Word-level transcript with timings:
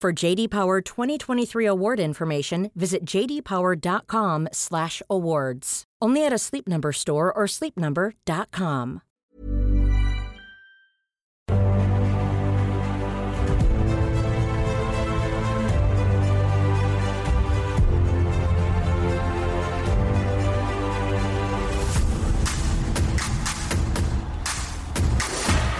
For 0.00 0.14
JD 0.14 0.48
Power 0.48 0.80
2023 0.80 1.66
award 1.66 2.00
information, 2.00 2.70
visit 2.74 3.04
jdpower.com/awards. 3.04 5.84
Only 6.00 6.24
at 6.24 6.32
a 6.32 6.38
Sleep 6.38 6.66
Number 6.66 6.92
store 6.92 7.30
or 7.30 7.44
sleepnumber.com. 7.44 9.02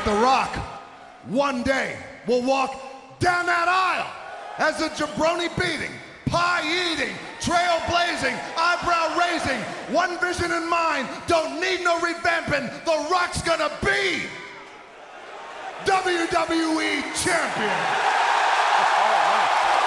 The 0.05 0.13
Rock, 0.13 0.55
one 1.25 1.63
day, 1.63 1.97
will 2.27 2.43
walk 2.43 2.90
down 3.21 3.45
that 3.47 3.69
aisle 3.69 4.11
as 4.59 4.81
a 4.81 4.89
jabroni 4.89 5.49
beating, 5.61 5.93
pie 6.27 6.65
eating, 6.65 7.15
trailblazing, 7.41 8.35
eyebrow 8.57 9.13
raising, 9.17 9.61
one 9.95 10.19
vision 10.21 10.51
in 10.51 10.69
mind, 10.69 11.07
don't 11.29 11.61
need 11.61 11.85
no 11.85 11.99
revamping. 12.01 12.69
The 12.85 13.09
Rock's 13.13 13.43
gonna 13.43 13.71
be 13.85 14.25
WWE 15.85 17.01
Champion. 17.17 17.79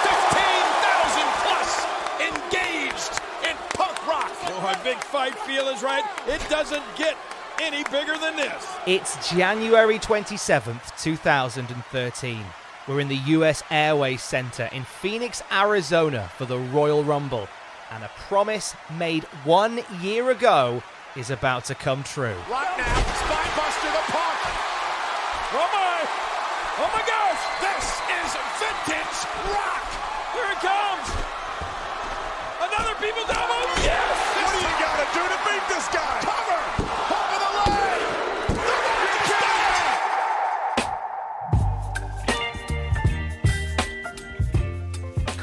15,000 0.06 1.26
plus 1.42 1.86
engaged 2.22 3.20
in 3.42 3.56
punk 3.74 3.98
rock. 4.06 4.30
You 4.44 4.50
know, 4.50 4.60
my 4.62 4.74
big 4.82 4.98
fight 4.98 5.34
feel 5.40 5.68
is 5.68 5.82
right. 5.82 6.04
It 6.26 6.40
doesn't 6.48 6.82
get 6.96 7.16
any 7.60 7.82
bigger 7.84 8.16
than 8.18 8.36
this. 8.36 8.66
It's 8.86 9.30
January 9.30 9.98
27th, 9.98 10.96
2013. 11.02 12.44
We're 12.86 13.00
in 13.00 13.08
the 13.08 13.16
US 13.40 13.62
Airways 13.70 14.20
Center 14.20 14.68
in 14.70 14.84
Phoenix, 14.84 15.42
Arizona 15.50 16.30
for 16.36 16.44
the 16.44 16.58
Royal 16.58 17.02
Rumble. 17.02 17.48
And 17.90 18.04
a 18.04 18.10
promise 18.28 18.74
made 18.98 19.24
one 19.44 19.80
year 20.02 20.30
ago 20.30 20.82
is 21.16 21.30
about 21.30 21.64
to 21.66 21.74
come 21.74 22.02
true. 22.02 22.36
Rock 22.50 22.76
now, 22.76 23.00
Spinebuster 23.24 23.88
the 23.88 24.04
punk. 24.12 24.40
Oh 25.56 25.68
my! 25.72 25.96
Oh 26.76 26.90
my 26.92 27.04
gosh! 27.08 27.40
This 27.64 27.86
is 28.20 28.30
vintage 28.60 29.16
rock! 29.48 29.84
Here 30.36 30.50
it 30.52 30.60
comes! 30.60 31.08
Another 32.68 32.94
people 33.00 33.24
double! 33.24 33.64
Yes! 33.80 34.12
What 34.36 34.52
do 34.52 34.60
you 34.60 34.76
gotta 34.76 35.08
do 35.16 35.22
to 35.24 35.38
beat 35.48 35.64
this 35.72 35.88
guy? 35.88 36.33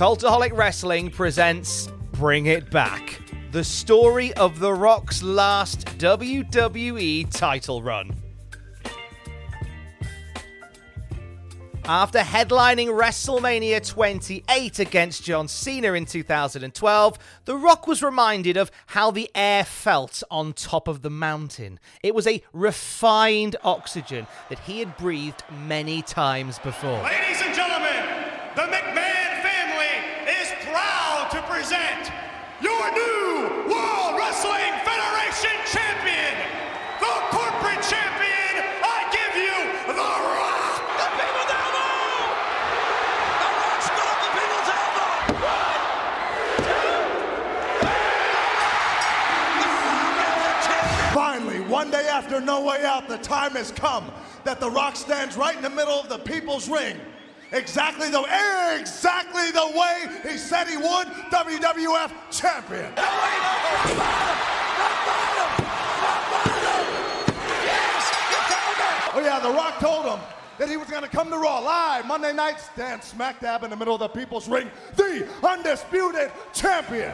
Cultaholic 0.01 0.57
Wrestling 0.57 1.12
presents 1.12 1.88
Bring 2.13 2.47
It 2.47 2.72
Back, 2.72 3.22
the 3.51 3.63
story 3.63 4.34
of 4.34 4.57
The 4.57 4.73
Rock's 4.73 5.22
last 5.22 5.85
WWE 6.00 7.29
title 7.29 7.84
run. 7.84 8.16
After 11.85 12.17
headlining 12.17 12.88
WrestleMania 12.88 13.88
28 13.88 14.79
against 14.79 15.23
John 15.23 15.47
Cena 15.47 15.94
in 15.94 16.07
2012, 16.07 17.19
The 17.45 17.56
Rock 17.56 17.85
was 17.85 18.01
reminded 18.01 18.57
of 18.57 18.72
how 18.88 19.11
the 19.11 19.29
air 19.35 19.63
felt 19.63 20.23
on 20.31 20.53
top 20.53 20.88
of 20.88 21.03
the 21.03 21.11
mountain. 21.11 21.79
It 22.01 22.16
was 22.16 22.25
a 22.25 22.41
refined 22.53 23.56
oxygen 23.63 24.25
that 24.50 24.57
he 24.57 24.79
had 24.79 24.97
breathed 24.97 25.44
many 25.67 26.01
times 26.01 26.57
before. 26.57 27.03
Ladies 27.03 27.44
and 27.44 27.53
gentlemen, 27.53 28.31
the 28.56 28.91
No 52.46 52.66
Way 52.66 52.84
Out, 52.84 53.07
the 53.07 53.18
time 53.18 53.52
has 53.52 53.72
come 53.72 54.12
that 54.44 54.59
The 54.59 54.69
Rock 54.69 54.96
stands 54.96 55.38
right 55.38 55.56
in 55.56 55.62
the 55.62 55.69
middle 55.69 56.00
of 56.00 56.09
the 56.09 56.19
people's 56.19 56.68
ring. 56.69 56.97
Exactly 57.53 58.09
the 58.09 58.22
exactly 58.79 59.52
the 59.52 59.72
way 59.78 60.31
he 60.31 60.38
said 60.38 60.68
he 60.68 60.78
would, 60.78 61.07
WWF 61.31 62.12
champion. 62.31 62.94
Oh 69.13 69.19
yeah, 69.22 69.40
The 69.41 69.52
Rock 69.52 69.79
told 69.79 70.06
him 70.06 70.19
that 70.58 70.69
he 70.69 70.78
was 70.78 70.88
gonna 70.88 71.09
come 71.09 71.29
to 71.29 71.38
Raw 71.38 71.59
live 71.59 72.08
Monday 72.08 72.31
night, 72.31 72.59
stand 72.59 73.03
smack 73.03 73.41
dab 73.41 73.63
in 73.63 73.69
the 73.69 73.75
middle 73.75 73.96
of 73.96 74.00
the 74.00 74.08
people's 74.08 74.47
ring, 74.47 74.72
the 74.96 75.28
undisputed 75.44 76.31
champion. 76.53 77.12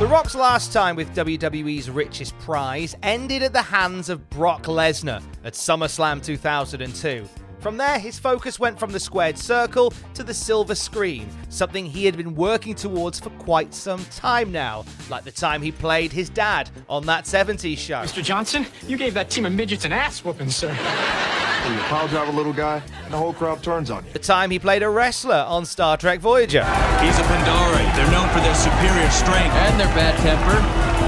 The 0.00 0.08
Rock's 0.08 0.34
last 0.34 0.72
time 0.72 0.96
with 0.96 1.14
WWE's 1.14 1.88
richest 1.88 2.36
prize 2.40 2.96
ended 3.04 3.44
at 3.44 3.52
the 3.52 3.62
hands 3.62 4.08
of 4.08 4.28
Brock 4.28 4.64
Lesnar 4.64 5.22
at 5.44 5.52
SummerSlam 5.52 6.20
2002. 6.20 7.28
From 7.64 7.78
there, 7.78 7.98
his 7.98 8.18
focus 8.18 8.60
went 8.60 8.78
from 8.78 8.92
the 8.92 9.00
squared 9.00 9.38
circle 9.38 9.90
to 10.12 10.22
the 10.22 10.34
silver 10.34 10.74
screen, 10.74 11.26
something 11.48 11.86
he 11.86 12.04
had 12.04 12.14
been 12.14 12.34
working 12.34 12.74
towards 12.74 13.18
for 13.18 13.30
quite 13.30 13.72
some 13.72 14.04
time 14.10 14.52
now, 14.52 14.84
like 15.08 15.24
the 15.24 15.32
time 15.32 15.62
he 15.62 15.72
played 15.72 16.12
his 16.12 16.28
dad 16.28 16.68
on 16.90 17.06
that 17.06 17.24
70s 17.24 17.78
show. 17.78 18.02
Mr. 18.02 18.22
Johnson, 18.22 18.66
you 18.86 18.98
gave 18.98 19.14
that 19.14 19.30
team 19.30 19.46
of 19.46 19.54
midgets 19.54 19.86
an 19.86 19.92
ass 19.94 20.22
whooping, 20.22 20.50
sir. 20.50 20.68
When 20.68 21.72
you 21.72 21.80
pile 21.84 22.06
drive 22.08 22.28
a 22.28 22.32
little 22.36 22.52
guy, 22.52 22.82
and 23.02 23.14
the 23.14 23.16
whole 23.16 23.32
crowd 23.32 23.62
turns 23.62 23.90
on 23.90 24.04
you. 24.04 24.12
The 24.12 24.18
time 24.18 24.50
he 24.50 24.58
played 24.58 24.82
a 24.82 24.90
wrestler 24.90 25.46
on 25.48 25.64
Star 25.64 25.96
Trek 25.96 26.20
Voyager. 26.20 26.64
He's 27.00 27.18
a 27.18 27.22
Pendari. 27.22 27.96
They're 27.96 28.12
known 28.12 28.28
for 28.28 28.40
their 28.40 28.54
superior 28.54 29.08
strength. 29.08 29.54
And 29.54 29.80
their 29.80 29.88
bad 29.96 30.20
temper. 30.20 30.60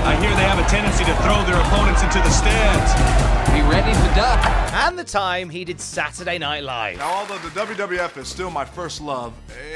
I 0.08 0.16
hear 0.16 0.30
they 0.30 0.48
have 0.48 0.58
a 0.58 0.66
tendency 0.70 1.04
to 1.04 1.14
throw 1.16 1.44
their 1.44 1.60
opponents 1.60 2.02
into 2.02 2.16
the 2.16 2.30
stands. 2.30 3.25
Be 3.66 3.72
ready 3.72 3.92
to 3.92 4.14
duck. 4.14 4.46
And 4.74 4.96
the 4.96 5.02
time 5.02 5.50
he 5.50 5.64
did 5.64 5.80
Saturday 5.80 6.38
Night 6.38 6.62
Live. 6.62 6.98
Now, 6.98 7.12
although 7.14 7.38
the 7.38 7.48
WWF 7.48 8.16
is 8.16 8.28
still 8.28 8.48
my 8.48 8.64
first 8.64 9.00
love, 9.00 9.32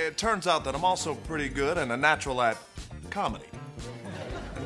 it 0.06 0.16
turns 0.16 0.46
out 0.46 0.62
that 0.64 0.76
I'm 0.76 0.84
also 0.84 1.16
pretty 1.16 1.48
good 1.48 1.76
and 1.76 1.90
a 1.90 1.96
natural 1.96 2.40
at 2.40 2.56
comedy. 3.10 3.46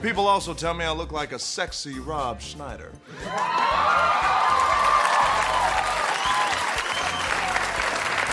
People 0.03 0.29
also 0.29 0.53
tell 0.53 0.75
me 0.75 0.85
I 0.85 0.93
look 0.93 1.11
like 1.11 1.33
a 1.33 1.39
sexy 1.39 2.01
Rob 2.01 2.43
Schneider. 2.43 2.93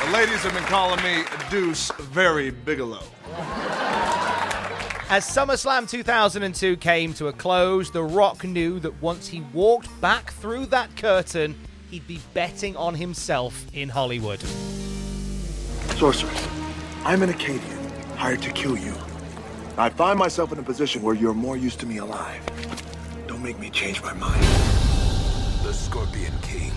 The 0.04 0.12
ladies 0.12 0.44
have 0.44 0.54
been 0.54 0.64
calling 0.64 1.02
me 1.04 1.24
Deuce 1.50 1.90
Very 2.00 2.52
Bigalow. 2.52 3.04
As 5.12 5.26
SummerSlam 5.26 5.90
2002 5.90 6.78
came 6.78 7.14
to 7.16 7.28
a 7.28 7.34
close, 7.34 7.92
The 7.92 8.02
Rock 8.02 8.46
knew 8.46 8.80
that 8.80 9.02
once 9.02 9.28
he 9.28 9.42
walked 9.54 9.90
back 10.00 10.32
through 10.32 10.68
that 10.68 10.96
curtain, 10.96 11.54
he'd 11.90 12.08
be 12.08 12.22
betting 12.34 12.78
on 12.78 12.96
himself 12.96 13.66
in 13.74 13.90
Hollywood. 13.90 14.40
Sorceress, 15.98 16.48
I'm 17.04 17.24
an 17.24 17.34
Akkadian, 17.34 18.16
hired 18.16 18.42
to 18.44 18.54
kill 18.54 18.78
you. 18.78 18.94
I 19.78 19.90
find 19.90 20.18
myself 20.18 20.54
in 20.54 20.60
a 20.60 20.64
position 20.64 21.02
where 21.02 21.14
you're 21.14 21.34
more 21.34 21.58
used 21.58 21.82
to 21.82 21.86
me 21.86 21.98
alive. 21.98 22.42
Don't 23.28 23.44
make 23.44 23.60
me 23.60 23.70
change 23.70 24.02
my 24.02 24.14
mind. 24.14 24.42
The 25.66 25.74
Scorpion 25.74 26.32
King. 26.42 26.72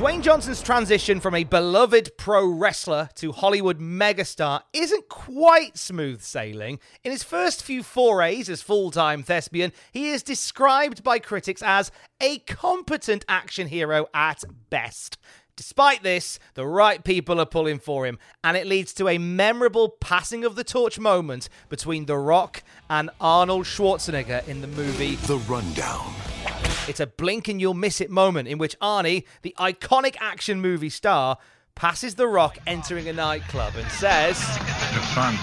Dwayne 0.00 0.22
Johnson's 0.22 0.62
transition 0.62 1.20
from 1.20 1.34
a 1.34 1.44
beloved 1.44 2.16
pro 2.16 2.46
wrestler 2.46 3.10
to 3.16 3.32
Hollywood 3.32 3.80
megastar 3.80 4.62
isn't 4.72 5.10
quite 5.10 5.76
smooth 5.76 6.22
sailing. 6.22 6.78
In 7.04 7.12
his 7.12 7.22
first 7.22 7.62
few 7.62 7.82
forays 7.82 8.48
as 8.48 8.62
full 8.62 8.90
time 8.90 9.22
thespian, 9.22 9.72
he 9.92 10.08
is 10.08 10.22
described 10.22 11.04
by 11.04 11.18
critics 11.18 11.60
as 11.62 11.92
a 12.18 12.38
competent 12.38 13.26
action 13.28 13.66
hero 13.66 14.06
at 14.14 14.42
best. 14.70 15.18
Despite 15.54 16.02
this, 16.02 16.38
the 16.54 16.66
right 16.66 17.04
people 17.04 17.38
are 17.38 17.44
pulling 17.44 17.78
for 17.78 18.06
him, 18.06 18.18
and 18.42 18.56
it 18.56 18.66
leads 18.66 18.94
to 18.94 19.08
a 19.08 19.18
memorable 19.18 19.90
passing 20.00 20.46
of 20.46 20.56
the 20.56 20.64
torch 20.64 20.98
moment 20.98 21.50
between 21.68 22.06
The 22.06 22.16
Rock 22.16 22.62
and 22.88 23.10
Arnold 23.20 23.66
Schwarzenegger 23.66 24.48
in 24.48 24.62
the 24.62 24.66
movie 24.66 25.16
The 25.16 25.36
Rundown. 25.36 26.14
It's 26.90 26.98
a 26.98 27.06
blink 27.06 27.46
and 27.46 27.60
you'll 27.60 27.74
miss 27.74 28.00
it 28.00 28.10
moment 28.10 28.48
in 28.48 28.58
which 28.58 28.76
Arnie, 28.80 29.22
the 29.42 29.54
iconic 29.60 30.16
action 30.18 30.60
movie 30.60 30.90
star, 30.90 31.38
passes 31.76 32.16
The 32.16 32.26
Rock 32.26 32.58
entering 32.66 33.08
a 33.08 33.12
nightclub 33.12 33.74
and 33.76 33.88
says, 33.92 34.42
fun. 35.14 35.36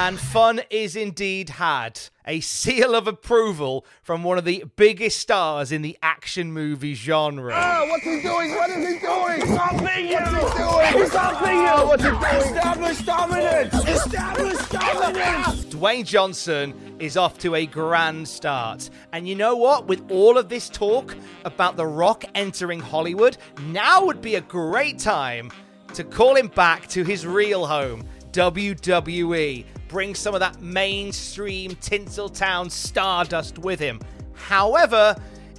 And 0.00 0.20
fun 0.20 0.60
is 0.70 0.94
indeed 0.94 1.48
had. 1.48 2.00
A 2.24 2.38
seal 2.38 2.94
of 2.94 3.08
approval 3.08 3.84
from 4.00 4.22
one 4.22 4.38
of 4.38 4.44
the 4.44 4.62
biggest 4.76 5.18
stars 5.18 5.72
in 5.72 5.82
the 5.82 5.98
action 6.00 6.52
movie 6.52 6.94
genre. 6.94 7.52
Oh, 7.52 7.86
what's 7.88 8.04
he 8.04 8.22
doing? 8.22 8.54
What 8.54 8.70
is 8.70 8.76
he 8.76 9.00
doing? 9.00 9.56
Something 9.56 10.06
you! 10.06 10.18
What's 10.18 10.52
he 10.52 10.94
doing? 10.94 11.10
Something 11.10 11.56
you! 11.56 11.68
Oh, 11.68 11.86
what's 11.88 12.04
he 12.04 12.10
doing? 12.10 12.22
Establish 12.22 12.98
dominance! 13.00 13.74
Establish 13.74 14.68
dominance! 14.68 15.64
Dwayne 15.64 16.04
Johnson 16.04 16.96
is 17.00 17.16
off 17.16 17.36
to 17.38 17.56
a 17.56 17.66
grand 17.66 18.28
start. 18.28 18.90
And 19.12 19.26
you 19.28 19.34
know 19.34 19.56
what? 19.56 19.88
With 19.88 20.08
all 20.12 20.38
of 20.38 20.48
this 20.48 20.68
talk 20.68 21.16
about 21.44 21.76
The 21.76 21.86
Rock 21.86 22.24
entering 22.36 22.78
Hollywood, 22.78 23.36
now 23.62 24.04
would 24.04 24.22
be 24.22 24.36
a 24.36 24.42
great 24.42 25.00
time 25.00 25.50
to 25.94 26.04
call 26.04 26.36
him 26.36 26.46
back 26.46 26.86
to 26.90 27.02
his 27.02 27.26
real 27.26 27.66
home, 27.66 28.06
WWE. 28.30 29.64
Bring 29.88 30.14
some 30.14 30.34
of 30.34 30.40
that 30.40 30.60
mainstream 30.60 31.72
Tinseltown 31.72 32.70
stardust 32.70 33.58
with 33.58 33.80
him. 33.80 34.00
However, 34.34 35.16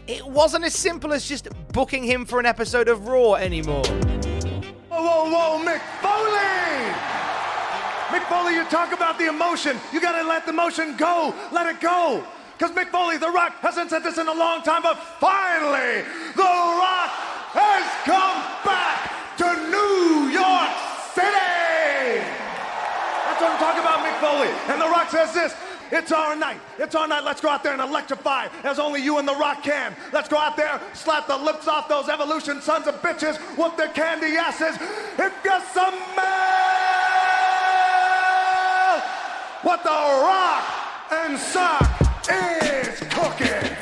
it 0.08 0.26
wasn't 0.26 0.66
as 0.66 0.76
simple 0.76 1.14
as 1.14 1.28
just 1.28 1.48
booking 1.74 2.04
him 2.04 2.26
for 2.26 2.40
an 2.40 2.46
episode 2.46 2.88
of 2.88 3.08
Raw 3.08 3.34
anymore. 3.34 3.84
Whoa, 4.90 5.02
whoa, 5.02 5.30
whoa, 5.30 5.66
Mick 5.66 5.82
Foley! 6.02 6.94
Mick 8.10 8.28
Foley, 8.28 8.56
you 8.56 8.66
talk 8.66 8.92
about 8.92 9.18
the 9.20 9.28
emotion. 9.28 9.78
You 9.94 10.02
gotta 10.02 10.28
let 10.28 10.46
the 10.46 10.52
emotion 10.52 10.96
go. 10.98 11.34
Let 11.52 11.68
it 11.68 11.80
go. 11.80 12.24
Because 12.58 12.76
Mick 12.76 12.90
Foley, 12.90 13.18
The 13.18 13.30
Rock, 13.30 13.54
hasn't 13.62 13.90
said 13.90 14.04
this 14.04 14.18
in 14.18 14.28
a 14.28 14.34
long 14.34 14.62
time, 14.64 14.84
but 14.84 14.98
finally, 15.20 16.04
The 16.36 16.44
Rock 16.44 17.10
has 17.54 17.86
come 18.06 18.44
back 18.66 19.38
to 19.38 19.46
New 19.72 20.30
York 20.30 20.70
City! 21.16 21.59
What 23.40 23.62
I'm 23.62 23.80
about, 23.80 24.00
Mick 24.00 24.20
Foley. 24.20 24.50
And 24.68 24.82
The 24.82 24.90
Rock 24.90 25.10
says 25.10 25.34
this. 25.34 25.56
It's 25.92 26.12
our 26.12 26.36
night. 26.36 26.60
It's 26.78 26.94
our 26.94 27.08
night. 27.08 27.24
Let's 27.24 27.40
go 27.40 27.48
out 27.50 27.64
there 27.64 27.72
and 27.72 27.82
electrify 27.82 28.48
as 28.64 28.80
only 28.80 29.02
you 29.02 29.18
and 29.18 29.28
The 29.28 29.36
Rock 29.36 29.64
can. 29.64 29.96
Let's 30.12 30.28
go 30.28 30.38
out 30.38 30.58
there, 30.58 30.80
slap 30.94 31.26
the 31.28 31.38
lips 31.38 31.68
off 31.68 31.88
those 31.88 32.10
evolution 32.10 32.62
sons 32.62 32.86
of 32.88 33.02
bitches, 33.02 33.38
whoop 33.58 33.78
their 33.78 33.88
candy 33.88 34.36
asses. 34.38 34.76
If 35.18 35.34
you 35.44 35.60
smell 35.72 35.90
what 39.64 39.84
The 39.84 39.90
Rock 39.90 40.64
and 41.12 41.40
Sock 41.40 42.02
is 42.30 43.00
cooking. 43.10 43.78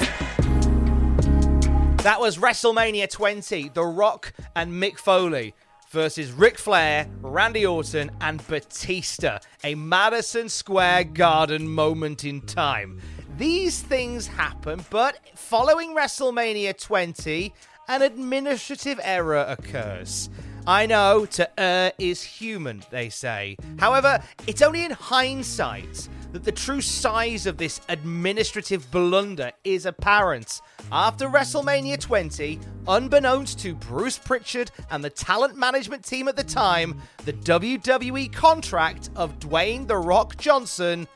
That 2.04 2.20
was 2.20 2.38
WrestleMania 2.38 3.10
20, 3.10 3.70
The 3.70 3.84
Rock 3.84 4.34
and 4.56 4.72
Mick 4.72 4.98
Foley 4.98 5.56
versus 5.90 6.32
Ric 6.32 6.58
Flair, 6.58 7.08
Randy 7.22 7.66
Orton, 7.66 8.12
and 8.22 8.46
Batista. 8.48 9.40
A 9.64 9.76
Madison 9.76 10.50
Square 10.50 11.06
Garden 11.06 11.68
moment 11.68 12.24
in 12.24 12.42
time. 12.42 13.00
These 13.38 13.82
things 13.82 14.28
happen, 14.28 14.84
but 14.90 15.20
following 15.36 15.96
WrestleMania 15.96 16.80
20, 16.80 17.54
an 17.88 18.02
administrative 18.02 19.00
error 19.04 19.46
occurs. 19.48 20.30
I 20.66 20.86
know, 20.86 21.26
to 21.28 21.60
err 21.60 21.94
is 21.98 22.22
human, 22.22 22.84
they 22.90 23.10
say. 23.10 23.56
However, 23.80 24.22
it's 24.48 24.62
only 24.62 24.84
in 24.84 24.92
hindsight 24.92 26.10
that 26.38 26.44
the 26.44 26.52
true 26.52 26.82
size 26.82 27.48
of 27.48 27.58
this 27.58 27.82
administrative 27.90 28.92
blunder 28.92 29.52
is 29.64 29.88
apparent. 29.88 30.62
After 30.92 31.28
WrestleMania 31.28 32.00
20, 32.00 32.60
unbeknownst 32.88 33.58
to 33.62 33.74
Bruce 33.74 34.20
Pritchard 34.20 34.70
and 34.92 35.04
the 35.04 35.10
talent 35.10 35.56
management 35.58 36.06
team 36.06 36.28
at 36.28 36.36
the 36.36 36.44
time, 36.44 37.02
the 37.26 37.34
WWE 37.34 38.32
contract 38.32 39.10
of 39.16 39.40
Dwayne 39.40 39.88
The 39.88 39.98
Rock 39.98 40.38
Johnson 40.38 41.08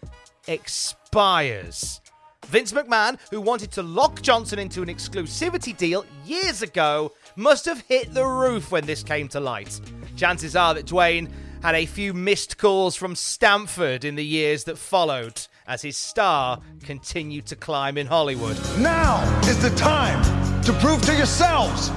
expires. 0.48 2.02
Vince 2.48 2.74
McMahon, 2.74 3.20
who 3.30 3.42
wanted 3.42 3.72
to 3.74 3.84
lock 3.84 4.24
Johnson 4.24 4.58
into 4.58 4.82
an 4.82 4.90
exclusivity 4.90 5.78
deal 5.78 6.04
years 6.26 6.64
ago, 6.64 7.12
must 7.36 7.66
have 7.66 7.82
hit 7.82 8.12
the 8.16 8.26
roof 8.26 8.72
when 8.72 8.88
this 8.88 9.04
came 9.04 9.28
to 9.28 9.40
light. 9.40 9.80
Chances 10.16 10.56
are 10.56 10.74
that 10.74 10.88
Dwayne 10.88 11.30
had 11.62 11.76
a 11.76 11.86
few 11.86 12.14
missed 12.14 12.58
calls 12.58 12.96
from 12.96 13.16
Stamford 13.16 14.04
in 14.04 14.16
the 14.16 14.26
years 14.26 14.64
that 14.64 14.78
followed 14.78 15.48
as 15.68 15.82
his 15.82 15.96
star 15.96 16.60
continued 16.84 17.46
to 17.48 17.56
climb 17.56 17.98
in 17.98 18.08
Hollywood. 18.08 18.58
Now 18.80 19.22
is 19.48 19.62
the 19.62 19.70
time 19.72 20.22
to 20.64 20.74
prove 20.74 21.02
to 21.04 21.16
yourselves 21.16 21.90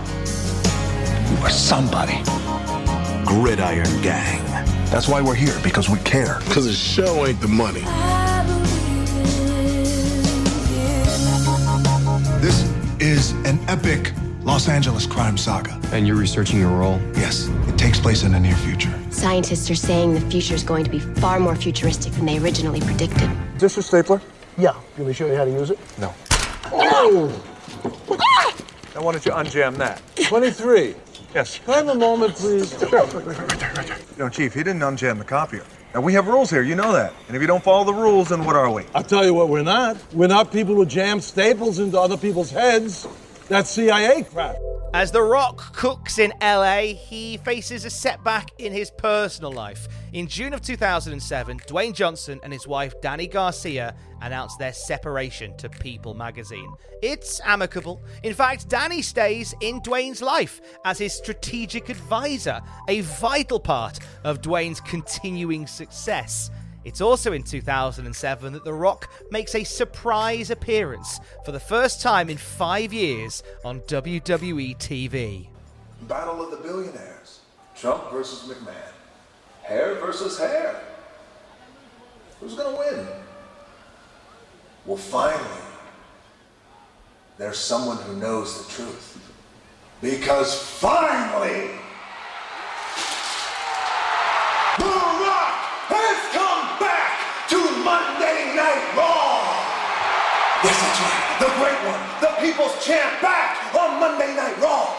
you 1.31 1.37
are 1.39 1.51
somebody. 1.51 2.23
Gridiron 3.25 4.03
Gang. 4.03 4.45
That's 4.91 5.09
why 5.09 5.23
we're 5.23 5.35
here, 5.35 5.59
because 5.63 5.89
we 5.89 5.99
care. 6.01 6.39
Because 6.41 6.67
the 6.67 6.73
show 6.73 7.27
ain't 7.27 7.41
the 7.41 7.49
money. 7.49 7.81
This 12.41 12.71
is 13.01 13.33
an 13.47 13.59
epic 13.69 14.13
Los 14.45 14.69
Angeles 14.69 15.07
crime 15.07 15.39
saga. 15.39 15.81
And 15.93 16.07
you're 16.07 16.17
researching 16.17 16.61
your 16.61 16.71
role? 16.71 17.01
Yes, 17.15 17.49
it 17.64 17.64
takes 17.85 18.01
place 18.01 18.23
in 18.23 18.33
the 18.33 18.41
near 18.41 18.57
future. 18.57 18.91
Scientists 19.11 19.71
are 19.71 19.75
saying 19.75 20.15
the 20.15 20.21
future 20.31 20.55
is 20.55 20.63
going 20.63 20.85
to 20.85 20.91
be 20.91 21.01
far 21.01 21.39
more 21.39 21.55
futuristic 21.55 22.15
than 22.15 22.25
they 22.25 22.39
originally 22.39 22.81
predicted. 22.81 23.31
Is 23.57 23.61
this 23.61 23.77
your 23.77 23.83
stapler? 23.83 24.23
Yeah. 24.57 24.73
Can 24.97 25.05
we 25.05 25.13
show 25.13 25.27
you 25.27 25.35
how 25.35 25.45
to 25.45 25.51
use 25.51 25.71
it? 25.71 25.79
No. 25.99 26.15
Oh! 26.73 27.29
Now, 28.95 29.03
why 29.03 29.13
don't 29.13 29.27
you 29.27 29.33
unjam 29.33 29.77
that? 29.77 30.01
23. 30.17 30.95
Yes. 31.35 31.59
Can 31.59 31.75
I 31.75 31.77
have 31.77 31.89
a 31.89 31.95
moment, 31.95 32.35
please? 32.37 32.71
Sure. 32.79 33.05
Right 33.05 33.11
there, 33.11 33.23
right 33.23 33.59
there, 33.61 33.73
right 33.75 33.87
there. 33.87 33.99
You 33.99 34.19
know, 34.19 34.29
Chief, 34.31 34.55
he 34.55 34.63
didn't 34.63 34.81
unjam 34.81 35.19
the 35.19 35.25
copier. 35.25 35.67
Now, 35.95 36.01
we 36.01 36.15
have 36.15 36.27
rules 36.27 36.49
here, 36.49 36.63
you 36.63 36.77
know 36.77 36.93
that. 36.93 37.13
And 37.29 37.37
if 37.37 37.43
you 37.43 37.47
don't 37.47 37.63
follow 37.63 37.85
the 37.85 37.93
rules, 37.93 38.31
then 38.31 38.47
what 38.47 38.57
are 38.57 38.71
we? 38.71 38.85
I'll 38.95 39.03
tell 39.03 39.27
you 39.27 39.35
what 39.35 39.51
we're 39.51 39.63
not. 39.63 39.99
We're 40.15 40.27
not 40.27 40.51
people 40.51 40.75
who 40.75 40.87
jam 40.87 41.21
staples 41.21 41.81
into 41.81 42.01
other 42.01 42.17
people's 42.17 42.51
heads. 42.51 43.07
That's 43.49 43.71
CIA 43.71 44.23
crap. 44.23 44.57
As 44.95 45.11
The 45.11 45.23
Rock 45.23 45.75
cooks 45.75 46.19
in 46.21 46.33
LA, 46.41 46.95
he 46.95 47.37
faces 47.39 47.85
a 47.85 47.91
setback 47.91 48.53
in 48.59 48.73
his 48.73 48.93
personal 48.93 49.53
life. 49.53 49.89
In 50.13 50.29
June 50.29 50.55
of 50.55 50.63
2007, 50.63 51.59
Dwayne 51.67 51.93
Johnson 51.93 52.39
and 52.45 52.53
his 52.53 52.69
wife 52.69 52.95
Dany 53.01 53.29
Garcia 53.29 53.97
announced 54.23 54.61
their 54.61 54.73
separation 54.73 55.57
to 55.57 55.69
People 55.69 56.15
magazine. 56.15 56.73
It's 57.03 57.41
amicable. 57.45 58.03
In 58.23 58.35
fact, 58.35 58.69
Dany 58.69 59.03
stays 59.03 59.53
in 59.61 59.81
Dwayne's 59.81 60.23
life 60.23 60.61
as 60.85 60.99
his 60.99 61.13
strategic 61.13 61.89
advisor, 61.89 62.61
a 62.89 63.01
vital 63.01 63.59
part 63.59 63.99
of 64.23 64.41
Dwayne's 64.41 64.81
continuing 64.81 65.67
success. 65.67 66.51
It's 66.85 67.01
also 67.01 67.33
in 67.33 67.43
2007 67.43 68.53
that 68.53 68.65
The 68.65 68.75
Rock 68.75 69.11
makes 69.31 69.55
a 69.55 69.65
surprise 69.65 70.51
appearance 70.51 71.19
for 71.45 71.53
the 71.53 71.61
first 71.61 72.03
time 72.03 72.29
in 72.29 72.37
five 72.37 72.93
years 72.93 73.43
on 73.65 73.81
WWE 73.81 74.77
TV. 74.77 75.49
Battle 76.03 76.45
of 76.45 76.51
the 76.51 76.59
billionaires. 76.59 77.41
Trump 77.75 78.11
versus 78.11 78.49
McMahon. 78.49 78.93
Hair 79.63 79.95
versus 79.95 80.39
hair. 80.39 80.81
Who's 82.41 82.55
gonna 82.55 82.77
win? 82.77 83.07
Well, 84.85 84.99
finally, 84.99 85.63
there's 87.39 87.59
someone 87.59 87.97
who 87.99 88.17
knows 88.17 88.67
the 88.67 88.73
truth. 88.73 89.19
Because 90.03 90.61
finally, 90.61 91.71
people's 102.55 102.85
champ 102.87 103.21
back 103.21 103.75
on 103.75 103.99
Monday 103.99 104.35
Night 104.37 104.57
Raw. 104.61 104.95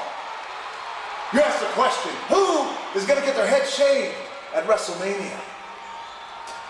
You 1.32 1.40
ask 1.40 1.60
the 1.62 1.68
question, 1.68 2.12
who 2.28 2.68
is 3.00 3.06
going 3.08 3.20
to 3.20 3.26
get 3.26 3.36
their 3.36 3.48
head 3.48 3.66
shaved 3.66 4.14
at 4.54 4.66
WrestleMania? 4.66 5.40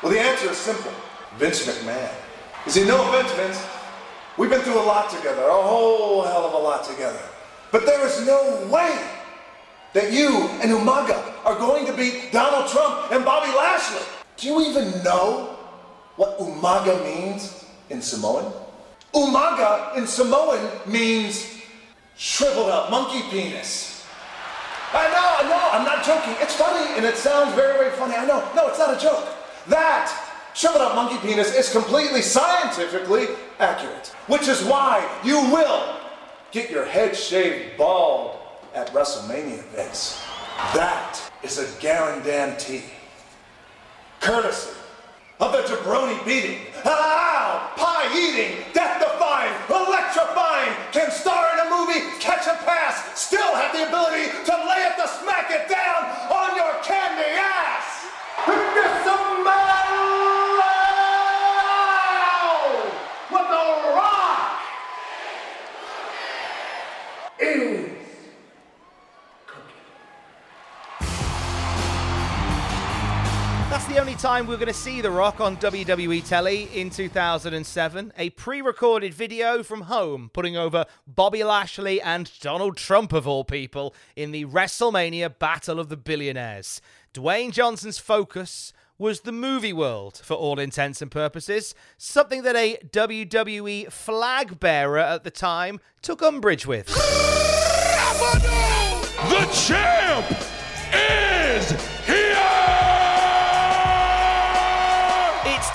Well, 0.03 0.11
the 0.11 0.19
answer 0.19 0.49
is 0.51 0.57
simple 0.57 0.91
Vince 1.37 1.65
McMahon. 1.65 2.13
You 2.65 2.71
see, 2.71 2.85
no 2.85 3.01
offense, 3.09 3.31
Vince. 3.33 3.65
We've 4.37 4.49
been 4.49 4.61
through 4.61 4.79
a 4.79 4.85
lot 4.85 5.09
together, 5.09 5.41
a 5.41 5.61
whole 5.61 6.21
hell 6.21 6.45
of 6.45 6.53
a 6.53 6.57
lot 6.57 6.83
together. 6.83 7.21
But 7.71 7.85
there 7.87 8.05
is 8.05 8.23
no 8.25 8.67
way 8.71 8.95
that 9.93 10.11
you 10.11 10.49
and 10.61 10.71
Umaga 10.71 11.33
are 11.45 11.55
going 11.55 11.87
to 11.87 11.93
beat 11.93 12.31
Donald 12.31 12.69
Trump 12.69 13.11
and 13.11 13.25
Bobby 13.25 13.51
Lashley. 13.57 14.05
Do 14.37 14.47
you 14.47 14.61
even 14.69 15.03
know 15.03 15.57
what 16.15 16.37
Umaga 16.37 17.03
means 17.03 17.65
in 17.89 18.01
Samoan? 18.03 18.53
Umaga 19.15 19.95
in 19.97 20.05
Samoan 20.05 20.59
means 20.85 21.61
shriveled 22.17 22.69
up 22.69 22.91
monkey 22.91 23.21
penis. 23.29 24.05
I 24.93 25.07
know, 25.07 25.45
I 25.45 25.49
know, 25.49 25.69
I'm 25.71 25.85
not 25.85 26.05
joking. 26.05 26.35
It's 26.39 26.55
funny 26.55 26.95
and 26.97 27.05
it 27.05 27.15
sounds 27.15 27.55
very, 27.55 27.77
very 27.77 27.91
funny. 27.91 28.15
I 28.15 28.25
know. 28.25 28.43
No, 28.55 28.67
it's 28.67 28.79
not 28.79 28.95
a 28.95 28.99
joke. 28.99 29.27
That 29.67 30.11
shriveled 30.53 30.81
up 30.81 30.95
monkey 30.95 31.17
penis 31.25 31.55
is 31.55 31.71
completely 31.71 32.21
scientifically 32.21 33.27
accurate, 33.59 34.07
which 34.27 34.47
is 34.47 34.63
why 34.63 35.07
you 35.23 35.39
will 35.51 35.97
get 36.51 36.69
your 36.69 36.85
head 36.85 37.15
shaved 37.15 37.77
bald 37.77 38.37
at 38.73 38.91
WrestleMania, 38.93 39.59
events. 39.59 40.21
That 40.73 41.19
is 41.43 41.57
a 41.57 41.81
guarantee. 41.81 42.83
Courtesy 44.19 44.71
of 45.39 45.51
the 45.51 45.59
jabroni 45.63 46.23
beating, 46.25 46.59
ow, 46.85 47.73
pie 47.75 48.07
eating, 48.15 48.63
death 48.73 48.99
defying, 48.99 49.51
electrifying, 49.69 50.71
can 50.93 51.11
star 51.11 51.45
in 51.53 51.67
a 51.67 51.69
movie, 51.69 51.99
catch 52.19 52.47
a 52.47 52.55
pass, 52.63 53.19
still 53.19 53.53
have 53.55 53.73
the 53.75 53.85
ability 53.87 54.31
to 54.45 54.53
lay 54.69 54.81
it 54.87 54.95
to 54.95 55.07
smack 55.19 55.51
it 55.51 55.67
down 55.67 56.07
on 56.31 56.55
your 56.55 56.71
candy 56.83 57.35
ass. 57.35 58.07
It's 58.47 59.07
a 59.07 59.25
what 63.29 63.49
the 63.49 63.95
rock 63.95 64.61
is. 67.39 67.84
That's 73.75 73.87
the 73.87 73.99
only 73.99 74.15
time 74.15 74.47
we're 74.47 74.55
going 74.55 74.69
to 74.69 74.73
see 74.73 75.01
The 75.01 75.11
Rock 75.11 75.41
on 75.41 75.57
WWE 75.57 76.25
telly 76.25 76.69
in 76.73 76.89
2007. 76.89 78.13
A 78.17 78.29
pre 78.29 78.61
recorded 78.61 79.13
video 79.13 79.63
from 79.63 79.81
home 79.81 80.31
putting 80.31 80.55
over 80.55 80.85
Bobby 81.05 81.43
Lashley 81.43 82.01
and 82.01 82.31
Donald 82.39 82.77
Trump, 82.77 83.11
of 83.11 83.27
all 83.27 83.43
people, 83.43 83.93
in 84.15 84.31
the 84.31 84.45
WrestleMania 84.45 85.37
Battle 85.37 85.77
of 85.77 85.89
the 85.89 85.97
Billionaires. 85.97 86.79
Dwayne 87.13 87.51
Johnson's 87.51 87.97
focus 87.97 88.71
was 88.97 89.19
the 89.19 89.33
movie 89.33 89.73
world 89.73 90.21
for 90.23 90.35
all 90.35 90.57
intents 90.57 91.01
and 91.01 91.11
purposes, 91.11 91.75
something 91.97 92.43
that 92.43 92.55
a 92.55 92.77
WWE 92.91 93.91
flag 93.91 94.57
bearer 94.57 94.99
at 94.99 95.25
the 95.25 95.31
time 95.31 95.81
took 96.01 96.21
umbrage 96.21 96.65
with. 96.65 96.87
The 99.27 99.49
champ 99.51 100.31
is 100.93 101.94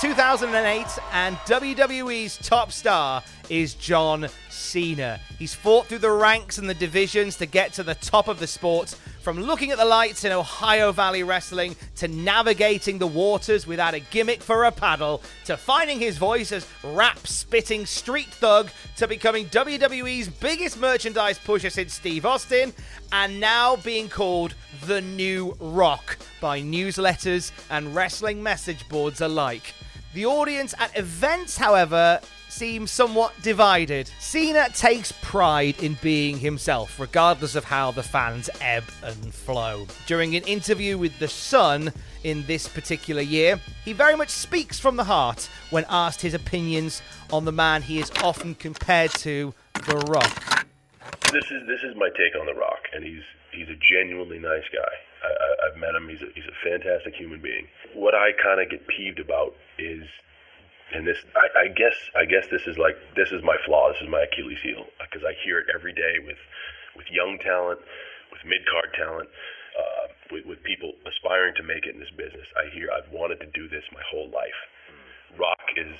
2008, 0.00 0.86
and 1.12 1.36
WWE's 1.40 2.38
top 2.38 2.72
star 2.72 3.22
is 3.50 3.74
John 3.74 4.28
Cena. 4.48 5.20
He's 5.38 5.52
fought 5.52 5.88
through 5.88 5.98
the 5.98 6.10
ranks 6.10 6.56
and 6.56 6.66
the 6.66 6.72
divisions 6.72 7.36
to 7.36 7.44
get 7.44 7.74
to 7.74 7.82
the 7.82 7.96
top 7.96 8.26
of 8.26 8.38
the 8.38 8.46
sport, 8.46 8.96
from 9.20 9.42
looking 9.42 9.72
at 9.72 9.76
the 9.76 9.84
lights 9.84 10.24
in 10.24 10.32
Ohio 10.32 10.90
Valley 10.90 11.22
Wrestling 11.22 11.76
to 11.96 12.08
navigating 12.08 12.96
the 12.96 13.06
waters 13.06 13.66
without 13.66 13.92
a 13.92 14.00
gimmick 14.00 14.40
for 14.40 14.64
a 14.64 14.72
paddle 14.72 15.20
to 15.44 15.58
finding 15.58 15.98
his 15.98 16.16
voice 16.16 16.50
as 16.50 16.66
rap 16.82 17.26
spitting 17.26 17.84
street 17.84 18.28
thug 18.28 18.70
to 18.96 19.06
becoming 19.06 19.44
WWE's 19.48 20.28
biggest 20.28 20.80
merchandise 20.80 21.38
pusher 21.38 21.68
since 21.68 21.92
Steve 21.92 22.24
Austin 22.24 22.72
and 23.12 23.38
now 23.38 23.76
being 23.76 24.08
called 24.08 24.54
the 24.86 25.02
new 25.02 25.54
rock 25.60 26.16
by 26.40 26.62
newsletters 26.62 27.52
and 27.68 27.94
wrestling 27.94 28.42
message 28.42 28.88
boards 28.88 29.20
alike. 29.20 29.74
The 30.12 30.26
audience 30.26 30.74
at 30.78 30.98
events, 30.98 31.56
however, 31.56 32.20
seems 32.48 32.90
somewhat 32.90 33.32
divided. 33.42 34.10
Cena 34.18 34.68
takes 34.70 35.12
pride 35.22 35.80
in 35.80 35.96
being 36.02 36.38
himself, 36.38 36.98
regardless 36.98 37.54
of 37.54 37.62
how 37.62 37.92
the 37.92 38.02
fans 38.02 38.50
ebb 38.60 38.82
and 39.04 39.32
flow. 39.32 39.86
During 40.06 40.34
an 40.34 40.42
interview 40.42 40.98
with 40.98 41.16
The 41.20 41.28
Sun 41.28 41.92
in 42.24 42.44
this 42.46 42.66
particular 42.66 43.22
year, 43.22 43.60
he 43.84 43.92
very 43.92 44.16
much 44.16 44.30
speaks 44.30 44.80
from 44.80 44.96
the 44.96 45.04
heart 45.04 45.48
when 45.70 45.84
asked 45.88 46.22
his 46.22 46.34
opinions 46.34 47.02
on 47.32 47.44
the 47.44 47.52
man 47.52 47.82
he 47.82 48.00
is 48.00 48.10
often 48.22 48.56
compared 48.56 49.12
to, 49.12 49.54
The 49.86 49.98
Rock. 50.08 50.66
This 51.32 51.44
is 51.52 51.66
this 51.68 51.84
is 51.84 51.94
my 51.94 52.08
take 52.16 52.34
on 52.34 52.46
The 52.46 52.54
Rock, 52.54 52.80
and 52.92 53.04
he's 53.04 53.22
he's 53.52 53.68
a 53.68 53.76
genuinely 53.76 54.40
nice 54.40 54.64
guy. 54.72 55.09
I, 55.22 55.68
I've 55.68 55.76
met 55.76 55.94
him. 55.94 56.08
He's 56.08 56.22
a, 56.22 56.30
he's 56.34 56.46
a 56.46 56.56
fantastic 56.64 57.14
human 57.14 57.40
being. 57.40 57.66
What 57.94 58.14
I 58.14 58.32
kind 58.42 58.60
of 58.60 58.70
get 58.70 58.86
peeved 58.88 59.20
about 59.20 59.54
is 59.78 60.04
and 60.92 61.06
this 61.06 61.18
I, 61.36 61.66
I 61.66 61.68
guess 61.68 61.94
I 62.16 62.24
guess 62.24 62.46
this 62.50 62.66
is 62.66 62.78
like 62.78 62.96
this 63.14 63.30
is 63.30 63.42
my 63.42 63.56
flaw. 63.64 63.92
This 63.92 64.02
is 64.02 64.08
my 64.08 64.22
Achilles 64.26 64.58
heel 64.62 64.86
because 64.98 65.24
I 65.24 65.34
hear 65.44 65.58
it 65.58 65.66
every 65.74 65.92
day 65.92 66.18
with 66.24 66.38
with 66.96 67.06
young 67.10 67.38
talent, 67.38 67.78
with 68.32 68.42
mid 68.44 68.66
card 68.66 68.90
talent, 68.94 69.28
uh, 69.78 70.06
with, 70.32 70.46
with 70.46 70.62
people 70.62 70.92
aspiring 71.06 71.54
to 71.56 71.62
make 71.62 71.86
it 71.86 71.94
in 71.94 72.00
this 72.00 72.10
business. 72.10 72.46
I 72.58 72.74
hear 72.74 72.90
I've 72.90 73.10
wanted 73.12 73.40
to 73.40 73.48
do 73.54 73.68
this 73.68 73.84
my 73.94 74.02
whole 74.10 74.30
life. 74.30 74.58
Rock 75.38 75.62
is 75.76 75.94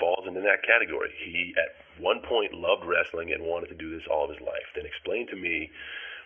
falls 0.00 0.24
into 0.26 0.40
that 0.40 0.64
category. 0.64 1.12
He 1.20 1.52
at 1.60 1.76
one 2.00 2.24
point 2.24 2.54
loved 2.54 2.88
wrestling 2.88 3.32
and 3.32 3.44
wanted 3.44 3.68
to 3.68 3.76
do 3.76 3.92
this 3.92 4.08
all 4.08 4.24
of 4.24 4.32
his 4.32 4.40
life. 4.40 4.64
Then 4.74 4.86
explain 4.86 5.28
to 5.28 5.36
me 5.36 5.70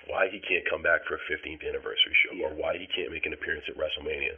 why 0.09 0.29
he 0.29 0.41
can't 0.41 0.69
come 0.69 0.83
back 0.83 1.05
for 1.07 1.15
a 1.15 1.23
15th 1.31 1.67
anniversary 1.67 2.15
show 2.25 2.37
or 2.45 2.55
why 2.55 2.77
he 2.79 2.87
can't 2.87 3.13
make 3.13 3.27
an 3.27 3.33
appearance 3.33 3.65
at 3.69 3.77
WrestleMania. 3.77 4.37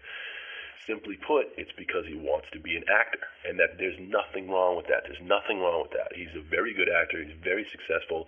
Simply 0.87 1.19
put, 1.27 1.51
it's 1.59 1.73
because 1.77 2.07
he 2.07 2.15
wants 2.15 2.47
to 2.53 2.61
be 2.61 2.77
an 2.77 2.85
actor, 2.87 3.19
and 3.43 3.59
that 3.59 3.75
there's 3.77 3.99
nothing 3.99 4.49
wrong 4.49 4.77
with 4.77 4.87
that. 4.87 5.03
There's 5.03 5.23
nothing 5.23 5.59
wrong 5.59 5.83
with 5.83 5.91
that. 5.99 6.15
He's 6.15 6.31
a 6.39 6.47
very 6.47 6.75
good 6.75 6.89
actor. 6.89 7.19
He's 7.19 7.35
very 7.43 7.67
successful. 7.75 8.27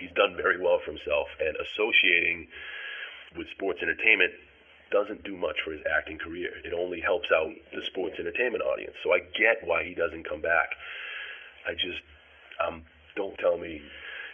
He's 0.00 0.12
done 0.16 0.34
very 0.34 0.56
well 0.56 0.80
for 0.80 0.92
himself, 0.92 1.28
and 1.36 1.52
associating 1.60 2.48
with 3.36 3.50
sports 3.52 3.80
entertainment 3.82 4.32
doesn't 4.90 5.22
do 5.22 5.36
much 5.36 5.60
for 5.60 5.72
his 5.72 5.82
acting 5.84 6.16
career. 6.16 6.48
It 6.64 6.72
only 6.72 7.00
helps 7.00 7.28
out 7.28 7.52
the 7.74 7.82
sports 7.92 8.16
entertainment 8.18 8.64
audience. 8.64 8.96
So 9.04 9.12
I 9.12 9.20
get 9.36 9.60
why 9.64 9.84
he 9.84 9.92
doesn't 9.92 10.24
come 10.24 10.40
back. 10.40 10.70
I 11.68 11.74
just, 11.74 12.00
um, 12.56 12.82
don't 13.16 13.36
tell 13.36 13.58
me 13.58 13.82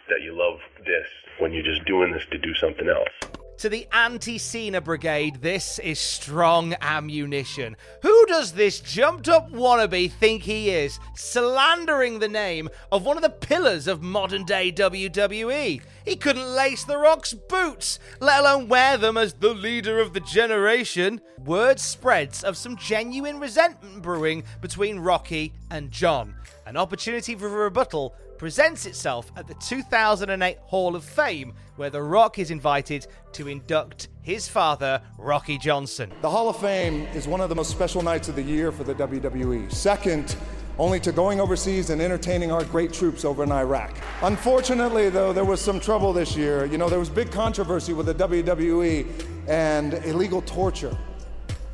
that 0.09 0.21
you 0.21 0.37
love 0.37 0.59
this 0.85 1.07
when 1.39 1.51
you're 1.51 1.63
just 1.63 1.85
doing 1.85 2.11
this 2.11 2.25
to 2.31 2.37
do 2.37 2.53
something 2.55 2.87
else. 2.87 3.35
To 3.59 3.69
the 3.69 3.87
anti 3.93 4.37
Cena 4.37 4.81
brigade, 4.81 5.37
this 5.41 5.79
is 5.79 5.97
strong 5.97 6.75
ammunition. 6.81 7.77
Who 8.01 8.25
does 8.25 8.51
this 8.51 8.81
jumped 8.81 9.29
up 9.29 9.49
wannabe 9.49 10.11
think 10.11 10.43
he 10.43 10.71
is, 10.71 10.99
slandering 11.15 12.19
the 12.19 12.27
name 12.27 12.67
of 12.91 13.05
one 13.05 13.15
of 13.15 13.23
the 13.23 13.29
pillars 13.29 13.87
of 13.87 14.03
modern 14.03 14.43
day 14.43 14.73
WWE? 14.73 15.81
He 16.03 16.15
couldn't 16.17 16.53
lace 16.53 16.83
The 16.83 16.97
Rock's 16.97 17.33
boots, 17.33 17.97
let 18.19 18.41
alone 18.41 18.67
wear 18.67 18.97
them 18.97 19.15
as 19.15 19.33
the 19.33 19.53
leader 19.53 20.01
of 20.01 20.11
the 20.11 20.19
generation. 20.19 21.21
Word 21.45 21.79
spreads 21.79 22.43
of 22.43 22.57
some 22.57 22.75
genuine 22.75 23.39
resentment 23.39 24.01
brewing 24.01 24.43
between 24.59 24.99
Rocky 24.99 25.53
and 25.71 25.91
John. 25.91 26.35
An 26.65 26.75
opportunity 26.75 27.35
for 27.35 27.47
rebuttal 27.47 28.15
presents 28.37 28.85
itself 28.85 29.31
at 29.35 29.47
the 29.47 29.53
2008 29.55 30.57
Hall 30.59 30.95
of 30.95 31.03
Fame, 31.03 31.53
where 31.75 31.89
The 31.89 32.01
Rock 32.01 32.39
is 32.39 32.51
invited 32.51 33.07
to 33.33 33.47
induct 33.47 34.09
his 34.21 34.47
father, 34.47 35.01
Rocky 35.17 35.57
Johnson. 35.57 36.11
The 36.21 36.29
Hall 36.29 36.49
of 36.49 36.57
Fame 36.57 37.07
is 37.13 37.27
one 37.27 37.41
of 37.41 37.49
the 37.49 37.55
most 37.55 37.71
special 37.71 38.01
nights 38.01 38.29
of 38.29 38.35
the 38.35 38.41
year 38.41 38.71
for 38.71 38.83
the 38.83 38.95
WWE. 38.95 39.71
Second, 39.71 40.35
only 40.77 40.99
to 40.99 41.11
going 41.11 41.39
overseas 41.39 41.89
and 41.89 42.01
entertaining 42.01 42.51
our 42.51 42.63
great 42.65 42.91
troops 42.91 43.23
over 43.23 43.43
in 43.43 43.51
Iraq. 43.51 43.97
Unfortunately, 44.21 45.09
though, 45.09 45.31
there 45.31 45.45
was 45.45 45.61
some 45.61 45.79
trouble 45.79 46.11
this 46.11 46.35
year. 46.35 46.65
You 46.65 46.77
know, 46.77 46.89
there 46.89 46.99
was 46.99 47.09
big 47.09 47.31
controversy 47.31 47.93
with 47.93 48.07
the 48.07 48.15
WWE 48.15 49.07
and 49.47 49.93
illegal 50.05 50.41
torture. 50.41 50.97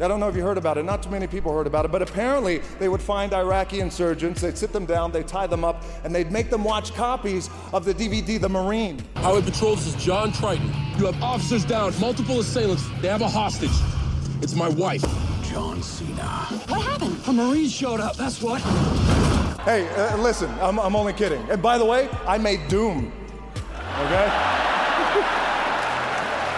I 0.01 0.08
don't 0.08 0.20
know 0.20 0.27
if 0.27 0.36
you 0.36 0.41
heard 0.41 0.58
about 0.58 0.77
it. 0.77 0.84
Not 0.84 1.03
too 1.03 1.12
many 1.12 1.27
people 1.27 1.53
heard 1.53 1.67
about 1.67 1.86
it, 1.86 1.91
but 1.91 2.01
apparently 2.01 2.58
they 2.79 2.89
would 2.89 3.01
find 3.01 3.34
Iraqi 3.34 3.81
insurgents, 3.81 4.41
they'd 4.41 4.58
sit 4.58 4.74
them 4.74 4.86
down, 4.86 5.12
they'd 5.12 5.27
tie 5.27 5.46
them 5.48 5.63
up, 5.63 5.84
and 6.03 6.13
they'd 6.13 6.31
make 6.31 6.50
them 6.50 6.63
watch 6.63 6.93
copies 6.93 7.50
of 7.72 7.86
the 7.86 7.93
DVD 7.93 8.39
The 8.41 8.50
Marine. 8.50 9.00
Highway 9.17 9.43
Patrol, 9.43 9.75
this 9.75 9.88
is 9.88 9.96
John 10.03 10.31
Triton. 10.31 10.67
You 10.98 11.05
have 11.05 11.22
officers 11.22 11.65
down, 11.65 11.93
multiple 12.00 12.39
assailants. 12.39 12.88
They 13.01 13.10
have 13.10 13.22
a 13.22 13.29
hostage. 13.29 13.70
It's 14.41 14.55
my 14.55 14.70
wife. 14.70 15.03
John 15.43 15.84
Cena. 15.84 16.24
What 16.67 16.81
happened? 16.81 17.17
The 17.17 17.34
Marines 17.34 17.72
showed 17.72 18.00
up, 18.00 18.15
that's 18.15 18.41
what. 18.41 18.62
Hey, 19.62 19.88
uh, 19.89 20.17
listen, 20.17 20.50
I'm, 20.62 20.79
I'm 20.79 20.96
only 20.96 21.13
kidding. 21.13 21.41
And 21.50 21.62
by 21.62 21.77
the 21.77 21.86
way, 21.86 22.10
I 22.25 22.39
made 22.39 22.67
Doom. 22.70 23.12
Okay? 24.00 24.25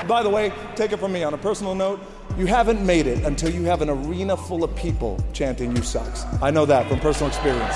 by 0.08 0.22
the 0.24 0.30
way, 0.30 0.54
take 0.76 0.94
it 0.94 0.98
from 0.98 1.12
me 1.12 1.24
on 1.24 1.34
a 1.34 1.38
personal 1.38 1.76
note, 1.76 2.00
You 2.36 2.48
haven't 2.48 2.84
made 2.84 3.06
it 3.06 3.24
until 3.26 3.52
you 3.52 3.64
have 3.66 3.84
an 3.84 3.92
arena 3.92 4.36
full 4.36 4.64
of 4.64 4.76
people 4.76 5.24
chanting 5.34 5.76
you 5.76 5.84
sucks. 5.84 6.26
I 6.42 6.50
know 6.50 6.66
that 6.66 6.90
from 6.90 7.00
personal 7.00 7.28
experience. 7.28 7.76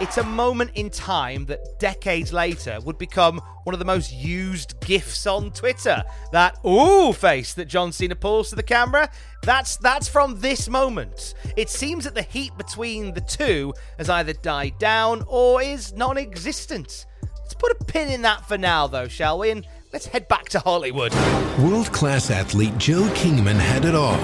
It's 0.00 0.16
a 0.16 0.24
moment 0.24 0.70
in 0.74 0.88
time 0.88 1.44
that 1.46 1.78
decades 1.78 2.32
later 2.32 2.78
would 2.84 2.96
become 2.96 3.38
one 3.64 3.74
of 3.74 3.78
the 3.78 3.84
most 3.84 4.14
used 4.14 4.80
GIFs 4.80 5.26
on 5.26 5.50
Twitter. 5.50 6.02
That 6.32 6.58
ooh 6.64 7.12
face 7.12 7.52
that 7.52 7.66
John 7.66 7.92
Cena 7.92 8.16
pulls 8.16 8.48
to 8.48 8.56
the 8.56 8.62
camera, 8.62 9.10
that's 9.42 9.76
that's 9.76 10.08
from 10.08 10.40
this 10.40 10.70
moment. 10.70 11.34
It 11.54 11.68
seems 11.68 12.04
that 12.04 12.14
the 12.14 12.22
heat 12.22 12.56
between 12.56 13.12
the 13.12 13.20
two 13.20 13.74
has 13.98 14.08
either 14.08 14.32
died 14.32 14.78
down 14.78 15.22
or 15.28 15.60
is 15.60 15.92
non-existent. 15.92 17.04
Let's 17.46 17.54
put 17.54 17.72
a 17.78 17.84
pin 17.84 18.08
in 18.08 18.22
that 18.22 18.48
for 18.48 18.56
now 18.56 18.86
though, 18.86 19.08
shall 19.08 19.38
we? 19.38 19.50
And 19.50 19.66
let's 19.92 20.06
head 20.06 20.28
back 20.28 20.48
to 20.50 20.58
Hollywood. 20.60 21.14
World 21.58 21.92
class 21.92 22.30
athlete 22.30 22.76
Joe 22.78 23.10
Kingman 23.14 23.56
had 23.56 23.84
it 23.84 23.94
all 23.94 24.20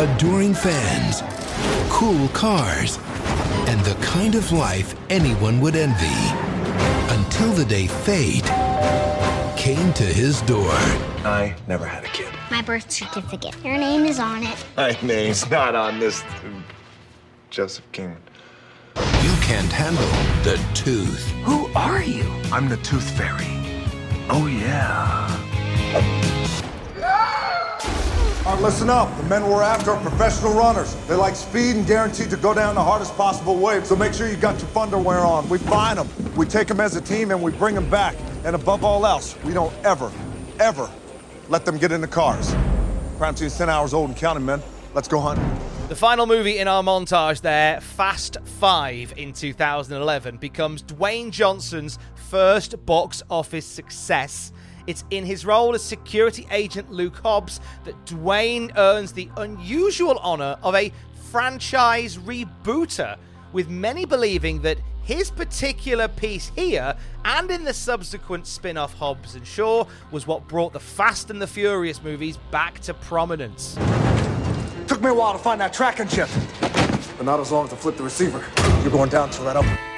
adoring 0.00 0.54
fans, 0.54 1.22
cool 1.90 2.28
cars, 2.28 2.98
and 3.68 3.80
the 3.80 3.94
kind 4.02 4.34
of 4.34 4.50
life 4.50 4.94
anyone 5.10 5.60
would 5.60 5.76
envy. 5.76 6.06
Until 7.14 7.52
the 7.52 7.64
day 7.64 7.86
fate 7.86 8.46
came 9.58 9.92
to 9.92 10.04
his 10.04 10.40
door. 10.42 10.72
I 11.22 11.54
never 11.68 11.84
had 11.84 12.04
a 12.04 12.08
kid. 12.08 12.32
My 12.50 12.62
birth 12.62 12.90
certificate. 12.90 13.54
Your 13.62 13.76
name 13.76 14.06
is 14.06 14.18
on 14.18 14.42
it. 14.42 14.64
My 14.76 14.96
name's 15.02 15.48
not 15.50 15.74
on 15.74 15.98
this. 15.98 16.24
Joseph 17.50 17.84
Kingman. 17.92 18.22
You 18.96 19.32
can't 19.42 19.70
handle 19.70 20.02
the 20.44 20.58
tooth. 20.74 21.28
Who 21.44 21.66
are 21.74 22.02
you? 22.02 22.24
I'm 22.52 22.68
the 22.68 22.78
Tooth 22.78 23.10
Fairy. 23.18 23.59
Oh, 24.32 24.46
yeah. 24.46 25.26
All 28.46 28.54
right, 28.54 28.62
listen 28.62 28.88
up. 28.88 29.14
The 29.16 29.24
men 29.24 29.42
we're 29.48 29.60
after 29.60 29.90
are 29.90 30.00
professional 30.00 30.52
runners. 30.52 30.94
They 31.08 31.16
like 31.16 31.34
speed 31.34 31.74
and 31.74 31.84
guaranteed 31.84 32.30
to 32.30 32.36
go 32.36 32.54
down 32.54 32.76
the 32.76 32.82
hardest 32.82 33.16
possible 33.16 33.56
way. 33.56 33.82
So 33.82 33.96
make 33.96 34.14
sure 34.14 34.28
you 34.28 34.36
got 34.36 34.60
your 34.62 34.78
underwear 34.78 35.18
on. 35.18 35.48
We 35.48 35.58
find 35.58 35.98
them, 35.98 36.08
we 36.36 36.46
take 36.46 36.68
them 36.68 36.78
as 36.78 36.94
a 36.94 37.00
team, 37.00 37.32
and 37.32 37.42
we 37.42 37.50
bring 37.50 37.74
them 37.74 37.90
back. 37.90 38.14
And 38.44 38.54
above 38.54 38.84
all 38.84 39.04
else, 39.04 39.36
we 39.42 39.52
don't 39.52 39.74
ever, 39.84 40.12
ever 40.60 40.88
let 41.48 41.64
them 41.64 41.76
get 41.76 41.90
in 41.90 42.00
the 42.00 42.08
cars. 42.08 42.54
Crime 43.18 43.34
scene's 43.34 43.58
10 43.58 43.68
hours 43.68 43.92
old 43.92 44.10
and 44.10 44.16
counting, 44.16 44.46
men. 44.46 44.62
Let's 44.94 45.08
go 45.08 45.18
hunting. 45.18 45.44
The 45.88 45.96
final 45.96 46.24
movie 46.24 46.58
in 46.58 46.68
our 46.68 46.84
montage 46.84 47.40
there, 47.40 47.80
Fast 47.80 48.36
Five 48.44 49.12
in 49.16 49.32
2011, 49.32 50.36
becomes 50.36 50.84
Dwayne 50.84 51.32
Johnson's 51.32 51.98
first 52.30 52.86
box 52.86 53.24
office 53.28 53.66
success. 53.66 54.52
It's 54.86 55.04
in 55.10 55.26
his 55.26 55.44
role 55.44 55.74
as 55.74 55.82
security 55.82 56.46
agent 56.52 56.88
Luke 56.88 57.16
Hobbs 57.16 57.58
that 57.82 58.06
Dwayne 58.06 58.70
earns 58.76 59.12
the 59.12 59.28
unusual 59.36 60.16
honor 60.18 60.56
of 60.62 60.76
a 60.76 60.92
franchise 61.32 62.18
rebooter, 62.18 63.18
with 63.52 63.68
many 63.68 64.04
believing 64.04 64.62
that 64.62 64.78
his 65.02 65.28
particular 65.28 66.06
piece 66.06 66.52
here 66.54 66.94
and 67.24 67.50
in 67.50 67.64
the 67.64 67.74
subsequent 67.74 68.46
spin 68.46 68.76
off 68.76 68.94
Hobbs 68.94 69.34
and 69.34 69.44
Shaw 69.44 69.84
was 70.12 70.24
what 70.24 70.46
brought 70.46 70.72
the 70.72 70.78
Fast 70.78 71.30
and 71.30 71.42
the 71.42 71.48
Furious 71.48 72.00
movies 72.00 72.36
back 72.52 72.78
to 72.80 72.94
prominence. 72.94 73.74
Took 74.86 75.02
me 75.02 75.08
a 75.08 75.14
while 75.14 75.32
to 75.32 75.38
find 75.38 75.60
that 75.60 75.72
tracking 75.72 76.06
chip, 76.06 76.28
but 77.16 77.24
not 77.24 77.40
as 77.40 77.50
long 77.50 77.64
as 77.64 77.70
to 77.70 77.76
flip 77.76 77.96
the 77.96 78.04
receiver. 78.04 78.44
You're 78.82 78.92
going 78.92 79.10
down 79.10 79.30
to 79.30 79.42
that 79.42 79.56
up. 79.56 79.89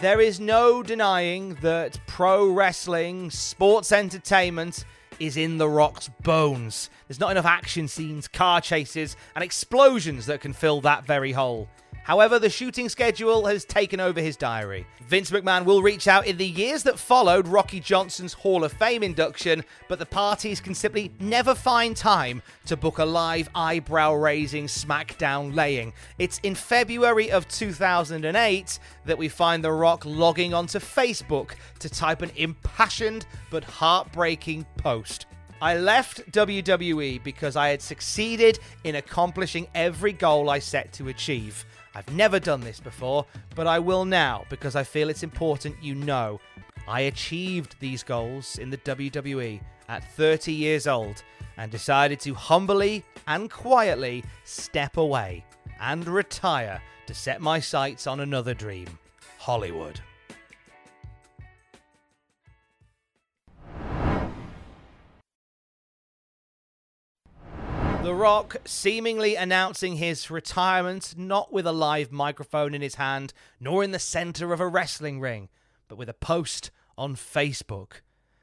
There 0.00 0.22
is 0.22 0.40
no 0.40 0.82
denying 0.82 1.56
that 1.60 2.00
pro 2.06 2.48
wrestling, 2.48 3.30
sports 3.30 3.92
entertainment, 3.92 4.86
is 5.18 5.36
in 5.36 5.58
The 5.58 5.68
Rock's 5.68 6.08
bones. 6.22 6.88
There's 7.06 7.20
not 7.20 7.32
enough 7.32 7.44
action 7.44 7.86
scenes, 7.86 8.26
car 8.26 8.62
chases, 8.62 9.14
and 9.34 9.44
explosions 9.44 10.24
that 10.24 10.40
can 10.40 10.54
fill 10.54 10.80
that 10.80 11.04
very 11.04 11.32
hole. 11.32 11.68
However, 12.10 12.40
the 12.40 12.50
shooting 12.50 12.88
schedule 12.88 13.46
has 13.46 13.64
taken 13.64 14.00
over 14.00 14.20
his 14.20 14.36
diary. 14.36 14.84
Vince 15.06 15.30
McMahon 15.30 15.64
will 15.64 15.80
reach 15.80 16.08
out 16.08 16.26
in 16.26 16.38
the 16.38 16.44
years 16.44 16.82
that 16.82 16.98
followed 16.98 17.46
Rocky 17.46 17.78
Johnson's 17.78 18.32
Hall 18.32 18.64
of 18.64 18.72
Fame 18.72 19.04
induction, 19.04 19.64
but 19.86 20.00
the 20.00 20.06
parties 20.06 20.60
can 20.60 20.74
simply 20.74 21.12
never 21.20 21.54
find 21.54 21.96
time 21.96 22.42
to 22.66 22.76
book 22.76 22.98
a 22.98 23.04
live 23.04 23.48
eyebrow 23.54 24.14
raising 24.14 24.66
SmackDown 24.66 25.54
laying. 25.54 25.92
It's 26.18 26.40
in 26.40 26.56
February 26.56 27.30
of 27.30 27.46
2008 27.46 28.80
that 29.04 29.16
we 29.16 29.28
find 29.28 29.62
The 29.62 29.70
Rock 29.70 30.04
logging 30.04 30.52
onto 30.52 30.80
Facebook 30.80 31.52
to 31.78 31.88
type 31.88 32.22
an 32.22 32.32
impassioned 32.34 33.24
but 33.52 33.62
heartbreaking 33.62 34.66
post. 34.78 35.26
I 35.62 35.76
left 35.76 36.28
WWE 36.32 37.22
because 37.22 37.54
I 37.54 37.68
had 37.68 37.82
succeeded 37.82 38.58
in 38.82 38.96
accomplishing 38.96 39.68
every 39.76 40.12
goal 40.12 40.50
I 40.50 40.58
set 40.58 40.92
to 40.94 41.08
achieve. 41.08 41.64
I've 41.94 42.12
never 42.14 42.38
done 42.38 42.60
this 42.60 42.80
before, 42.80 43.26
but 43.54 43.66
I 43.66 43.78
will 43.78 44.04
now 44.04 44.44
because 44.48 44.76
I 44.76 44.84
feel 44.84 45.08
it's 45.08 45.22
important 45.22 45.82
you 45.82 45.94
know. 45.94 46.40
I 46.86 47.02
achieved 47.02 47.76
these 47.80 48.02
goals 48.02 48.58
in 48.58 48.70
the 48.70 48.78
WWE 48.78 49.60
at 49.88 50.04
30 50.14 50.52
years 50.52 50.86
old 50.86 51.22
and 51.56 51.70
decided 51.70 52.20
to 52.20 52.34
humbly 52.34 53.04
and 53.26 53.50
quietly 53.50 54.24
step 54.44 54.96
away 54.96 55.44
and 55.80 56.06
retire 56.06 56.80
to 57.06 57.14
set 57.14 57.40
my 57.40 57.58
sights 57.58 58.06
on 58.06 58.20
another 58.20 58.54
dream 58.54 58.86
Hollywood. 59.38 60.00
The 68.10 68.16
Rock 68.16 68.56
seemingly 68.64 69.36
announcing 69.36 69.94
his 69.94 70.32
retirement 70.32 71.14
not 71.16 71.52
with 71.52 71.64
a 71.64 71.70
live 71.70 72.10
microphone 72.10 72.74
in 72.74 72.82
his 72.82 72.96
hand, 72.96 73.32
nor 73.60 73.84
in 73.84 73.92
the 73.92 74.00
center 74.00 74.52
of 74.52 74.58
a 74.58 74.66
wrestling 74.66 75.20
ring, 75.20 75.48
but 75.86 75.94
with 75.96 76.08
a 76.08 76.12
post 76.12 76.72
on 76.98 77.14
Facebook. 77.14 78.00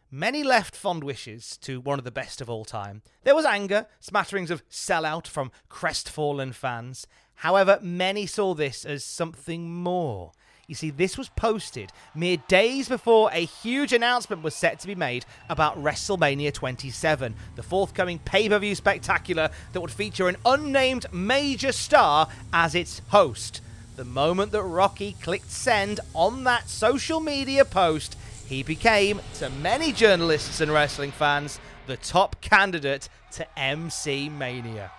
Many 0.10 0.41
left 0.41 0.73
fond 0.73 1.03
wishes 1.03 1.58
to 1.58 1.82
one 1.82 1.99
of 1.99 2.06
the 2.06 2.12
best 2.12 2.39
of 2.39 2.49
all 2.49 2.63
time. 2.63 3.01
There 3.25 3.36
was 3.36 3.43
anger, 3.43 3.88
smatterings 3.99 4.51
of 4.51 4.65
sellout 4.69 5.27
from 5.27 5.51
crestfallen 5.67 6.53
fans. 6.53 7.06
However, 7.36 7.77
many 7.82 8.25
saw 8.25 8.53
this 8.53 8.86
as 8.86 9.03
something 9.03 9.69
more. 9.69 10.32
You 10.67 10.75
see, 10.75 10.89
this 10.89 11.17
was 11.17 11.30
posted 11.30 11.93
mere 12.13 12.36
days 12.49 12.89
before 12.89 13.30
a 13.32 13.45
huge 13.45 13.93
announcement 13.93 14.43
was 14.43 14.53
set 14.53 14.82
to 14.82 14.88
be 14.88 14.95
made 14.95 15.25
about 15.49 15.82
WrestleMania 15.82 16.53
27, 16.53 17.36
the 17.56 17.63
forthcoming 17.63 18.19
pay 18.19 18.49
per 18.49 18.60
view 18.60 18.75
spectacular 18.75 19.49
that 19.71 19.80
would 19.80 19.91
feature 19.91 20.27
an 20.27 20.36
unnamed 20.45 21.06
major 21.13 21.71
star 21.71 22.27
as 22.51 22.75
its 22.75 23.01
host. 23.08 23.62
The 23.95 24.03
moment 24.03 24.51
that 24.51 24.63
Rocky 24.63 25.15
clicked 25.21 25.51
send 25.51 26.01
on 26.13 26.43
that 26.43 26.67
social 26.67 27.21
media 27.21 27.63
post, 27.63 28.17
he 28.45 28.62
became, 28.62 29.21
to 29.36 29.49
many 29.49 29.93
journalists 29.93 30.60
and 30.60 30.69
wrestling 30.69 31.12
fans, 31.12 31.62
the 31.86 31.95
top 31.95 32.41
candidate 32.41 33.08
to 33.32 33.47
MC 33.58 34.27
Mania. 34.27 34.91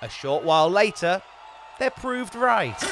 A 0.00 0.08
short 0.08 0.42
while 0.42 0.70
later, 0.70 1.20
they're 1.78 1.90
proved 1.90 2.34
right. 2.34 2.82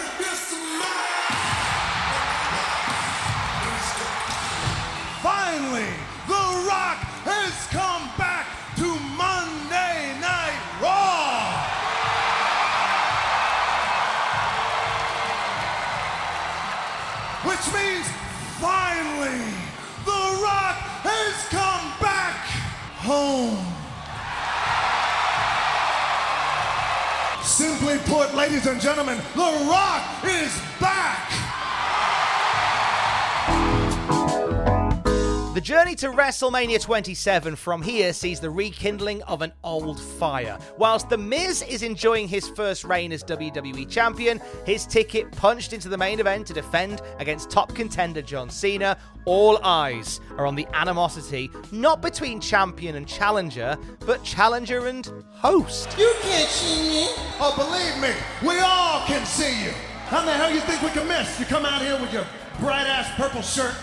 Simply 27.42 27.98
put, 28.04 28.34
ladies 28.34 28.66
and 28.66 28.80
gentlemen, 28.80 29.18
The 29.34 29.66
Rock 29.68 30.24
is 30.24 30.60
back. 30.78 31.39
The 35.60 35.66
journey 35.66 35.94
to 35.96 36.08
WrestleMania 36.08 36.80
27 36.80 37.54
from 37.54 37.82
here 37.82 38.14
sees 38.14 38.40
the 38.40 38.48
rekindling 38.48 39.22
of 39.24 39.42
an 39.42 39.52
old 39.62 40.00
fire. 40.00 40.58
Whilst 40.78 41.10
The 41.10 41.18
Miz 41.18 41.60
is 41.60 41.82
enjoying 41.82 42.28
his 42.28 42.48
first 42.48 42.82
reign 42.82 43.12
as 43.12 43.22
WWE 43.24 43.86
Champion, 43.86 44.40
his 44.64 44.86
ticket 44.86 45.30
punched 45.32 45.74
into 45.74 45.90
the 45.90 45.98
main 45.98 46.18
event 46.18 46.46
to 46.46 46.54
defend 46.54 47.02
against 47.18 47.50
top 47.50 47.74
contender 47.74 48.22
John 48.22 48.48
Cena, 48.48 48.96
all 49.26 49.58
eyes 49.62 50.22
are 50.38 50.46
on 50.46 50.54
the 50.54 50.66
animosity 50.72 51.50
not 51.70 52.00
between 52.00 52.40
champion 52.40 52.96
and 52.96 53.06
challenger, 53.06 53.76
but 54.06 54.24
challenger 54.24 54.86
and 54.86 55.12
host. 55.32 55.94
You 55.98 56.14
can't 56.22 56.48
see 56.48 56.88
me. 56.88 57.06
Oh, 57.38 57.52
believe 57.54 58.00
me, 58.00 58.18
we 58.48 58.58
all 58.60 59.04
can 59.04 59.26
see 59.26 59.62
you. 59.62 59.72
How 60.06 60.24
the 60.24 60.32
hell 60.32 60.50
you 60.50 60.60
think 60.60 60.80
we 60.80 60.88
can 60.88 61.06
miss? 61.06 61.38
You 61.38 61.44
come 61.44 61.66
out 61.66 61.82
here 61.82 62.00
with 62.00 62.14
your 62.14 62.24
bright 62.60 62.86
ass 62.86 63.14
purple 63.14 63.42
shirt, 63.42 63.74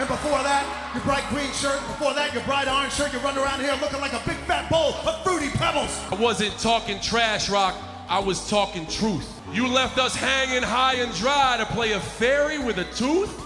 and 0.00 0.08
before 0.08 0.42
that, 0.42 0.64
your 0.94 1.04
bright 1.04 1.28
green 1.28 1.52
shirt. 1.52 1.78
Before 1.86 2.14
that, 2.14 2.32
your 2.32 2.42
bright 2.44 2.66
orange 2.68 2.94
shirt. 2.94 3.12
You 3.12 3.18
run 3.18 3.36
around 3.36 3.60
here 3.60 3.76
looking 3.82 4.00
like 4.00 4.14
a 4.14 4.22
big 4.26 4.38
fat 4.48 4.70
bowl 4.70 4.94
of 4.94 5.22
fruity 5.22 5.50
pebbles. 5.50 5.90
I 6.10 6.14
wasn't 6.14 6.58
talking 6.58 6.98
trash, 7.00 7.50
Rock. 7.50 7.76
I 8.08 8.18
was 8.18 8.48
talking 8.48 8.86
truth. 8.86 9.30
You 9.52 9.68
left 9.68 9.98
us 9.98 10.16
hanging 10.16 10.62
high 10.62 10.94
and 10.94 11.14
dry 11.16 11.56
to 11.58 11.66
play 11.66 11.92
a 11.92 12.00
fairy 12.00 12.58
with 12.58 12.78
a 12.78 12.84
tooth? 12.84 13.38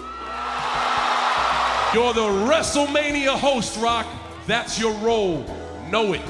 You're 1.93 2.14
the 2.14 2.47
WrestleMania 2.47 3.37
host, 3.37 3.77
Rock. 3.81 4.07
That's 4.47 4.79
your 4.79 4.95
role. 4.99 5.45
Know 5.90 6.12
it. 6.12 6.23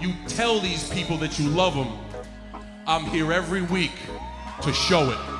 You 0.00 0.14
tell 0.28 0.60
these 0.60 0.88
people 0.90 1.18
that 1.18 1.38
you 1.38 1.48
love 1.50 1.74
them. 1.74 1.92
I'm 2.86 3.04
here 3.04 3.32
every 3.32 3.62
week 3.62 3.92
to 4.62 4.72
show 4.72 5.10
it. 5.10 5.35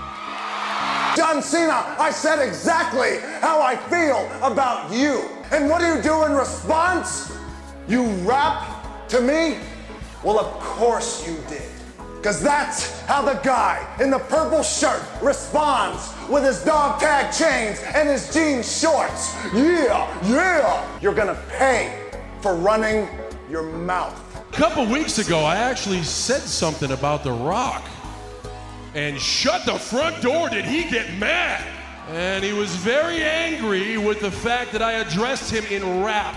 John 1.16 1.40
Cena, 1.40 1.96
I 1.98 2.10
said 2.10 2.46
exactly 2.46 3.20
how 3.40 3.62
I 3.62 3.74
feel 3.74 4.30
about 4.42 4.92
you. 4.92 5.22
And 5.50 5.66
what 5.70 5.80
do 5.80 5.86
you 5.86 6.02
do 6.02 6.24
in 6.24 6.32
response? 6.32 7.34
You 7.88 8.04
rap 8.28 9.08
to 9.08 9.22
me? 9.22 9.56
Well, 10.22 10.38
of 10.38 10.52
course 10.60 11.26
you 11.26 11.38
did. 11.48 11.70
Because 12.16 12.42
that's 12.42 13.00
how 13.04 13.22
the 13.22 13.40
guy 13.42 13.82
in 13.98 14.10
the 14.10 14.18
purple 14.18 14.62
shirt 14.62 15.02
responds 15.22 16.12
with 16.28 16.44
his 16.44 16.62
dog 16.62 17.00
tag 17.00 17.32
chains 17.32 17.80
and 17.94 18.10
his 18.10 18.30
jean 18.34 18.62
shorts. 18.62 19.34
Yeah, 19.54 20.06
yeah. 20.28 21.00
You're 21.00 21.14
gonna 21.14 21.42
pay 21.48 21.98
for 22.42 22.54
running 22.54 23.08
your 23.48 23.62
mouth. 23.62 24.22
A 24.36 24.52
couple 24.52 24.84
weeks 24.84 25.18
ago, 25.18 25.38
I 25.38 25.56
actually 25.56 26.02
said 26.02 26.42
something 26.42 26.90
about 26.90 27.24
The 27.24 27.32
Rock. 27.32 27.82
And 28.96 29.20
shut 29.20 29.66
the 29.66 29.78
front 29.78 30.22
door, 30.22 30.48
did 30.48 30.64
he 30.64 30.88
get 30.88 31.18
mad? 31.18 31.62
And 32.08 32.42
he 32.42 32.54
was 32.54 32.74
very 32.76 33.22
angry 33.22 33.98
with 33.98 34.20
the 34.20 34.30
fact 34.30 34.72
that 34.72 34.80
I 34.80 34.92
addressed 34.92 35.52
him 35.52 35.66
in 35.66 36.02
rap. 36.02 36.34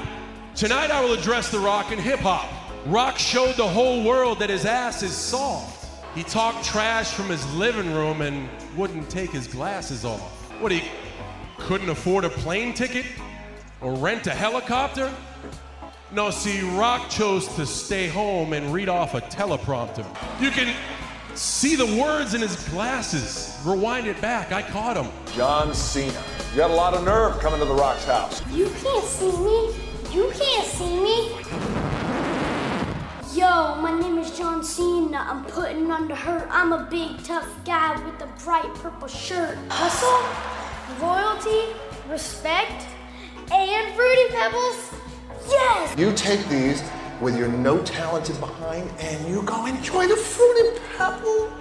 Tonight, 0.56 0.92
I 0.92 1.02
will 1.02 1.14
address 1.14 1.50
The 1.50 1.60
Rock 1.60 1.94
in 1.94 2.00
hip 2.00 2.20
hop. 2.20 2.52
Rock 2.86 3.18
showed 3.18 3.56
the 3.56 3.66
whole 3.66 4.04
world 4.04 4.40
that 4.40 4.50
his 4.50 4.66
ass 4.66 5.04
is 5.04 5.16
soft. 5.16 5.88
He 6.14 6.24
talked 6.24 6.66
trash 6.66 7.12
from 7.12 7.28
his 7.28 7.50
living 7.54 7.94
room 7.94 8.20
and 8.20 8.50
wouldn't 8.76 9.10
take 9.10 9.30
his 9.30 9.48
glasses 9.48 10.04
off. 10.04 10.20
What, 10.62 10.74
he 10.74 10.84
couldn't 11.60 11.90
afford 11.90 12.26
a 12.26 12.30
plane 12.30 12.74
ticket? 12.74 13.06
Or 13.80 13.96
rent 13.96 14.28
a 14.28 14.32
helicopter? 14.32 15.10
No, 16.12 16.30
see, 16.30 16.60
Rock 16.78 17.10
chose 17.10 17.48
to 17.56 17.66
stay 17.66 18.08
home 18.08 18.52
and 18.52 18.74
read 18.74 18.90
off 18.90 19.14
a 19.14 19.22
teleprompter. 19.22 20.06
You 20.42 20.52
can 20.52 20.76
see 21.36 21.76
the 21.76 21.86
words 21.86 22.34
in 22.34 22.42
his 22.42 22.56
glasses. 22.70 23.58
Rewind 23.66 24.08
it 24.08 24.20
back, 24.22 24.52
I 24.52 24.62
caught 24.62 24.98
him. 24.98 25.12
John 25.34 25.74
Cena. 25.74 26.22
You 26.52 26.58
got 26.58 26.72
a 26.72 26.74
lot 26.74 26.94
of 26.94 27.04
nerve 27.04 27.40
coming 27.40 27.60
to 27.60 27.66
The 27.66 27.74
Rock's 27.74 28.06
house. 28.06 28.42
You 28.52 28.70
can't 28.82 29.06
see 29.06 29.38
me. 29.38 29.76
You 30.12 30.32
can't 30.34 30.66
see 30.66 31.00
me. 31.00 31.30
Yo, 33.36 33.76
my 33.76 33.98
name 34.00 34.18
is 34.18 34.36
John 34.38 34.64
Cena. 34.64 35.18
I'm 35.30 35.46
putting 35.46 35.92
on 35.92 36.08
the 36.08 36.16
hurt. 36.16 36.48
I'm 36.50 36.74
a 36.74 36.88
big 36.90 37.24
tough 37.24 37.48
guy 37.64 37.94
with 38.04 38.20
a 38.22 38.28
bright 38.44 38.74
purple 38.76 39.08
shirt. 39.08 39.58
Hustle, 39.70 41.06
royalty, 41.06 41.76
respect, 42.10 42.88
and 43.52 43.96
fruity 43.96 44.34
pebbles. 44.34 44.94
Yes! 45.48 45.98
You 45.98 46.12
take 46.14 46.44
these 46.48 46.82
with 47.22 47.38
your 47.38 47.48
no 47.48 47.82
talented 47.84 48.40
behind 48.40 48.90
and 49.00 49.28
you 49.28 49.42
go 49.44 49.66
enjoy 49.66 50.08
the 50.08 50.16
fruit 50.16 50.68
and 50.68 50.82
pebble. 50.98 51.52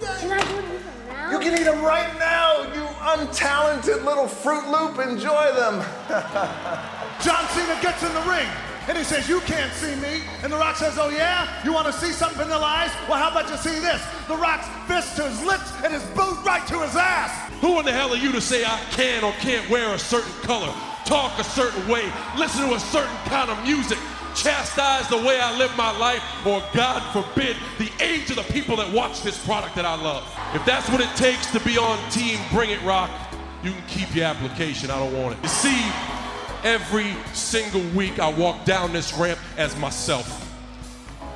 Can 0.00 0.32
I 0.32 0.44
do 0.44 0.58
it 0.58 0.64
now? 1.08 1.30
You 1.30 1.38
can 1.38 1.58
eat 1.58 1.64
them 1.64 1.82
right 1.84 2.12
now, 2.18 2.62
you 2.74 2.84
untalented 3.02 4.04
little 4.04 4.28
Fruit 4.28 4.66
Loop. 4.68 4.98
Enjoy 4.98 5.52
them. 5.54 5.84
John 7.22 7.46
Cena 7.50 7.78
gets 7.80 8.02
in 8.02 8.12
the 8.14 8.24
ring 8.28 8.48
and 8.88 8.98
he 8.98 9.04
says, 9.04 9.28
You 9.28 9.40
can't 9.40 9.72
see 9.72 9.94
me. 9.96 10.22
And 10.42 10.52
The 10.52 10.56
Rock 10.56 10.76
says, 10.76 10.98
Oh, 10.98 11.10
yeah? 11.10 11.62
You 11.64 11.72
want 11.72 11.86
to 11.86 11.92
see 11.92 12.12
something 12.12 12.42
in 12.42 12.48
the 12.48 12.56
eyes? 12.56 12.90
Well, 13.08 13.18
how 13.18 13.30
about 13.30 13.50
you 13.50 13.56
see 13.56 13.78
this? 13.78 14.02
The 14.26 14.36
Rock's 14.36 14.66
fist 14.88 15.16
to 15.16 15.28
his 15.28 15.44
lips 15.44 15.72
and 15.84 15.92
his 15.92 16.04
boot 16.10 16.38
right 16.44 16.66
to 16.68 16.80
his 16.80 16.96
ass. 16.96 17.52
Who 17.60 17.78
in 17.78 17.84
the 17.84 17.92
hell 17.92 18.12
are 18.12 18.16
you 18.16 18.32
to 18.32 18.40
say 18.40 18.64
I 18.64 18.80
can 18.90 19.22
or 19.22 19.32
can't 19.34 19.68
wear 19.70 19.94
a 19.94 19.98
certain 19.98 20.32
color, 20.42 20.72
talk 21.04 21.38
a 21.38 21.44
certain 21.44 21.86
way, 21.88 22.10
listen 22.36 22.68
to 22.68 22.74
a 22.74 22.80
certain 22.80 23.16
kind 23.26 23.50
of 23.50 23.62
music, 23.62 23.98
chastise 24.42 25.08
the 25.08 25.16
way 25.16 25.40
I 25.40 25.56
live 25.56 25.74
my 25.76 25.96
life, 25.98 26.22
or 26.44 26.62
God 26.74 27.00
forbid, 27.12 27.56
the 27.78 27.90
age 28.02 28.30
of 28.30 28.36
the 28.36 28.52
people 28.52 28.76
that 28.76 28.92
watch 28.92 29.22
this 29.22 29.42
product 29.44 29.76
that 29.76 29.84
I 29.84 29.94
love? 29.94 30.24
If 30.54 30.64
that's 30.64 30.88
what 30.90 31.00
it 31.00 31.14
takes 31.16 31.50
to 31.52 31.60
be 31.60 31.78
on 31.78 31.98
Team 32.10 32.38
Bring 32.52 32.70
It 32.70 32.82
Rock, 32.82 33.10
you 33.62 33.70
can 33.70 33.82
keep 33.86 34.14
your 34.14 34.26
application. 34.26 34.90
I 34.90 34.98
don't 34.98 35.22
want 35.22 35.36
it. 35.36 35.42
You 35.42 35.48
see, 35.48 35.92
every 36.64 37.14
single 37.32 37.82
week 37.96 38.18
I 38.18 38.30
walk 38.32 38.64
down 38.64 38.92
this 38.92 39.12
ramp 39.14 39.38
as 39.56 39.76
myself. 39.78 40.40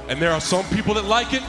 And 0.08 0.20
there 0.20 0.32
are 0.32 0.40
some 0.40 0.64
people 0.66 0.94
that 0.94 1.04
like 1.04 1.32
it, 1.32 1.42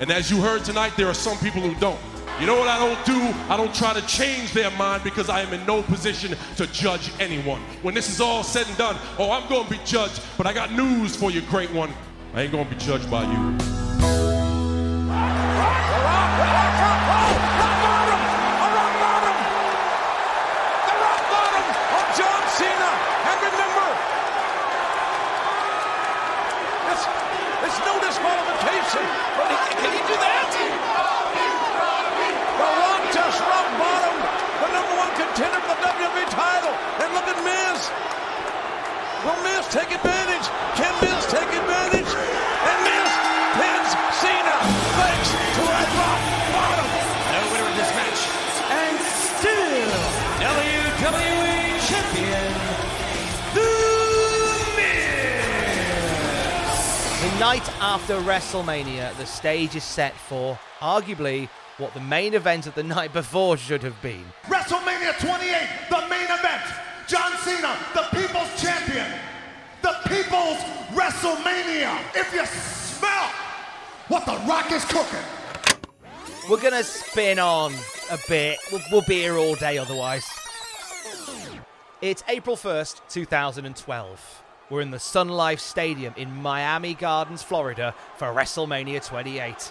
and 0.00 0.10
as 0.10 0.30
you 0.30 0.40
heard 0.40 0.64
tonight, 0.64 0.92
there 0.96 1.08
are 1.08 1.14
some 1.14 1.38
people 1.38 1.60
who 1.62 1.78
don't. 1.80 1.98
You 2.40 2.46
know 2.46 2.58
what 2.58 2.68
I 2.68 2.78
don't 2.78 3.04
do? 3.06 3.34
I 3.48 3.56
don't 3.56 3.74
try 3.74 3.94
to 3.94 4.04
change 4.06 4.52
their 4.52 4.70
mind 4.72 5.04
because 5.04 5.28
I 5.28 5.42
am 5.42 5.52
in 5.52 5.64
no 5.66 5.82
position 5.82 6.36
to 6.56 6.66
judge 6.68 7.12
anyone. 7.20 7.60
When 7.82 7.94
this 7.94 8.08
is 8.08 8.20
all 8.20 8.42
said 8.42 8.66
and 8.66 8.76
done, 8.76 8.96
oh, 9.18 9.30
I'm 9.30 9.48
going 9.48 9.64
to 9.64 9.70
be 9.70 9.80
judged, 9.84 10.20
but 10.36 10.46
I 10.46 10.52
got 10.52 10.72
news 10.72 11.14
for 11.14 11.30
you, 11.30 11.42
great 11.42 11.72
one. 11.72 11.92
I 12.34 12.42
ain't 12.42 12.52
going 12.52 12.68
to 12.68 12.74
be 12.74 12.80
judged 12.80 13.10
by 13.10 13.22
you. 13.30 13.58
No 27.86 27.98
disqualification. 27.98 29.00
Can 29.80 29.90
he 29.96 30.02
do 30.06 30.14
that? 30.20 30.44
The 32.52 32.68
Rock 32.78 33.02
just 33.10 33.40
rock 33.42 33.68
bottom. 33.80 34.16
The 34.60 34.68
number 34.70 34.94
one 35.02 35.10
contender 35.18 35.58
for 35.66 35.74
the 35.80 35.88
WWE 35.88 36.28
title. 36.30 36.74
And 37.00 37.08
look 37.16 37.26
at 37.26 37.38
Miz. 37.42 37.80
Will 39.24 39.40
Miz 39.42 39.61
take 39.72 39.90
advantage? 39.90 40.46
Can 40.76 40.92
Miz 41.00 41.24
take 41.32 41.48
advantage? 41.48 42.12
And 42.12 42.78
Miz 42.84 43.08
pins 43.56 43.92
Cena 44.20 44.56
thanks 45.00 45.32
to 45.32 45.62
that 45.64 45.88
rock 45.96 46.20
bottom. 46.52 46.84
No 47.32 47.40
winner 47.48 47.72
in 47.72 47.76
this 47.80 47.88
match. 47.96 48.20
And 48.68 49.00
still 49.32 49.88
WWE 50.44 51.80
Champion, 51.88 52.52
The 53.56 53.72
Miz. 54.76 55.32
The 57.22 57.32
night 57.40 57.66
after 57.80 58.20
WrestleMania, 58.20 59.16
the 59.16 59.24
stage 59.24 59.74
is 59.74 59.84
set 59.84 60.12
for 60.12 60.58
arguably 60.80 61.48
what 61.78 61.94
the 61.94 62.00
main 62.00 62.34
event 62.34 62.66
of 62.66 62.74
the 62.74 62.82
night 62.82 63.14
before 63.14 63.56
should 63.56 63.82
have 63.82 64.02
been. 64.02 64.26
WrestleMania 64.48 65.18
28, 65.18 65.88
the 65.88 66.08
main 66.10 66.28
event. 66.28 66.62
John 67.08 67.32
Cena, 67.38 67.74
the 67.94 68.02
people's 68.12 68.60
champion. 68.60 69.21
People's 70.32 70.62
WrestleMania. 70.94 72.00
If 72.14 72.32
you 72.32 72.46
smell 72.46 73.30
what 74.08 74.24
The 74.24 74.32
Rock 74.48 74.72
is 74.72 74.82
cooking. 74.86 75.18
We're 76.48 76.58
gonna 76.58 76.82
spin 76.82 77.38
on 77.38 77.74
a 78.10 78.18
bit. 78.26 78.58
We'll, 78.72 78.80
we'll 78.90 79.02
be 79.02 79.16
here 79.16 79.36
all 79.36 79.56
day 79.56 79.76
otherwise. 79.76 80.24
It's 82.00 82.24
April 82.28 82.56
1st, 82.56 83.02
2012. 83.10 84.42
We're 84.70 84.80
in 84.80 84.90
the 84.90 84.98
Sun 84.98 85.28
Life 85.28 85.60
Stadium 85.60 86.14
in 86.16 86.34
Miami 86.40 86.94
Gardens, 86.94 87.42
Florida 87.42 87.94
for 88.16 88.28
WrestleMania 88.28 89.06
28. 89.06 89.70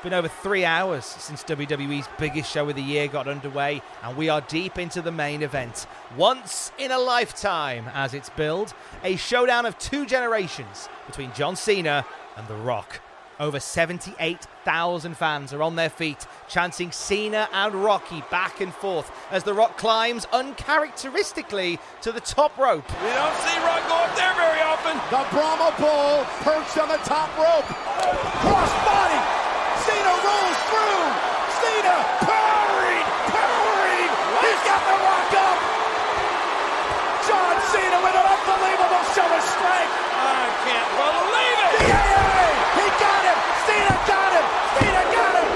It's 0.00 0.04
been 0.04 0.14
over 0.14 0.28
three 0.28 0.64
hours 0.64 1.04
since 1.04 1.44
WWE's 1.44 2.08
biggest 2.18 2.50
show 2.50 2.66
of 2.66 2.74
the 2.74 2.80
year 2.80 3.06
got 3.06 3.28
underway, 3.28 3.82
and 4.02 4.16
we 4.16 4.30
are 4.30 4.40
deep 4.40 4.78
into 4.78 5.02
the 5.02 5.12
main 5.12 5.42
event. 5.42 5.86
Once 6.16 6.72
in 6.78 6.90
a 6.90 6.98
lifetime, 6.98 7.84
as 7.92 8.14
it's 8.14 8.30
billed, 8.30 8.72
a 9.04 9.16
showdown 9.16 9.66
of 9.66 9.78
two 9.78 10.06
generations 10.06 10.88
between 11.06 11.30
John 11.34 11.54
Cena 11.54 12.06
and 12.38 12.48
The 12.48 12.54
Rock. 12.54 13.02
Over 13.38 13.60
78,000 13.60 15.14
fans 15.18 15.52
are 15.52 15.62
on 15.62 15.76
their 15.76 15.90
feet, 15.90 16.26
chanting 16.48 16.92
Cena 16.92 17.46
and 17.52 17.74
Rocky 17.74 18.24
back 18.30 18.62
and 18.62 18.72
forth 18.72 19.12
as 19.30 19.44
The 19.44 19.52
Rock 19.52 19.76
climbs 19.76 20.24
uncharacteristically 20.32 21.78
to 22.00 22.10
the 22.10 22.20
top 22.20 22.56
rope. 22.56 22.88
We 23.02 23.08
don't 23.10 23.36
see 23.36 23.58
Rock 23.58 23.86
go 23.86 23.96
up 23.96 24.16
there 24.16 24.32
very 24.32 24.62
often. 24.62 24.96
The 25.10 25.26
Brahma 25.28 25.74
Bull 25.78 26.24
perched 26.40 26.78
on 26.78 26.88
the 26.88 26.96
top 27.04 27.36
rope. 27.36 27.66
Cross 27.66 28.72
body. 28.86 29.39
Cena 30.00 30.16
rolls 30.16 30.60
through. 30.72 31.04
Cena 31.60 31.96
powering, 32.24 33.04
powering. 33.36 34.08
He's 34.40 34.62
got 34.64 34.80
the 34.80 34.96
rock 34.96 35.28
up. 35.36 35.58
John 37.28 37.56
Cena 37.68 38.00
with 38.00 38.16
an 38.16 38.24
unbelievable 38.24 39.04
show 39.12 39.28
of 39.28 39.44
strength. 39.44 39.92
I 40.16 40.48
can't 40.64 40.90
believe 40.96 41.58
it. 41.68 41.72
Yay! 41.84 42.48
He 42.80 42.86
got 42.96 43.22
him. 43.28 43.38
Cena 43.68 43.92
got 44.08 44.32
him. 44.40 44.46
Cena 44.80 45.04
got 45.12 45.34
him. 45.36 45.48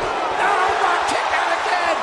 Oh, 0.45 0.69
Rock 0.85 1.01
kick 1.09 1.29
out 1.41 1.53
again. 1.65 1.97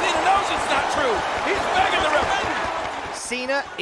Cena 0.00 0.20
knows 0.24 0.48
it's 0.56 0.68
not 0.72 0.84
true. 0.96 1.16
He 1.44 1.52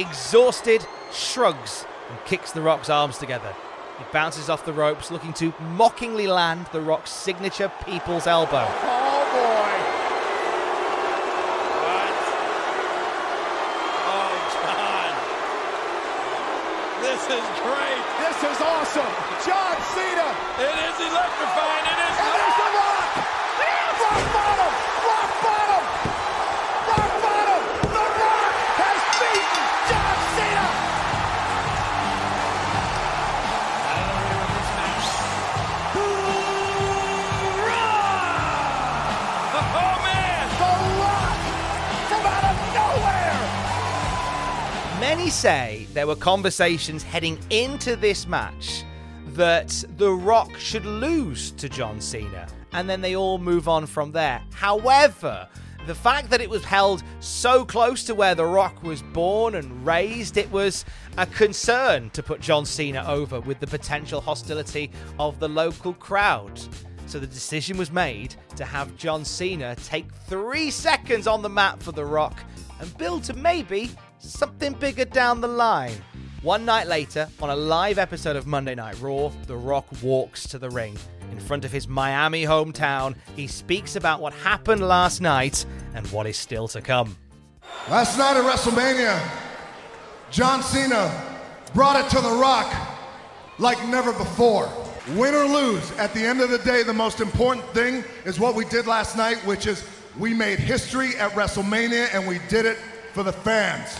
exhausted, 0.01 0.85
shrugs 1.13 1.85
and 2.09 2.19
kicks 2.25 2.51
The 2.51 2.61
Rock's 2.61 2.89
arms 2.89 3.17
together. 3.17 3.55
He 3.99 4.05
bounces 4.13 4.49
off 4.49 4.63
the 4.65 4.71
ropes, 4.71 5.11
looking 5.11 5.33
to 5.33 5.53
mockingly 5.75 6.25
land 6.27 6.67
The 6.71 6.79
Rock's 6.79 7.11
signature 7.11 7.69
People's 7.85 8.25
Elbow. 8.27 8.65
Oh 8.65 9.23
boy. 9.35 9.75
What? 11.83 12.15
Oh, 14.07 14.31
John. 14.55 15.11
This 17.03 17.23
is 17.27 17.43
great. 17.59 18.03
This 18.23 18.39
is 18.39 18.57
awesome. 18.63 19.11
John 19.43 19.75
Cena. 19.91 20.31
It 20.63 20.75
is 20.79 20.95
electrifying. 21.03 21.85
It 21.91 21.99
is. 21.99 22.15
And 22.23 22.38
Many 45.19 45.31
say 45.31 45.87
there 45.93 46.07
were 46.07 46.15
conversations 46.15 47.03
heading 47.03 47.37
into 47.49 47.97
this 47.97 48.25
match 48.25 48.85
that 49.33 49.83
The 49.97 50.13
Rock 50.13 50.55
should 50.55 50.85
lose 50.85 51.51
to 51.51 51.67
John 51.67 51.99
Cena, 51.99 52.47
and 52.71 52.89
then 52.89 53.01
they 53.01 53.17
all 53.17 53.37
move 53.37 53.67
on 53.67 53.85
from 53.85 54.13
there. 54.13 54.41
However, 54.53 55.49
the 55.85 55.93
fact 55.93 56.29
that 56.29 56.39
it 56.39 56.49
was 56.49 56.63
held 56.63 57.03
so 57.19 57.65
close 57.65 58.05
to 58.05 58.15
where 58.15 58.33
The 58.33 58.45
Rock 58.45 58.81
was 58.81 59.01
born 59.01 59.55
and 59.55 59.85
raised, 59.85 60.37
it 60.37 60.49
was 60.51 60.85
a 61.17 61.25
concern 61.25 62.11
to 62.11 62.23
put 62.23 62.39
John 62.39 62.65
Cena 62.65 63.03
over 63.05 63.41
with 63.41 63.59
the 63.59 63.67
potential 63.67 64.21
hostility 64.21 64.89
of 65.19 65.37
the 65.41 65.49
local 65.49 65.95
crowd. 65.95 66.61
So 67.07 67.19
the 67.19 67.27
decision 67.27 67.77
was 67.77 67.91
made 67.91 68.35
to 68.55 68.63
have 68.63 68.95
John 68.95 69.25
Cena 69.25 69.75
take 69.75 70.09
three 70.29 70.71
seconds 70.71 71.27
on 71.27 71.41
the 71.41 71.49
mat 71.49 71.83
for 71.83 71.91
The 71.91 72.05
Rock 72.05 72.39
and 72.79 72.97
build 72.97 73.25
to 73.25 73.33
maybe 73.33 73.91
something 74.19 74.73
bigger 74.73 75.05
down 75.05 75.41
the 75.41 75.47
line. 75.47 75.93
One 76.41 76.63
night 76.63 76.87
later, 76.87 77.27
on 77.41 77.49
a 77.49 77.55
live 77.55 77.97
episode 77.97 78.35
of 78.35 78.47
Monday 78.47 78.75
Night 78.75 78.99
Raw, 79.01 79.31
The 79.47 79.57
Rock 79.57 79.85
walks 80.01 80.47
to 80.49 80.59
the 80.59 80.69
ring. 80.69 80.97
In 81.31 81.39
front 81.39 81.65
of 81.65 81.71
his 81.71 81.87
Miami 81.87 82.43
hometown, 82.43 83.15
he 83.35 83.47
speaks 83.47 83.95
about 83.95 84.21
what 84.21 84.33
happened 84.33 84.87
last 84.87 85.21
night 85.21 85.65
and 85.93 86.07
what 86.07 86.27
is 86.27 86.37
still 86.37 86.67
to 86.69 86.81
come. 86.81 87.17
Last 87.89 88.17
night 88.17 88.37
at 88.37 88.43
WrestleMania, 88.43 89.19
John 90.31 90.63
Cena 90.63 91.11
brought 91.73 92.03
it 92.03 92.09
to 92.11 92.21
The 92.21 92.31
Rock 92.31 92.73
like 93.57 93.85
never 93.87 94.13
before. 94.13 94.71
Win 95.15 95.33
or 95.33 95.45
lose, 95.45 95.91
at 95.97 96.13
the 96.13 96.21
end 96.21 96.39
of 96.39 96.49
the 96.49 96.59
day, 96.59 96.83
the 96.83 96.93
most 96.93 97.19
important 97.19 97.65
thing 97.67 98.03
is 98.25 98.39
what 98.39 98.55
we 98.55 98.63
did 98.65 98.87
last 98.87 99.17
night, 99.17 99.37
which 99.45 99.65
is 99.67 99.83
we 100.17 100.33
made 100.33 100.59
history 100.59 101.15
at 101.17 101.31
WrestleMania 101.31 102.13
and 102.13 102.27
we 102.27 102.39
did 102.47 102.65
it 102.65 102.77
for 103.13 103.23
the 103.23 103.33
fans. 103.33 103.99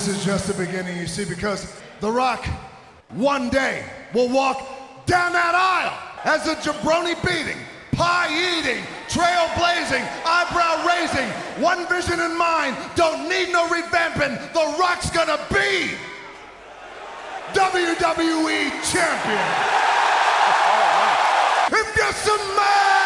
This 0.00 0.16
is 0.16 0.24
just 0.24 0.46
the 0.46 0.54
beginning, 0.54 0.96
you 0.96 1.06
see, 1.06 1.26
because 1.26 1.78
The 2.00 2.10
Rock 2.10 2.46
one 3.10 3.50
day 3.50 3.84
will 4.14 4.30
walk 4.30 4.66
down 5.04 5.34
that 5.34 5.54
aisle 5.54 5.92
as 6.24 6.48
a 6.48 6.54
jabroni 6.56 7.20
beating, 7.20 7.58
pie 7.92 8.32
eating, 8.32 8.82
trailblazing, 9.12 10.00
eyebrow 10.24 10.88
raising, 10.88 11.28
one 11.62 11.86
vision 11.86 12.18
in 12.18 12.34
mind, 12.38 12.78
don't 12.96 13.28
need 13.28 13.52
no 13.52 13.68
revamping. 13.68 14.40
The 14.54 14.74
Rock's 14.80 15.10
gonna 15.10 15.36
be 15.52 15.92
WWE 17.52 18.70
Champion. 18.88 19.48
If 21.76 21.94
you 21.94 22.12
smell 22.24 22.99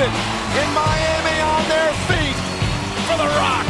13,000 0.00 0.62
in 0.62 0.72
Miami 0.72 1.40
on 1.42 1.68
their 1.68 1.92
feet 2.08 2.36
for 3.06 3.16
The 3.18 3.28
Rock. 3.36 3.69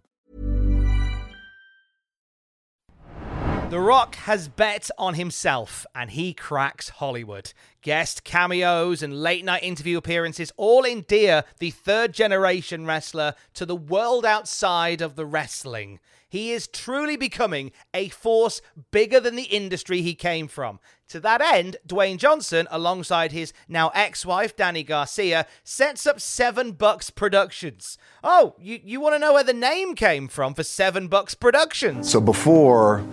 The 3.71 3.79
Rock 3.79 4.15
has 4.15 4.49
bet 4.49 4.91
on 4.97 5.13
himself 5.13 5.85
and 5.95 6.11
he 6.11 6.33
cracks 6.33 6.89
Hollywood. 6.89 7.53
Guest 7.81 8.25
cameos 8.25 9.01
and 9.01 9.23
late 9.23 9.45
night 9.45 9.63
interview 9.63 9.97
appearances 9.97 10.51
all 10.57 10.83
endear 10.83 11.45
the 11.59 11.71
third 11.71 12.13
generation 12.13 12.85
wrestler 12.85 13.33
to 13.53 13.65
the 13.65 13.77
world 13.77 14.25
outside 14.25 14.99
of 14.99 15.15
the 15.15 15.25
wrestling. 15.25 16.01
He 16.27 16.51
is 16.51 16.67
truly 16.67 17.15
becoming 17.15 17.71
a 17.93 18.09
force 18.09 18.61
bigger 18.91 19.21
than 19.21 19.37
the 19.37 19.43
industry 19.43 20.01
he 20.01 20.15
came 20.15 20.49
from. 20.49 20.81
To 21.07 21.21
that 21.21 21.39
end, 21.39 21.77
Dwayne 21.87 22.17
Johnson, 22.17 22.67
alongside 22.71 23.31
his 23.31 23.53
now 23.69 23.87
ex 23.95 24.25
wife, 24.25 24.53
Dany 24.53 24.85
Garcia, 24.85 25.47
sets 25.63 26.05
up 26.05 26.19
Seven 26.19 26.73
Bucks 26.73 27.09
Productions. 27.09 27.97
Oh, 28.21 28.53
you, 28.59 28.81
you 28.83 28.99
want 28.99 29.15
to 29.15 29.19
know 29.19 29.31
where 29.31 29.45
the 29.45 29.53
name 29.53 29.95
came 29.95 30.27
from 30.27 30.55
for 30.55 30.63
Seven 30.63 31.07
Bucks 31.07 31.35
Productions? 31.35 32.11
So 32.11 32.19
before 32.19 33.05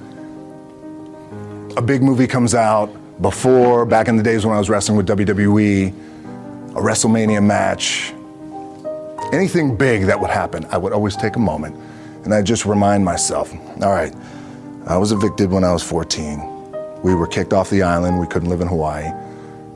a 1.78 1.80
big 1.80 2.02
movie 2.02 2.26
comes 2.26 2.56
out, 2.56 2.90
before 3.22 3.86
back 3.86 4.08
in 4.08 4.16
the 4.16 4.22
days 4.22 4.44
when 4.44 4.52
I 4.52 4.58
was 4.58 4.68
wrestling 4.68 4.96
with 4.96 5.06
WWE, 5.06 5.90
a 6.70 6.80
WrestleMania 6.80 7.40
match, 7.40 8.12
anything 9.32 9.76
big 9.76 10.06
that 10.06 10.18
would 10.20 10.30
happen, 10.30 10.64
I 10.72 10.76
would 10.76 10.92
always 10.92 11.14
take 11.14 11.36
a 11.36 11.38
moment 11.38 11.76
and 12.24 12.34
I'd 12.34 12.46
just 12.46 12.66
remind 12.66 13.04
myself, 13.04 13.54
all 13.80 13.92
right, 13.92 14.12
I 14.88 14.96
was 14.96 15.12
evicted 15.12 15.52
when 15.52 15.62
I 15.62 15.72
was 15.72 15.84
14. 15.84 16.42
We 17.04 17.14
were 17.14 17.28
kicked 17.28 17.52
off 17.52 17.70
the 17.70 17.82
island. 17.82 18.18
We 18.18 18.26
couldn't 18.26 18.48
live 18.48 18.60
in 18.60 18.66
Hawaii. 18.66 19.12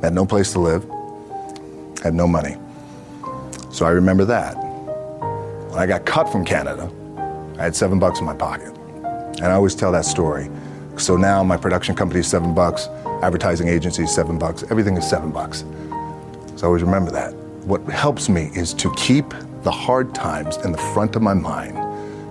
Had 0.02 0.12
no 0.12 0.26
place 0.26 0.52
to 0.54 0.58
live. 0.58 0.84
Had 2.02 2.14
no 2.14 2.26
money. 2.26 2.56
So 3.70 3.86
I 3.86 3.90
remember 3.90 4.24
that. 4.24 4.54
When 4.54 5.78
I 5.78 5.86
got 5.86 6.04
cut 6.04 6.32
from 6.32 6.44
Canada, 6.44 6.90
I 7.60 7.62
had 7.62 7.76
seven 7.76 8.00
bucks 8.00 8.18
in 8.18 8.26
my 8.26 8.34
pocket. 8.34 8.76
And 9.36 9.46
I 9.46 9.52
always 9.52 9.76
tell 9.76 9.92
that 9.92 10.04
story. 10.04 10.50
So 10.96 11.16
now 11.16 11.42
my 11.42 11.56
production 11.56 11.94
company 11.94 12.20
is 12.20 12.26
seven 12.26 12.54
bucks, 12.54 12.88
advertising 13.22 13.68
agency 13.68 14.04
is 14.04 14.14
seven 14.14 14.38
bucks, 14.38 14.62
everything 14.70 14.96
is 14.96 15.08
seven 15.08 15.30
bucks. 15.30 15.64
So 16.56 16.66
always 16.66 16.82
remember 16.82 17.10
that. 17.10 17.34
What 17.64 17.82
helps 17.88 18.28
me 18.28 18.50
is 18.54 18.74
to 18.74 18.92
keep 18.94 19.32
the 19.62 19.70
hard 19.70 20.14
times 20.14 20.56
in 20.58 20.72
the 20.72 20.78
front 20.78 21.16
of 21.16 21.22
my 21.22 21.34
mind 21.34 21.76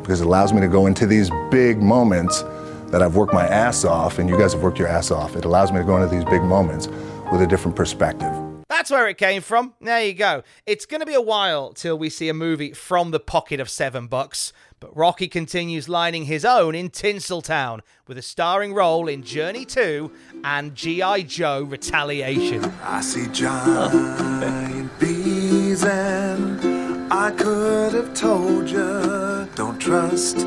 because 0.01 0.21
it 0.21 0.27
allows 0.27 0.53
me 0.53 0.61
to 0.61 0.67
go 0.67 0.87
into 0.87 1.05
these 1.05 1.29
big 1.49 1.81
moments 1.81 2.43
that 2.91 3.01
I've 3.01 3.15
worked 3.15 3.33
my 3.33 3.47
ass 3.47 3.85
off, 3.85 4.19
and 4.19 4.29
you 4.29 4.37
guys 4.37 4.53
have 4.53 4.61
worked 4.61 4.77
your 4.77 4.89
ass 4.89 5.11
off. 5.11 5.35
It 5.35 5.45
allows 5.45 5.71
me 5.71 5.79
to 5.79 5.85
go 5.85 5.95
into 5.95 6.13
these 6.13 6.25
big 6.25 6.43
moments 6.43 6.87
with 7.31 7.41
a 7.41 7.47
different 7.47 7.75
perspective. 7.75 8.31
That's 8.67 8.91
where 8.91 9.07
it 9.07 9.17
came 9.17 9.41
from. 9.41 9.73
There 9.79 10.03
you 10.03 10.13
go. 10.13 10.43
It's 10.65 10.85
going 10.85 10.99
to 10.99 11.05
be 11.05 11.13
a 11.13 11.21
while 11.21 11.71
till 11.71 11.97
we 11.97 12.09
see 12.09 12.29
a 12.29 12.33
movie 12.33 12.73
from 12.73 13.11
the 13.11 13.19
pocket 13.19 13.59
of 13.59 13.69
seven 13.69 14.07
bucks, 14.07 14.51
but 14.81 14.97
Rocky 14.97 15.27
continues 15.27 15.87
lining 15.87 16.25
his 16.25 16.43
own 16.43 16.73
in 16.73 16.89
Tinseltown 16.89 17.81
with 18.07 18.17
a 18.17 18.21
starring 18.21 18.73
role 18.73 19.07
in 19.07 19.21
Journey 19.21 19.63
2 19.63 20.11
and 20.43 20.75
G.I. 20.75 21.21
Joe 21.21 21.61
Retaliation. 21.61 22.65
I 22.83 22.99
see 23.01 23.27
giant 23.27 24.99
bees 24.99 25.85
and 25.85 27.13
I 27.13 27.29
could 27.29 27.93
have 27.93 28.13
told 28.15 28.69
you 28.69 29.47
don't 29.53 29.79
trust 29.79 30.39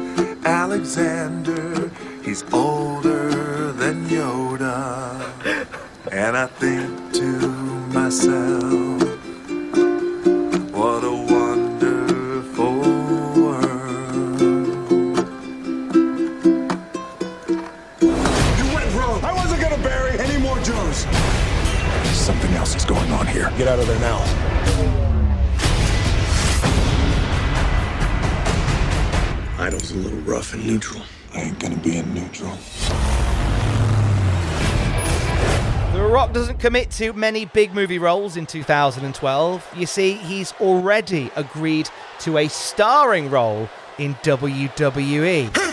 Alexander. 0.44 1.88
He's 2.25 2.42
older 2.53 3.70
than 3.73 4.07
Yoda. 4.09 5.66
And 6.11 6.37
I 6.37 6.47
think 6.47 7.12
to 7.12 7.49
myself, 7.94 9.04
here. 23.35 23.51
Get 23.59 23.66
out 23.66 23.81
of 23.81 23.87
there 23.87 23.99
now. 23.99 24.20
Idol's 29.59 29.90
a 29.90 29.97
little 29.97 30.18
rough 30.20 30.55
and 30.55 30.64
neutral. 30.66 31.03
I 31.35 31.40
ain't 31.40 31.59
gonna 31.59 31.77
be 31.77 31.97
in 31.97 32.14
neutral. 32.14 32.57
The 35.92 36.03
Rock 36.03 36.33
doesn't 36.33 36.59
commit 36.59 36.90
to 36.92 37.12
many 37.12 37.47
big 37.47 37.75
movie 37.75 37.99
roles 37.99 38.37
in 38.37 38.47
2012. 38.47 39.68
You 39.77 39.87
see, 39.87 40.14
he's 40.14 40.53
already 40.61 41.31
agreed 41.35 41.88
to 42.20 42.38
a 42.38 42.49
starring 42.49 43.31
role 43.31 43.68
in 43.99 44.14
WWE. 44.16 45.63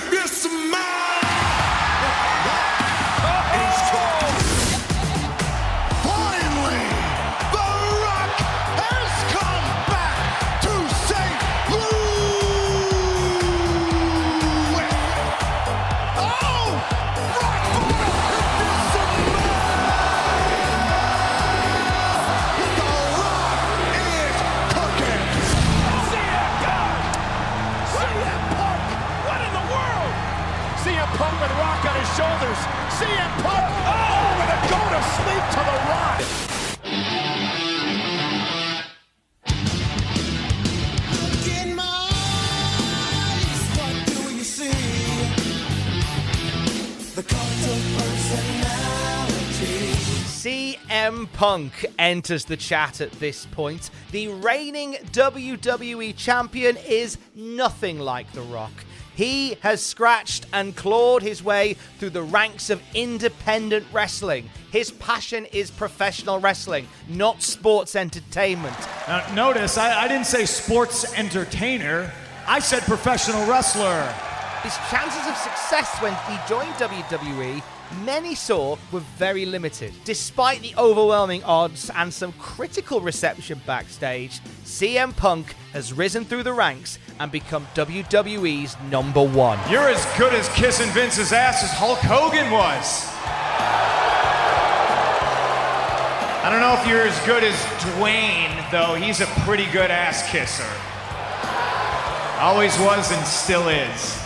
Punk 51.51 51.85
enters 51.99 52.45
the 52.45 52.55
chat 52.55 53.01
at 53.01 53.11
this 53.19 53.45
point. 53.45 53.89
The 54.11 54.29
reigning 54.29 54.93
WWE 55.11 56.15
champion 56.15 56.77
is 56.77 57.17
nothing 57.35 57.99
like 57.99 58.31
The 58.31 58.39
Rock. 58.43 58.71
He 59.15 59.55
has 59.55 59.85
scratched 59.85 60.45
and 60.53 60.73
clawed 60.77 61.23
his 61.23 61.43
way 61.43 61.73
through 61.97 62.11
the 62.11 62.21
ranks 62.21 62.69
of 62.69 62.81
independent 62.93 63.85
wrestling. 63.91 64.49
His 64.71 64.91
passion 64.91 65.45
is 65.47 65.69
professional 65.69 66.39
wrestling, 66.39 66.87
not 67.09 67.41
sports 67.41 67.97
entertainment. 67.97 68.77
Now, 69.09 69.33
notice, 69.33 69.77
I, 69.77 70.03
I 70.03 70.07
didn't 70.07 70.27
say 70.27 70.45
sports 70.45 71.13
entertainer. 71.15 72.13
I 72.47 72.59
said 72.59 72.83
professional 72.83 73.45
wrestler. 73.45 74.03
His 74.63 74.77
chances 74.89 75.27
of 75.27 75.35
success 75.35 76.01
when 76.01 76.13
he 76.29 76.39
joined 76.47 76.73
WWE, 76.75 77.61
many 78.03 78.35
saw 78.35 78.77
were 78.91 79.01
very 79.17 79.45
limited. 79.45 79.93
Despite 80.05 80.61
the 80.61 80.75
overwhelming 80.77 81.43
odds 81.43 81.89
and 81.95 82.13
some 82.13 82.33
critical 82.33 83.01
reception 83.01 83.61
backstage, 83.65 84.39
CM 84.63 85.15
Punk 85.15 85.53
has 85.73 85.93
risen 85.93 86.25
through 86.25 86.43
the 86.43 86.53
ranks 86.53 86.99
and 87.19 87.31
become 87.31 87.67
WWE's 87.75 88.75
number 88.89 89.23
one. 89.23 89.59
You're 89.69 89.89
as 89.89 90.05
good 90.17 90.33
as 90.33 90.49
kissing 90.49 90.89
Vince's 90.89 91.31
ass 91.31 91.63
as 91.63 91.71
Hulk 91.71 91.99
Hogan 91.99 92.51
was. 92.51 93.07
I 96.43 96.49
don't 96.49 96.61
know 96.61 96.73
if 96.73 96.87
you're 96.87 97.07
as 97.07 97.19
good 97.25 97.43
as 97.43 97.55
Dwayne, 97.95 98.71
though. 98.71 98.95
He's 98.95 99.21
a 99.21 99.27
pretty 99.45 99.67
good 99.71 99.91
ass 99.91 100.29
kisser. 100.31 100.67
Always 102.39 102.77
was 102.79 103.11
and 103.11 103.25
still 103.25 103.69
is. 103.69 104.20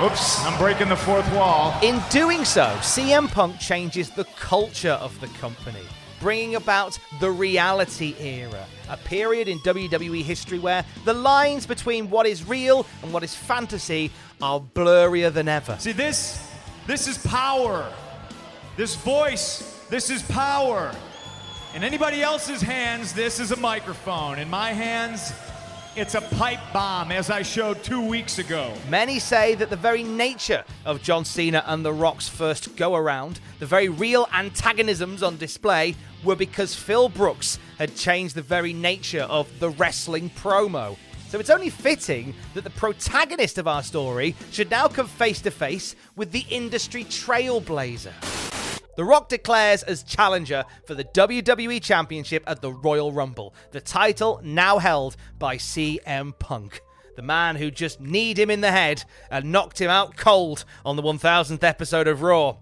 Oops, 0.00 0.44
I'm 0.44 0.58
breaking 0.58 0.88
the 0.88 0.96
fourth 0.96 1.30
wall. 1.32 1.78
In 1.82 2.02
doing 2.10 2.44
so, 2.44 2.64
CM 2.80 3.30
Punk 3.30 3.60
changes 3.60 4.10
the 4.10 4.24
culture 4.36 4.98
of 5.00 5.20
the 5.20 5.28
company, 5.28 5.82
bringing 6.18 6.56
about 6.56 6.98
the 7.20 7.30
reality 7.30 8.16
era, 8.18 8.64
a 8.88 8.96
period 8.96 9.46
in 9.46 9.58
WWE 9.60 10.22
history 10.22 10.58
where 10.58 10.84
the 11.04 11.12
lines 11.12 11.66
between 11.66 12.10
what 12.10 12.26
is 12.26 12.48
real 12.48 12.84
and 13.02 13.12
what 13.12 13.22
is 13.22 13.34
fantasy 13.34 14.10
are 14.40 14.58
blurrier 14.58 15.32
than 15.32 15.46
ever. 15.46 15.76
See, 15.78 15.92
this, 15.92 16.50
this 16.88 17.06
is 17.06 17.18
power. 17.18 17.92
This 18.76 18.96
voice, 18.96 19.84
this 19.88 20.10
is 20.10 20.22
power. 20.22 20.92
In 21.74 21.84
anybody 21.84 22.22
else's 22.22 22.60
hands, 22.60 23.12
this 23.12 23.38
is 23.38 23.52
a 23.52 23.56
microphone. 23.56 24.38
In 24.40 24.50
my 24.50 24.72
hands, 24.72 25.32
it's 25.94 26.14
a 26.14 26.20
pipe 26.20 26.60
bomb, 26.72 27.12
as 27.12 27.28
I 27.28 27.42
showed 27.42 27.82
two 27.82 28.04
weeks 28.04 28.38
ago. 28.38 28.72
Many 28.88 29.18
say 29.18 29.54
that 29.56 29.68
the 29.68 29.76
very 29.76 30.02
nature 30.02 30.64
of 30.84 31.02
John 31.02 31.24
Cena 31.24 31.62
and 31.66 31.84
The 31.84 31.92
Rock's 31.92 32.28
first 32.28 32.74
go 32.76 32.94
around, 32.94 33.40
the 33.58 33.66
very 33.66 33.88
real 33.88 34.26
antagonisms 34.32 35.22
on 35.22 35.36
display, 35.36 35.94
were 36.24 36.36
because 36.36 36.74
Phil 36.74 37.08
Brooks 37.08 37.58
had 37.78 37.94
changed 37.94 38.34
the 38.34 38.42
very 38.42 38.72
nature 38.72 39.22
of 39.22 39.48
the 39.60 39.70
wrestling 39.70 40.30
promo. 40.30 40.96
So 41.28 41.38
it's 41.38 41.50
only 41.50 41.70
fitting 41.70 42.34
that 42.54 42.64
the 42.64 42.70
protagonist 42.70 43.58
of 43.58 43.68
our 43.68 43.82
story 43.82 44.34
should 44.50 44.70
now 44.70 44.88
come 44.88 45.06
face 45.06 45.40
to 45.42 45.50
face 45.50 45.94
with 46.16 46.32
the 46.32 46.44
industry 46.48 47.04
trailblazer. 47.04 48.51
The 48.94 49.04
Rock 49.04 49.30
declares 49.30 49.82
as 49.82 50.02
challenger 50.02 50.64
for 50.86 50.94
the 50.94 51.04
WWE 51.04 51.82
Championship 51.82 52.44
at 52.46 52.60
the 52.60 52.72
Royal 52.72 53.10
Rumble, 53.10 53.54
the 53.70 53.80
title 53.80 54.40
now 54.44 54.78
held 54.78 55.16
by 55.38 55.56
CM 55.56 56.38
Punk. 56.38 56.82
The 57.16 57.22
man 57.22 57.56
who 57.56 57.70
just 57.70 58.00
kneed 58.00 58.38
him 58.38 58.50
in 58.50 58.60
the 58.60 58.70
head 58.70 59.04
and 59.30 59.50
knocked 59.50 59.80
him 59.80 59.90
out 59.90 60.16
cold 60.16 60.66
on 60.84 60.96
the 60.96 61.02
1000th 61.02 61.64
episode 61.64 62.06
of 62.06 62.20
Raw. 62.20 62.56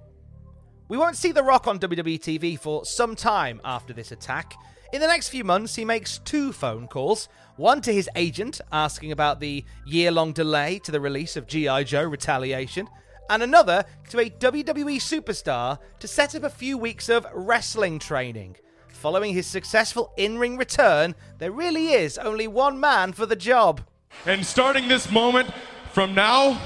We 0.89 0.97
won't 0.97 1.17
see 1.17 1.33
The 1.33 1.43
Rock 1.43 1.67
on 1.67 1.79
WWE 1.79 2.21
TV 2.21 2.59
for 2.59 2.85
some 2.85 3.17
time 3.17 3.61
after 3.65 3.93
this 3.93 4.13
attack. 4.13 4.55
In 4.93 5.01
the 5.01 5.07
next 5.07 5.29
few 5.29 5.45
months, 5.45 5.77
he 5.77 5.85
makes 5.85 6.19
two 6.19 6.53
phone 6.53 6.89
calls 6.89 7.29
one 7.57 7.81
to 7.83 7.93
his 7.93 8.09
agent 8.17 8.61
asking 8.73 9.13
about 9.13 9.39
the 9.39 9.65
year 9.87 10.11
long 10.11 10.33
delay 10.33 10.81
to 10.81 10.91
the 10.91 11.01
release 11.01 11.37
of 11.37 11.47
G.I. 11.47 11.85
Joe 11.85 12.05
Retaliation, 12.05 12.89
and 13.29 13.43
another 13.43 13.85
to 14.09 14.21
a 14.21 14.31
WWE 14.31 14.97
superstar 14.97 15.79
to 15.99 16.09
set 16.09 16.35
up 16.35 16.43
a 16.43 16.51
few 16.51 16.79
weeks 16.79 17.09
of 17.09 17.27
wrestling 17.35 17.99
training. 17.99 18.57
following 18.89 19.33
his 19.33 19.47
successful 19.47 20.13
in 20.19 20.39
ring 20.39 20.59
return, 20.59 21.15
there 21.39 21.51
really 21.51 21.89
is 21.89 22.19
only 22.19 22.47
one 22.47 22.79
man 22.79 23.13
for 23.13 23.25
the 23.25 23.37
job. 23.37 23.81
And 24.27 24.45
starting 24.45 24.89
this 24.89 25.11
moment 25.11 25.51
from 25.93 26.15
now, 26.15 26.61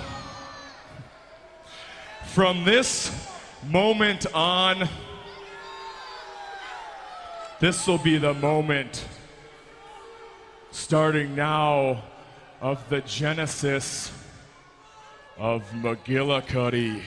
from 2.27 2.65
this 2.65 3.13
moment 3.69 4.27
on, 4.35 4.89
this 7.61 7.87
will 7.87 7.99
be 7.99 8.19
the 8.19 8.35
moment, 8.35 9.07
starting 10.73 11.35
now, 11.35 12.03
of 12.61 12.89
the 12.89 13.01
genesis 13.03 14.11
of 15.39 15.63
McGillicutty. 15.73 17.03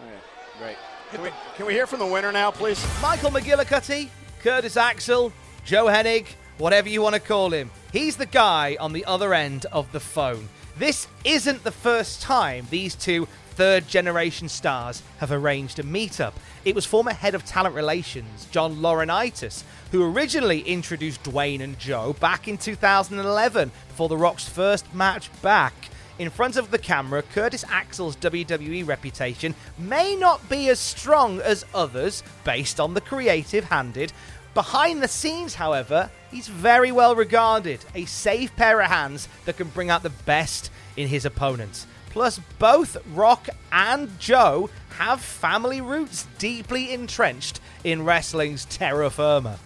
Oh, 0.00 0.58
Great. 0.58 0.76
Can 1.10 1.22
we, 1.22 1.30
can 1.56 1.66
we 1.66 1.72
hear 1.72 1.86
from 1.86 1.98
the 1.98 2.06
winner 2.06 2.32
now, 2.32 2.50
please? 2.50 2.84
Michael 3.02 3.30
McGillicutty, 3.30 4.08
Curtis 4.42 4.76
Axel, 4.76 5.32
Joe 5.64 5.86
Hennig, 5.86 6.26
whatever 6.58 6.88
you 6.88 7.02
want 7.02 7.14
to 7.14 7.20
call 7.20 7.50
him. 7.50 7.70
He's 7.92 8.16
the 8.16 8.26
guy 8.26 8.76
on 8.78 8.92
the 8.92 9.04
other 9.04 9.34
end 9.34 9.66
of 9.72 9.90
the 9.92 10.00
phone. 10.00 10.48
This 10.78 11.08
isn't 11.24 11.64
the 11.64 11.72
first 11.72 12.22
time 12.22 12.66
these 12.70 12.94
two 12.94 13.26
third 13.50 13.86
generation 13.88 14.48
stars 14.48 15.02
have 15.18 15.30
arranged 15.32 15.78
a 15.78 15.82
meetup. 15.82 16.32
It 16.64 16.74
was 16.74 16.86
former 16.86 17.12
head 17.12 17.34
of 17.34 17.44
talent 17.44 17.74
relations, 17.74 18.46
John 18.46 18.76
Laurinaitis, 18.76 19.64
who 19.92 20.10
originally 20.10 20.60
introduced 20.60 21.22
Dwayne 21.24 21.60
and 21.60 21.78
Joe 21.78 22.14
back 22.14 22.48
in 22.48 22.56
2011 22.56 23.70
for 23.88 24.08
The 24.08 24.16
Rock's 24.16 24.48
first 24.48 24.94
match 24.94 25.30
back. 25.42 25.89
In 26.20 26.28
front 26.28 26.56
of 26.56 26.70
the 26.70 26.76
camera, 26.76 27.22
Curtis 27.22 27.64
Axel's 27.70 28.14
WWE 28.16 28.86
reputation 28.86 29.54
may 29.78 30.14
not 30.14 30.46
be 30.50 30.68
as 30.68 30.78
strong 30.78 31.40
as 31.40 31.64
others 31.74 32.22
based 32.44 32.78
on 32.78 32.92
the 32.92 33.00
creative 33.00 33.64
handed. 33.64 34.12
Behind 34.52 35.02
the 35.02 35.08
scenes, 35.08 35.54
however, 35.54 36.10
he's 36.30 36.46
very 36.46 36.92
well 36.92 37.16
regarded, 37.16 37.86
a 37.94 38.04
safe 38.04 38.54
pair 38.54 38.82
of 38.82 38.90
hands 38.90 39.28
that 39.46 39.56
can 39.56 39.68
bring 39.68 39.88
out 39.88 40.02
the 40.02 40.10
best 40.10 40.70
in 40.94 41.08
his 41.08 41.24
opponents. 41.24 41.86
Plus, 42.10 42.38
both 42.58 42.98
Rock 43.14 43.48
and 43.72 44.20
Joe 44.20 44.68
have 44.98 45.22
family 45.22 45.80
roots 45.80 46.26
deeply 46.36 46.92
entrenched 46.92 47.60
in 47.82 48.04
wrestling's 48.04 48.66
terra 48.66 49.08
firma. 49.08 49.58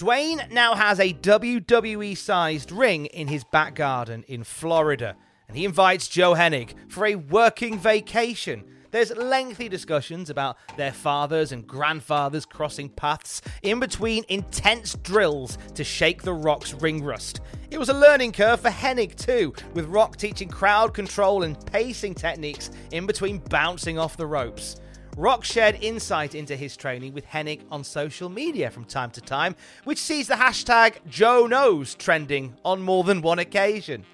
Dwayne 0.00 0.50
now 0.50 0.74
has 0.76 0.98
a 0.98 1.12
WWE 1.12 2.16
sized 2.16 2.72
ring 2.72 3.04
in 3.04 3.28
his 3.28 3.44
back 3.44 3.74
garden 3.74 4.24
in 4.28 4.44
Florida, 4.44 5.14
and 5.46 5.54
he 5.54 5.66
invites 5.66 6.08
Joe 6.08 6.32
Hennig 6.32 6.72
for 6.90 7.04
a 7.04 7.16
working 7.16 7.78
vacation. 7.78 8.64
There's 8.92 9.14
lengthy 9.14 9.68
discussions 9.68 10.30
about 10.30 10.56
their 10.78 10.92
fathers 10.92 11.52
and 11.52 11.66
grandfathers 11.66 12.46
crossing 12.46 12.88
paths 12.88 13.42
in 13.62 13.78
between 13.78 14.24
intense 14.30 14.94
drills 14.94 15.58
to 15.74 15.84
shake 15.84 16.22
the 16.22 16.32
Rock's 16.32 16.72
ring 16.72 17.04
rust. 17.04 17.42
It 17.70 17.76
was 17.76 17.90
a 17.90 17.94
learning 17.94 18.32
curve 18.32 18.60
for 18.60 18.70
Hennig 18.70 19.16
too, 19.16 19.52
with 19.74 19.84
Rock 19.84 20.16
teaching 20.16 20.48
crowd 20.48 20.94
control 20.94 21.42
and 21.42 21.62
pacing 21.66 22.14
techniques 22.14 22.70
in 22.90 23.04
between 23.04 23.36
bouncing 23.36 23.98
off 23.98 24.16
the 24.16 24.26
ropes. 24.26 24.80
Rock 25.16 25.44
shared 25.44 25.76
insight 25.82 26.34
into 26.34 26.56
his 26.56 26.76
training 26.76 27.12
with 27.12 27.26
Hennig 27.26 27.60
on 27.70 27.84
social 27.84 28.28
media 28.28 28.70
from 28.70 28.84
time 28.84 29.10
to 29.12 29.20
time, 29.20 29.56
which 29.84 29.98
sees 29.98 30.28
the 30.28 30.34
hashtag 30.34 30.96
Joe 31.08 31.46
Knows 31.46 31.94
trending 31.94 32.56
on 32.64 32.80
more 32.80 33.04
than 33.04 33.20
one 33.20 33.38
occasion. 33.38 34.04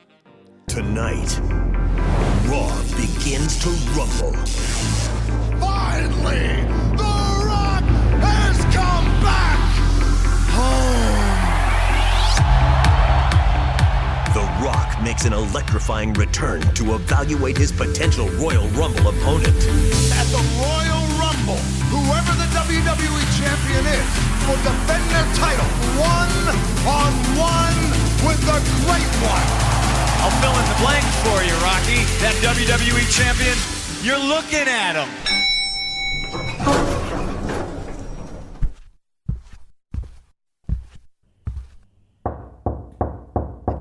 Tonight, 0.67 1.39
Raw 2.49 2.83
begins 2.97 3.59
to 3.63 3.69
rumble. 3.95 4.33
Finally, 5.61 6.86
makes 15.03 15.25
an 15.25 15.33
electrifying 15.33 16.13
return 16.15 16.61
to 16.75 16.95
evaluate 16.95 17.57
his 17.57 17.73
potential 17.73 18.29
Royal 18.41 18.67
Rumble 18.71 19.09
opponent. 19.09 19.57
At 20.17 20.27
the 20.33 20.43
Royal 20.59 21.05
Rumble, 21.21 21.61
whoever 21.93 22.33
the 22.39 22.49
WWE 22.57 23.25
champion 23.37 23.85
is 23.87 24.07
will 24.49 24.61
defend 24.63 25.05
their 25.11 25.29
title 25.37 25.67
one 25.99 26.37
on 26.87 27.13
one 27.37 27.81
with 28.27 28.41
the 28.47 28.59
Great 28.87 29.13
One. 29.27 29.47
I'll 30.23 30.35
fill 30.41 30.57
in 30.57 30.67
the 30.69 30.79
blanks 30.81 31.15
for 31.23 31.43
you, 31.45 31.55
Rocky. 31.63 32.03
That 32.23 32.35
WWE 32.43 33.05
champion, 33.11 33.57
you're 34.03 34.19
looking 34.19 34.67
at 34.67 34.97
him. 34.97 35.36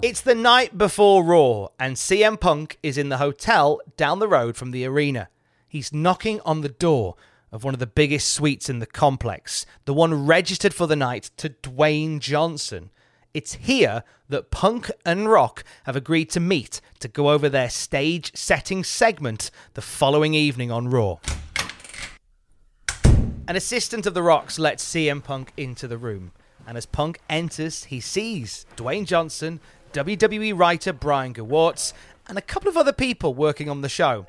It's 0.07 0.21
the 0.21 0.35
night 0.35 0.77
before 0.77 1.23
Raw, 1.23 1.69
and 1.79 1.95
CM 1.95 2.39
Punk 2.39 2.77
is 2.83 2.95
in 2.95 3.09
the 3.09 3.17
hotel 3.17 3.81
down 3.97 4.19
the 4.19 4.27
road 4.27 4.55
from 4.55 4.69
the 4.69 4.85
arena. 4.85 5.29
He's 5.67 5.91
knocking 5.91 6.39
on 6.41 6.61
the 6.61 6.69
door 6.69 7.15
of 7.51 7.63
one 7.63 7.73
of 7.73 7.79
the 7.79 7.87
biggest 7.87 8.31
suites 8.31 8.69
in 8.69 8.77
the 8.77 8.85
complex, 8.85 9.65
the 9.85 9.95
one 9.95 10.27
registered 10.27 10.75
for 10.75 10.85
the 10.85 10.95
night 10.95 11.31
to 11.37 11.49
Dwayne 11.49 12.19
Johnson. 12.19 12.91
It's 13.33 13.53
here 13.53 14.03
that 14.29 14.51
Punk 14.51 14.91
and 15.07 15.27
Rock 15.27 15.63
have 15.85 15.95
agreed 15.95 16.29
to 16.29 16.39
meet 16.39 16.81
to 16.99 17.07
go 17.07 17.31
over 17.31 17.49
their 17.49 17.71
stage 17.71 18.31
setting 18.35 18.83
segment 18.83 19.49
the 19.73 19.81
following 19.81 20.35
evening 20.35 20.69
on 20.69 20.87
Raw. 20.87 21.17
An 23.47 23.55
assistant 23.55 24.05
of 24.05 24.13
The 24.13 24.21
Rock's 24.21 24.59
lets 24.59 24.85
CM 24.85 25.23
Punk 25.23 25.51
into 25.57 25.87
the 25.87 25.97
room, 25.97 26.31
and 26.67 26.77
as 26.77 26.85
Punk 26.85 27.21
enters, 27.27 27.85
he 27.85 27.99
sees 27.99 28.67
Dwayne 28.77 29.07
Johnson, 29.07 29.59
WWE 29.95 30.57
writer 30.59 30.91
Brian 30.91 31.33
Gewirtz, 31.33 31.93
and 32.27 32.37
a 32.37 32.41
couple 32.41 32.67
of 32.67 32.75
other 32.75 32.91
people 32.91 33.33
working 33.33 33.69
on 33.69 33.79
the 33.79 33.87
show. 33.87 34.27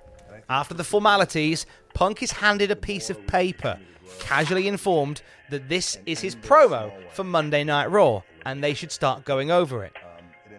After 0.48 0.74
the 0.74 0.84
formalities, 0.84 1.66
Punk 1.92 2.22
is 2.22 2.30
handed 2.30 2.70
a 2.70 2.76
piece 2.76 3.10
of 3.10 3.26
paper, 3.26 3.76
casually 4.20 4.68
informed 4.68 5.22
that 5.50 5.68
this 5.68 5.98
is 6.06 6.20
his 6.20 6.36
promo 6.36 6.92
for 7.10 7.24
Monday 7.24 7.64
Night 7.64 7.90
Raw, 7.90 8.22
and 8.44 8.62
they 8.62 8.74
should 8.74 8.92
start 8.92 9.24
going 9.24 9.50
over 9.50 9.82
it. 9.82 9.92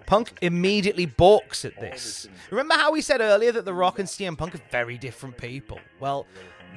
Punk 0.08 0.34
immediately 0.41 1.05
balks 1.05 1.64
at 1.64 1.80
this. 1.80 2.28
Remember 2.51 2.74
how 2.74 2.91
we 2.91 2.99
said 2.99 3.22
earlier 3.22 3.53
that 3.53 3.64
The 3.64 3.74
Rock 3.74 3.99
and 3.99 4.10
CM 4.10 4.38
Punk 4.38 4.55
are 4.55 4.62
very 4.72 4.97
different 4.97 5.38
people? 5.38 5.80
Well, 6.01 6.28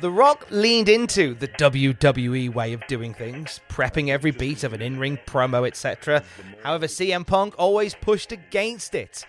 The 0.01 0.11
Rock 0.11 0.47
leaned 0.51 0.89
into 0.89 1.35
the 1.35 1.49
WWE 1.49 2.55
way 2.55 2.73
of 2.73 2.87
doing 2.87 3.13
things, 3.13 3.61
prepping 3.69 4.09
every 4.09 4.31
beat 4.31 4.65
of 4.65 4.73
an 4.73 4.81
in 4.81 4.99
ring 4.99 5.19
promo, 5.27 5.67
etc. 5.67 6.23
However, 6.63 6.87
CM 6.87 7.27
Punk 7.27 7.55
always 7.59 7.95
pushed 7.95 8.33
against 8.33 8.95
it. 8.95 9.27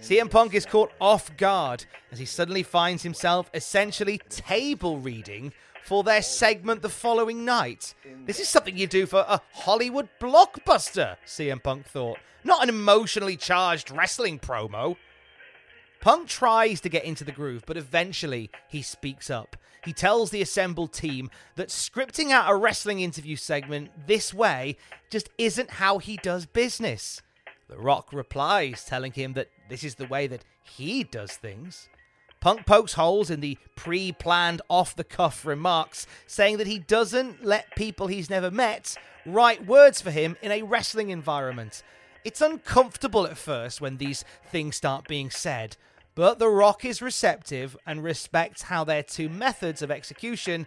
CM 0.00 0.30
Punk 0.30 0.54
is 0.54 0.66
caught 0.66 0.92
off 1.00 1.36
guard 1.36 1.84
as 2.10 2.18
he 2.18 2.24
suddenly 2.24 2.62
finds 2.62 3.02
himself 3.02 3.50
essentially 3.54 4.20
table 4.28 4.98
reading 4.98 5.52
for 5.84 6.02
their 6.02 6.22
segment 6.22 6.82
the 6.82 6.88
following 6.88 7.44
night. 7.44 7.94
This 8.26 8.40
is 8.40 8.48
something 8.48 8.76
you 8.76 8.86
do 8.86 9.06
for 9.06 9.24
a 9.26 9.40
Hollywood 9.52 10.08
blockbuster, 10.20 11.16
CM 11.26 11.62
Punk 11.62 11.86
thought, 11.86 12.18
not 12.44 12.62
an 12.62 12.68
emotionally 12.68 13.36
charged 13.36 13.90
wrestling 13.90 14.38
promo. 14.38 14.96
Punk 16.00 16.28
tries 16.28 16.80
to 16.82 16.88
get 16.88 17.04
into 17.04 17.24
the 17.24 17.32
groove, 17.32 17.64
but 17.66 17.76
eventually 17.76 18.50
he 18.68 18.82
speaks 18.82 19.30
up. 19.30 19.56
He 19.88 19.94
tells 19.94 20.28
the 20.28 20.42
assembled 20.42 20.92
team 20.92 21.30
that 21.56 21.68
scripting 21.68 22.30
out 22.30 22.52
a 22.52 22.54
wrestling 22.54 23.00
interview 23.00 23.36
segment 23.36 23.88
this 24.06 24.34
way 24.34 24.76
just 25.08 25.30
isn't 25.38 25.70
how 25.70 25.96
he 25.96 26.18
does 26.18 26.44
business. 26.44 27.22
The 27.70 27.78
Rock 27.78 28.12
replies, 28.12 28.84
telling 28.84 29.12
him 29.12 29.32
that 29.32 29.48
this 29.70 29.82
is 29.82 29.94
the 29.94 30.04
way 30.04 30.26
that 30.26 30.44
he 30.62 31.04
does 31.04 31.32
things. 31.32 31.88
Punk 32.38 32.66
pokes 32.66 32.92
holes 32.92 33.30
in 33.30 33.40
the 33.40 33.56
pre 33.76 34.12
planned, 34.12 34.60
off 34.68 34.94
the 34.94 35.04
cuff 35.04 35.46
remarks, 35.46 36.06
saying 36.26 36.58
that 36.58 36.66
he 36.66 36.78
doesn't 36.78 37.42
let 37.42 37.74
people 37.74 38.08
he's 38.08 38.28
never 38.28 38.50
met 38.50 38.94
write 39.24 39.64
words 39.64 40.02
for 40.02 40.10
him 40.10 40.36
in 40.42 40.52
a 40.52 40.64
wrestling 40.64 41.08
environment. 41.08 41.82
It's 42.26 42.42
uncomfortable 42.42 43.26
at 43.26 43.38
first 43.38 43.80
when 43.80 43.96
these 43.96 44.22
things 44.50 44.76
start 44.76 45.08
being 45.08 45.30
said, 45.30 45.78
but 46.18 46.40
The 46.40 46.48
Rock 46.48 46.84
is 46.84 47.00
receptive 47.00 47.76
and 47.86 48.02
respects 48.02 48.62
how 48.62 48.82
their 48.82 49.04
two 49.04 49.28
methods 49.28 49.82
of 49.82 49.92
execution 49.92 50.66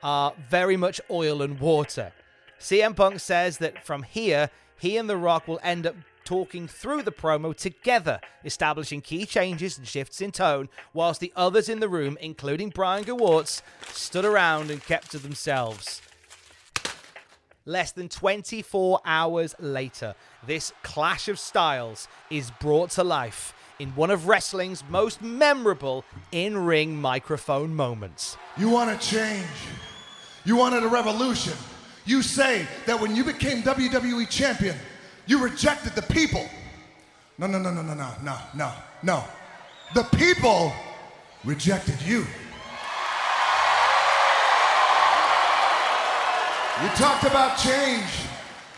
are 0.00 0.32
very 0.48 0.76
much 0.76 1.00
oil 1.10 1.42
and 1.42 1.58
water. 1.58 2.12
CM 2.60 2.94
Punk 2.94 3.18
says 3.18 3.58
that 3.58 3.84
from 3.84 4.04
here, 4.04 4.48
he 4.78 4.96
and 4.96 5.10
The 5.10 5.16
Rock 5.16 5.48
will 5.48 5.58
end 5.64 5.88
up 5.88 5.96
talking 6.24 6.68
through 6.68 7.02
the 7.02 7.10
promo 7.10 7.52
together, 7.52 8.20
establishing 8.44 9.00
key 9.00 9.26
changes 9.26 9.76
and 9.76 9.88
shifts 9.88 10.20
in 10.20 10.30
tone, 10.30 10.68
whilst 10.94 11.20
the 11.20 11.32
others 11.34 11.68
in 11.68 11.80
the 11.80 11.88
room, 11.88 12.16
including 12.20 12.68
Brian 12.68 13.02
Gewirtz, 13.02 13.60
stood 13.88 14.24
around 14.24 14.70
and 14.70 14.84
kept 14.84 15.10
to 15.10 15.18
themselves. 15.18 16.00
Less 17.64 17.90
than 17.90 18.08
24 18.08 19.00
hours 19.04 19.56
later, 19.58 20.14
this 20.46 20.72
clash 20.84 21.26
of 21.26 21.40
styles 21.40 22.06
is 22.30 22.52
brought 22.60 22.90
to 22.90 23.02
life 23.02 23.52
in 23.82 23.90
one 23.96 24.12
of 24.12 24.28
wrestling's 24.28 24.84
most 24.88 25.20
memorable 25.20 26.04
in 26.30 26.56
ring 26.56 26.94
microphone 26.94 27.74
moments. 27.74 28.36
You 28.56 28.68
want 28.70 28.90
wanted 28.90 29.00
change. 29.00 29.44
You 30.44 30.56
wanted 30.56 30.84
a 30.84 30.88
revolution. 30.88 31.54
You 32.04 32.22
say 32.22 32.66
that 32.86 33.00
when 33.00 33.16
you 33.16 33.24
became 33.24 33.62
WWE 33.62 34.28
champion, 34.28 34.76
you 35.26 35.42
rejected 35.42 35.94
the 35.94 36.02
people. 36.02 36.46
No, 37.38 37.48
no, 37.48 37.58
no, 37.58 37.72
no, 37.72 37.82
no, 37.82 37.94
no, 37.94 38.10
no, 38.22 38.38
no, 38.54 38.72
no. 39.02 39.24
The 39.94 40.04
people 40.16 40.72
rejected 41.44 42.00
you. 42.02 42.24
You 46.82 46.88
talked 46.96 47.24
about 47.24 47.58
change. 47.58 48.10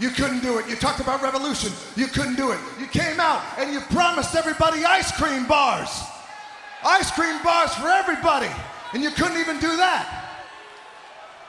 You 0.04 0.10
couldn't 0.10 0.40
do 0.40 0.58
it. 0.58 0.68
You 0.68 0.76
talked 0.76 1.00
about 1.00 1.22
revolution. 1.22 1.72
You 1.96 2.08
couldn't 2.08 2.34
do 2.34 2.50
it. 2.50 2.58
You 2.78 2.86
came 2.86 3.18
out 3.18 3.40
and 3.56 3.72
you 3.72 3.80
promised 3.80 4.36
everybody 4.36 4.84
ice 4.84 5.10
cream 5.12 5.46
bars. 5.46 5.88
Ice 6.84 7.10
cream 7.10 7.42
bars 7.42 7.72
for 7.72 7.88
everybody. 7.88 8.50
And 8.92 9.02
you 9.02 9.10
couldn't 9.12 9.38
even 9.38 9.58
do 9.60 9.74
that. 9.78 10.42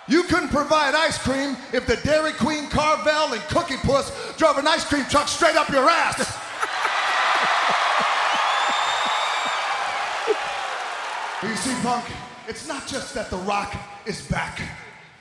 You 0.07 0.23
couldn't 0.23 0.51
provide 0.51 0.95
ice 0.95 1.17
cream 1.17 1.57
if 1.73 1.85
the 1.85 1.97
Dairy 1.97 2.31
Queen, 2.31 2.69
Carvel, 2.69 3.33
and 3.33 3.41
Cookie 3.49 3.75
Puss 3.75 4.09
drove 4.37 4.57
an 4.57 4.67
ice 4.67 4.85
cream 4.85 5.03
truck 5.09 5.27
straight 5.27 5.57
up 5.57 5.67
your 5.67 5.89
ass. 5.89 6.19
you 11.43 11.53
see, 11.57 11.75
Punk, 11.81 12.05
it's 12.47 12.69
not 12.69 12.87
just 12.87 13.13
that 13.15 13.29
The 13.29 13.37
Rock 13.39 13.75
is 14.05 14.25
back. 14.29 14.61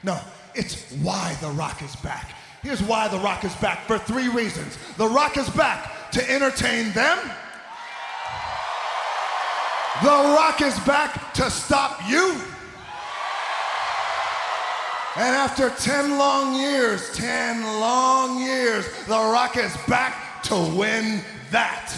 No, 0.04 0.20
it's 0.54 0.92
why 1.02 1.36
The 1.40 1.48
Rock 1.48 1.82
is 1.82 1.96
back. 1.96 2.30
Here's 2.64 2.82
why 2.82 3.08
The 3.08 3.18
Rock 3.18 3.44
is 3.44 3.54
back 3.56 3.86
for 3.86 3.98
three 3.98 4.28
reasons. 4.28 4.78
The 4.96 5.06
Rock 5.06 5.36
is 5.36 5.50
back 5.50 6.10
to 6.12 6.30
entertain 6.30 6.92
them. 6.92 7.18
The 10.02 10.08
Rock 10.08 10.62
is 10.62 10.76
back 10.80 11.34
to 11.34 11.50
stop 11.50 12.00
you. 12.08 12.40
And 15.16 15.36
after 15.36 15.68
10 15.68 16.16
long 16.16 16.58
years, 16.58 17.14
10 17.14 17.62
long 17.62 18.40
years, 18.40 18.86
The 19.04 19.12
Rock 19.12 19.58
is 19.58 19.76
back 19.86 20.42
to 20.44 20.54
win 20.54 21.20
that. 21.50 21.90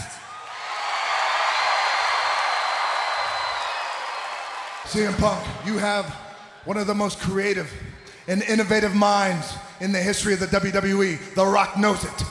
CM 4.87 5.17
Punk, 5.19 5.47
you 5.64 5.79
have 5.79 6.07
one 6.64 6.77
of 6.77 6.89
the 6.89 6.95
most 6.95 7.21
creative 7.21 7.73
and 8.27 8.43
innovative 8.43 8.97
minds 8.97 9.55
in 9.81 9.93
the 9.93 10.01
history 10.01 10.35
of 10.35 10.41
the 10.41 10.47
WWE. 10.47 11.35
The 11.35 11.47
Rock 11.47 11.79
knows 11.79 12.05
it. 12.05 12.22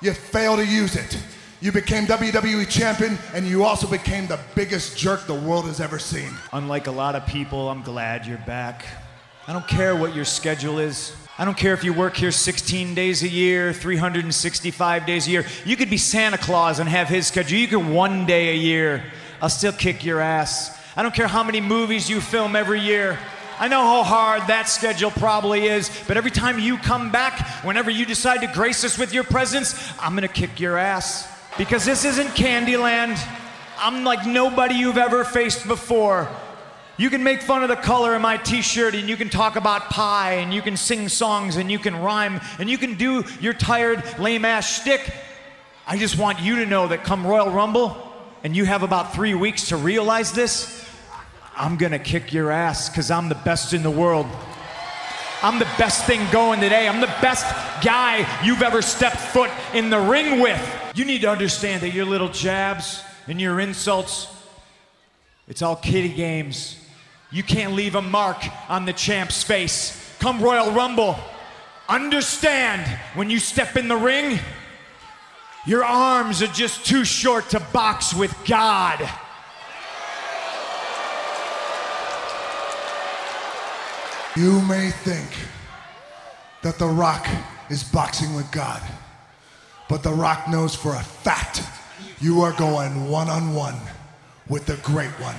You 0.00 0.12
fail 0.12 0.56
to 0.56 0.66
use 0.66 0.96
it. 0.96 1.18
You 1.60 1.72
became 1.72 2.04
WWE 2.04 2.68
champion, 2.68 3.18
and 3.32 3.46
you 3.46 3.64
also 3.64 3.86
became 3.86 4.26
the 4.26 4.38
biggest 4.54 4.98
jerk 4.98 5.26
the 5.26 5.34
world 5.34 5.64
has 5.64 5.80
ever 5.80 5.98
seen. 5.98 6.30
Unlike 6.52 6.88
a 6.88 6.90
lot 6.90 7.14
of 7.14 7.26
people, 7.26 7.70
I'm 7.70 7.82
glad 7.82 8.26
you're 8.26 8.36
back. 8.38 8.84
I 9.46 9.52
don't 9.52 9.66
care 9.66 9.96
what 9.96 10.14
your 10.14 10.26
schedule 10.26 10.78
is. 10.78 11.16
I 11.38 11.44
don't 11.44 11.56
care 11.56 11.74
if 11.74 11.82
you 11.82 11.92
work 11.92 12.16
here 12.16 12.30
16 12.30 12.94
days 12.94 13.22
a 13.22 13.28
year, 13.28 13.72
365 13.72 15.06
days 15.06 15.26
a 15.26 15.30
year. 15.30 15.46
You 15.64 15.76
could 15.76 15.90
be 15.90 15.96
Santa 15.96 16.38
Claus 16.38 16.78
and 16.78 16.88
have 16.88 17.08
his 17.08 17.26
schedule. 17.26 17.58
You 17.58 17.66
could 17.66 17.86
one 17.86 18.26
day 18.26 18.50
a 18.50 18.56
year. 18.56 19.02
I'll 19.40 19.48
still 19.48 19.72
kick 19.72 20.04
your 20.04 20.20
ass. 20.20 20.78
I 20.96 21.02
don't 21.02 21.14
care 21.14 21.26
how 21.26 21.42
many 21.42 21.60
movies 21.60 22.08
you 22.08 22.20
film 22.20 22.54
every 22.54 22.80
year. 22.80 23.18
I 23.58 23.68
know 23.68 23.82
how 23.82 24.02
hard 24.02 24.48
that 24.48 24.68
schedule 24.68 25.12
probably 25.12 25.66
is, 25.66 25.88
but 26.08 26.16
every 26.16 26.32
time 26.32 26.58
you 26.58 26.76
come 26.76 27.12
back, 27.12 27.64
whenever 27.64 27.90
you 27.90 28.04
decide 28.04 28.40
to 28.40 28.48
grace 28.52 28.82
us 28.82 28.98
with 28.98 29.14
your 29.14 29.22
presence, 29.22 29.92
I'm 30.00 30.14
gonna 30.14 30.26
kick 30.26 30.58
your 30.58 30.76
ass. 30.76 31.28
Because 31.56 31.84
this 31.84 32.04
isn't 32.04 32.28
Candyland. 32.30 33.16
I'm 33.78 34.02
like 34.02 34.26
nobody 34.26 34.74
you've 34.74 34.98
ever 34.98 35.22
faced 35.22 35.68
before. 35.68 36.28
You 36.96 37.10
can 37.10 37.22
make 37.22 37.42
fun 37.42 37.62
of 37.62 37.68
the 37.68 37.76
color 37.76 38.14
of 38.14 38.22
my 38.22 38.36
t 38.36 38.60
shirt, 38.60 38.94
and 38.94 39.08
you 39.08 39.16
can 39.16 39.28
talk 39.28 39.54
about 39.54 39.82
pie, 39.90 40.34
and 40.34 40.52
you 40.52 40.62
can 40.62 40.76
sing 40.76 41.08
songs, 41.08 41.56
and 41.56 41.70
you 41.70 41.78
can 41.78 41.96
rhyme, 41.96 42.40
and 42.58 42.68
you 42.68 42.78
can 42.78 42.94
do 42.94 43.24
your 43.40 43.52
tired, 43.52 44.02
lame 44.18 44.44
ass 44.44 44.80
shtick. 44.80 45.12
I 45.86 45.96
just 45.96 46.18
want 46.18 46.40
you 46.40 46.56
to 46.56 46.66
know 46.66 46.88
that 46.88 47.04
come 47.04 47.24
Royal 47.24 47.50
Rumble, 47.50 48.12
and 48.42 48.56
you 48.56 48.64
have 48.64 48.82
about 48.82 49.14
three 49.14 49.34
weeks 49.34 49.68
to 49.68 49.76
realize 49.76 50.32
this, 50.32 50.88
I'm 51.56 51.76
gonna 51.76 51.98
kick 51.98 52.32
your 52.32 52.50
ass 52.50 52.88
because 52.88 53.10
I'm 53.10 53.28
the 53.28 53.36
best 53.36 53.74
in 53.74 53.82
the 53.82 53.90
world. 53.90 54.26
I'm 55.42 55.58
the 55.58 55.68
best 55.78 56.04
thing 56.06 56.26
going 56.32 56.58
today. 56.58 56.88
I'm 56.88 57.00
the 57.00 57.14
best 57.20 57.44
guy 57.84 58.26
you've 58.42 58.62
ever 58.62 58.82
stepped 58.82 59.18
foot 59.18 59.50
in 59.72 59.90
the 59.90 60.00
ring 60.00 60.40
with. 60.40 60.60
You 60.94 61.04
need 61.04 61.20
to 61.20 61.30
understand 61.30 61.82
that 61.82 61.90
your 61.90 62.06
little 62.06 62.30
jabs 62.30 63.02
and 63.28 63.40
your 63.40 63.60
insults, 63.60 64.26
it's 65.46 65.62
all 65.62 65.76
kiddie 65.76 66.14
games. 66.14 66.78
You 67.30 67.42
can't 67.42 67.74
leave 67.74 67.94
a 67.94 68.02
mark 68.02 68.42
on 68.68 68.84
the 68.84 68.92
champ's 68.92 69.42
face. 69.42 70.16
Come 70.18 70.40
Royal 70.40 70.72
Rumble, 70.72 71.16
understand 71.88 72.82
when 73.14 73.30
you 73.30 73.38
step 73.38 73.76
in 73.76 73.86
the 73.86 73.96
ring, 73.96 74.38
your 75.66 75.84
arms 75.84 76.42
are 76.42 76.48
just 76.48 76.84
too 76.86 77.04
short 77.04 77.50
to 77.50 77.60
box 77.72 78.12
with 78.12 78.34
God. 78.46 79.08
You 84.36 84.60
may 84.62 84.90
think 84.90 85.28
that 86.62 86.76
The 86.76 86.86
Rock 86.88 87.24
is 87.70 87.84
boxing 87.84 88.34
with 88.34 88.50
God, 88.50 88.82
but 89.88 90.02
The 90.02 90.12
Rock 90.12 90.48
knows 90.48 90.74
for 90.74 90.92
a 90.96 91.02
fact 91.02 91.62
you 92.18 92.40
are 92.40 92.52
going 92.54 93.08
one 93.08 93.30
on 93.30 93.54
one 93.54 93.76
with 94.48 94.66
the 94.66 94.76
great 94.78 95.12
one. 95.20 95.36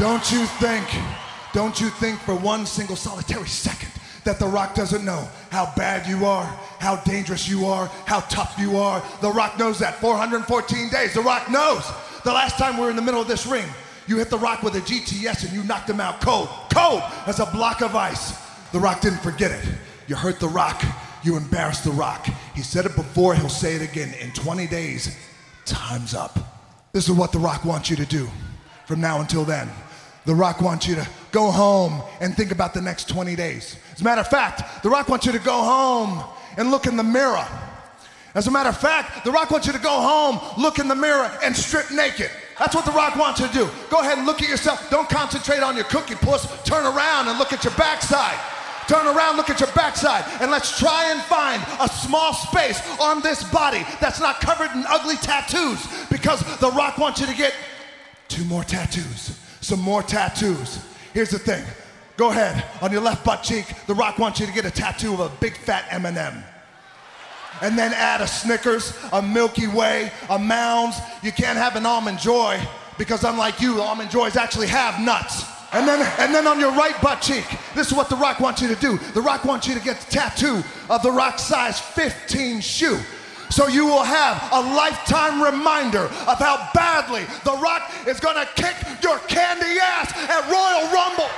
Don't 0.00 0.32
you 0.32 0.44
think, 0.58 0.86
don't 1.52 1.80
you 1.80 1.88
think 1.88 2.18
for 2.18 2.34
one 2.34 2.66
single 2.66 2.96
solitary 2.96 3.46
second 3.46 3.92
that 4.24 4.40
The 4.40 4.46
Rock 4.46 4.74
doesn't 4.74 5.04
know 5.04 5.28
how 5.50 5.72
bad 5.76 6.04
you 6.04 6.26
are, 6.26 6.46
how 6.80 6.96
dangerous 6.96 7.48
you 7.48 7.66
are, 7.66 7.86
how 8.06 8.20
tough 8.22 8.56
you 8.58 8.76
are? 8.76 9.00
The 9.20 9.30
Rock 9.30 9.56
knows 9.56 9.78
that. 9.78 9.94
414 10.00 10.88
days, 10.88 11.14
The 11.14 11.20
Rock 11.20 11.48
knows. 11.48 11.88
The 12.24 12.32
last 12.32 12.58
time 12.58 12.76
we 12.76 12.82
were 12.82 12.90
in 12.90 12.96
the 12.96 13.02
middle 13.02 13.20
of 13.20 13.28
this 13.28 13.46
ring, 13.46 13.66
you 14.08 14.16
hit 14.16 14.30
The 14.30 14.38
Rock 14.38 14.62
with 14.62 14.74
a 14.74 14.80
GTS 14.80 15.44
and 15.44 15.52
you 15.52 15.62
knocked 15.64 15.88
him 15.88 16.00
out 16.00 16.20
cold. 16.20 16.48
Cold 16.72 17.02
as 17.26 17.40
a 17.40 17.46
block 17.46 17.82
of 17.82 17.94
ice. 17.94 18.32
The 18.72 18.78
Rock 18.78 19.02
didn't 19.02 19.20
forget 19.20 19.50
it. 19.50 19.64
You 20.06 20.16
hurt 20.16 20.40
The 20.40 20.48
Rock. 20.48 20.82
You 21.22 21.36
embarrassed 21.36 21.84
The 21.84 21.90
Rock. 21.90 22.26
He 22.54 22.62
said 22.62 22.86
it 22.86 22.96
before, 22.96 23.34
he'll 23.34 23.48
say 23.48 23.74
it 23.74 23.82
again. 23.82 24.14
In 24.20 24.32
20 24.32 24.66
days, 24.66 25.16
time's 25.66 26.14
up. 26.14 26.38
This 26.92 27.08
is 27.08 27.14
what 27.14 27.32
The 27.32 27.38
Rock 27.38 27.64
wants 27.64 27.90
you 27.90 27.96
to 27.96 28.06
do 28.06 28.28
from 28.86 29.00
now 29.00 29.20
until 29.20 29.44
then. 29.44 29.68
The 30.24 30.34
Rock 30.34 30.60
wants 30.60 30.86
you 30.86 30.94
to 30.94 31.06
go 31.30 31.50
home 31.50 32.02
and 32.20 32.34
think 32.34 32.50
about 32.50 32.72
the 32.74 32.80
next 32.80 33.08
20 33.08 33.36
days. 33.36 33.76
As 33.92 34.00
a 34.00 34.04
matter 34.04 34.22
of 34.22 34.28
fact, 34.28 34.82
The 34.82 34.90
Rock 34.90 35.08
wants 35.08 35.26
you 35.26 35.32
to 35.32 35.38
go 35.38 35.62
home 35.62 36.22
and 36.56 36.70
look 36.70 36.86
in 36.86 36.96
the 36.96 37.02
mirror. 37.02 37.46
As 38.34 38.46
a 38.46 38.50
matter 38.50 38.68
of 38.68 38.78
fact, 38.78 39.24
The 39.24 39.32
Rock 39.32 39.50
wants 39.50 39.66
you 39.66 39.72
to 39.72 39.78
go 39.78 40.00
home, 40.00 40.40
look 40.56 40.78
in 40.78 40.88
the 40.88 40.94
mirror, 40.94 41.30
and 41.42 41.56
strip 41.56 41.90
naked. 41.90 42.30
That's 42.58 42.74
what 42.74 42.84
The 42.84 42.92
Rock 42.92 43.16
wants 43.16 43.40
you 43.40 43.46
to 43.46 43.52
do. 43.52 43.68
Go 43.88 44.00
ahead 44.00 44.18
and 44.18 44.26
look 44.26 44.42
at 44.42 44.48
yourself. 44.48 44.90
Don't 44.90 45.08
concentrate 45.08 45.62
on 45.62 45.76
your 45.76 45.84
cookie 45.84 46.16
puss. 46.16 46.46
Turn 46.64 46.84
around 46.84 47.28
and 47.28 47.38
look 47.38 47.52
at 47.52 47.62
your 47.62 47.74
backside. 47.74 48.38
Turn 48.88 49.06
around, 49.06 49.36
look 49.36 49.50
at 49.50 49.60
your 49.60 49.70
backside, 49.72 50.24
and 50.40 50.50
let's 50.50 50.78
try 50.78 51.10
and 51.12 51.20
find 51.24 51.62
a 51.78 51.88
small 51.92 52.32
space 52.32 52.80
on 52.98 53.20
this 53.20 53.44
body 53.52 53.84
that's 54.00 54.18
not 54.18 54.40
covered 54.40 54.70
in 54.74 54.82
ugly 54.88 55.16
tattoos 55.16 55.86
because 56.10 56.40
The 56.58 56.70
Rock 56.70 56.96
wants 56.96 57.20
you 57.20 57.26
to 57.26 57.34
get 57.34 57.52
two 58.28 58.44
more 58.46 58.64
tattoos, 58.64 59.38
some 59.60 59.80
more 59.80 60.02
tattoos. 60.02 60.82
Here's 61.12 61.28
the 61.28 61.38
thing 61.38 61.62
go 62.16 62.30
ahead, 62.30 62.64
on 62.80 62.90
your 62.90 63.02
left 63.02 63.26
butt 63.26 63.42
cheek, 63.42 63.66
The 63.86 63.94
Rock 63.94 64.18
wants 64.18 64.40
you 64.40 64.46
to 64.46 64.52
get 64.52 64.64
a 64.64 64.70
tattoo 64.70 65.12
of 65.12 65.20
a 65.20 65.28
big 65.36 65.54
fat 65.54 65.84
M&M 65.90 66.42
and 67.62 67.78
then 67.78 67.92
add 67.92 68.20
a 68.20 68.26
Snickers, 68.26 68.96
a 69.12 69.22
Milky 69.22 69.66
Way, 69.66 70.12
a 70.30 70.38
Mounds. 70.38 70.96
You 71.22 71.32
can't 71.32 71.58
have 71.58 71.76
an 71.76 71.86
almond 71.86 72.18
joy 72.18 72.60
because 72.96 73.24
unlike 73.24 73.60
you, 73.60 73.80
almond 73.80 74.10
joys 74.10 74.36
actually 74.36 74.68
have 74.68 75.00
nuts. 75.00 75.44
And 75.72 75.86
then, 75.86 76.00
and 76.18 76.34
then 76.34 76.46
on 76.46 76.58
your 76.58 76.72
right 76.72 76.98
butt 77.02 77.20
cheek, 77.20 77.44
this 77.74 77.88
is 77.88 77.92
what 77.92 78.08
The 78.08 78.16
Rock 78.16 78.40
wants 78.40 78.62
you 78.62 78.68
to 78.68 78.80
do. 78.80 78.96
The 79.12 79.20
Rock 79.20 79.44
wants 79.44 79.66
you 79.68 79.74
to 79.74 79.80
get 79.80 80.00
the 80.00 80.10
tattoo 80.10 80.62
of 80.88 81.02
The 81.02 81.12
Rock 81.12 81.38
size 81.38 81.78
15 81.78 82.60
shoe. 82.60 82.98
So 83.50 83.66
you 83.66 83.86
will 83.86 84.04
have 84.04 84.48
a 84.52 84.60
lifetime 84.74 85.42
reminder 85.42 86.04
of 86.04 86.38
how 86.38 86.70
badly 86.74 87.24
The 87.44 87.56
Rock 87.62 87.90
is 88.06 88.20
gonna 88.20 88.46
kick 88.56 88.76
your 89.02 89.18
candy 89.20 89.78
ass 89.80 90.12
at 90.12 90.50
Royal 90.50 90.92
Rumble. 90.92 91.30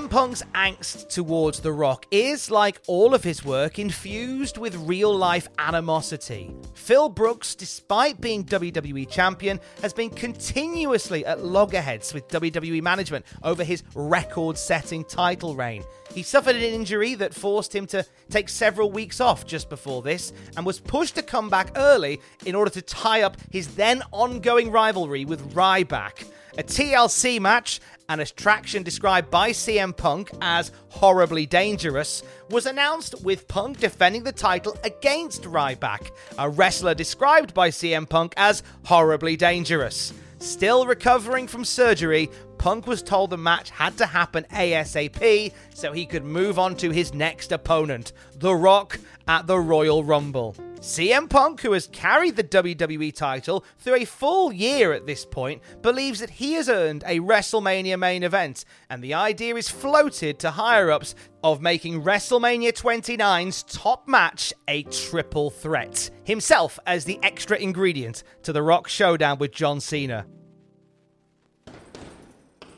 CM 0.00 0.08
Punk's 0.08 0.42
angst 0.54 1.10
towards 1.10 1.60
The 1.60 1.72
Rock 1.72 2.06
is, 2.10 2.50
like 2.50 2.80
all 2.86 3.14
of 3.14 3.22
his 3.22 3.44
work, 3.44 3.78
infused 3.78 4.56
with 4.56 4.74
real 4.76 5.14
life 5.14 5.46
animosity. 5.58 6.54
Phil 6.72 7.10
Brooks, 7.10 7.54
despite 7.54 8.18
being 8.18 8.42
WWE 8.44 9.10
champion, 9.10 9.60
has 9.82 9.92
been 9.92 10.08
continuously 10.08 11.26
at 11.26 11.44
loggerheads 11.44 12.14
with 12.14 12.28
WWE 12.28 12.80
management 12.80 13.26
over 13.42 13.62
his 13.62 13.82
record 13.94 14.56
setting 14.56 15.04
title 15.04 15.54
reign. 15.54 15.84
He 16.14 16.22
suffered 16.22 16.56
an 16.56 16.62
injury 16.62 17.14
that 17.16 17.34
forced 17.34 17.74
him 17.74 17.86
to 17.88 18.06
take 18.30 18.48
several 18.48 18.90
weeks 18.90 19.20
off 19.20 19.46
just 19.46 19.68
before 19.68 20.00
this 20.00 20.32
and 20.56 20.64
was 20.64 20.80
pushed 20.80 21.16
to 21.16 21.22
come 21.22 21.50
back 21.50 21.72
early 21.76 22.22
in 22.46 22.54
order 22.54 22.70
to 22.70 22.80
tie 22.80 23.20
up 23.20 23.36
his 23.50 23.74
then 23.74 24.02
ongoing 24.12 24.70
rivalry 24.70 25.26
with 25.26 25.52
Ryback. 25.52 26.24
A 26.58 26.64
TLC 26.64 27.38
match, 27.38 27.80
an 28.10 28.18
attraction 28.18 28.82
described 28.82 29.30
by 29.30 29.50
CM 29.50 29.96
Punk 29.96 30.32
as 30.42 30.72
horribly 30.88 31.46
dangerous, 31.46 32.24
was 32.50 32.66
announced 32.66 33.22
with 33.22 33.46
Punk 33.46 33.78
defending 33.78 34.24
the 34.24 34.32
title 34.32 34.76
against 34.82 35.44
Ryback, 35.44 36.10
a 36.36 36.50
wrestler 36.50 36.92
described 36.92 37.54
by 37.54 37.70
CM 37.70 38.08
Punk 38.08 38.34
as 38.36 38.64
horribly 38.84 39.36
dangerous. 39.36 40.12
Still 40.40 40.86
recovering 40.86 41.46
from 41.46 41.64
surgery, 41.64 42.28
Punk 42.58 42.88
was 42.88 43.00
told 43.00 43.30
the 43.30 43.38
match 43.38 43.70
had 43.70 43.96
to 43.98 44.06
happen 44.06 44.44
ASAP 44.52 45.52
so 45.72 45.92
he 45.92 46.04
could 46.04 46.24
move 46.24 46.58
on 46.58 46.74
to 46.78 46.90
his 46.90 47.14
next 47.14 47.52
opponent, 47.52 48.12
The 48.34 48.56
Rock, 48.56 48.98
at 49.28 49.46
the 49.46 49.60
Royal 49.60 50.02
Rumble. 50.02 50.56
CM 50.80 51.28
Punk, 51.28 51.60
who 51.60 51.72
has 51.72 51.88
carried 51.88 52.36
the 52.36 52.42
WWE 52.42 53.14
title 53.14 53.66
through 53.76 53.96
a 53.96 54.06
full 54.06 54.50
year 54.50 54.94
at 54.94 55.06
this 55.06 55.26
point, 55.26 55.60
believes 55.82 56.20
that 56.20 56.30
he 56.30 56.54
has 56.54 56.70
earned 56.70 57.04
a 57.06 57.20
WrestleMania 57.20 57.98
main 57.98 58.22
event, 58.22 58.64
and 58.88 59.04
the 59.04 59.12
idea 59.12 59.56
is 59.56 59.68
floated 59.68 60.38
to 60.38 60.50
higher 60.50 60.90
ups 60.90 61.14
of 61.44 61.60
making 61.60 62.02
WrestleMania 62.02 62.72
29's 62.72 63.62
top 63.64 64.08
match 64.08 64.54
a 64.68 64.84
triple 64.84 65.50
threat, 65.50 66.08
himself 66.24 66.78
as 66.86 67.04
the 67.04 67.18
extra 67.22 67.58
ingredient 67.58 68.22
to 68.42 68.50
the 68.50 68.62
Rock 68.62 68.88
showdown 68.88 69.36
with 69.36 69.52
John 69.52 69.80
Cena. 69.80 70.24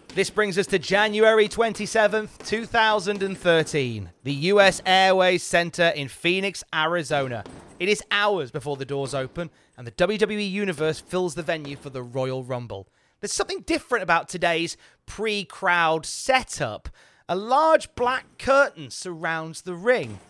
This 0.08 0.28
brings 0.28 0.58
us 0.58 0.66
to 0.66 0.78
January 0.80 1.48
27th, 1.48 2.44
2013, 2.46 4.10
the 4.24 4.32
US 4.32 4.82
Airways 4.84 5.44
Center 5.44 5.90
in 5.94 6.08
Phoenix, 6.08 6.64
Arizona. 6.74 7.44
It 7.82 7.88
is 7.88 8.04
hours 8.12 8.52
before 8.52 8.76
the 8.76 8.84
doors 8.84 9.12
open, 9.12 9.50
and 9.76 9.84
the 9.84 9.90
WWE 9.90 10.48
Universe 10.48 11.00
fills 11.00 11.34
the 11.34 11.42
venue 11.42 11.74
for 11.74 11.90
the 11.90 12.00
Royal 12.00 12.44
Rumble. 12.44 12.86
There's 13.18 13.32
something 13.32 13.62
different 13.62 14.04
about 14.04 14.28
today's 14.28 14.76
pre 15.04 15.44
crowd 15.44 16.06
setup. 16.06 16.88
A 17.28 17.34
large 17.34 17.92
black 17.96 18.38
curtain 18.38 18.88
surrounds 18.88 19.62
the 19.62 19.74
ring. 19.74 20.20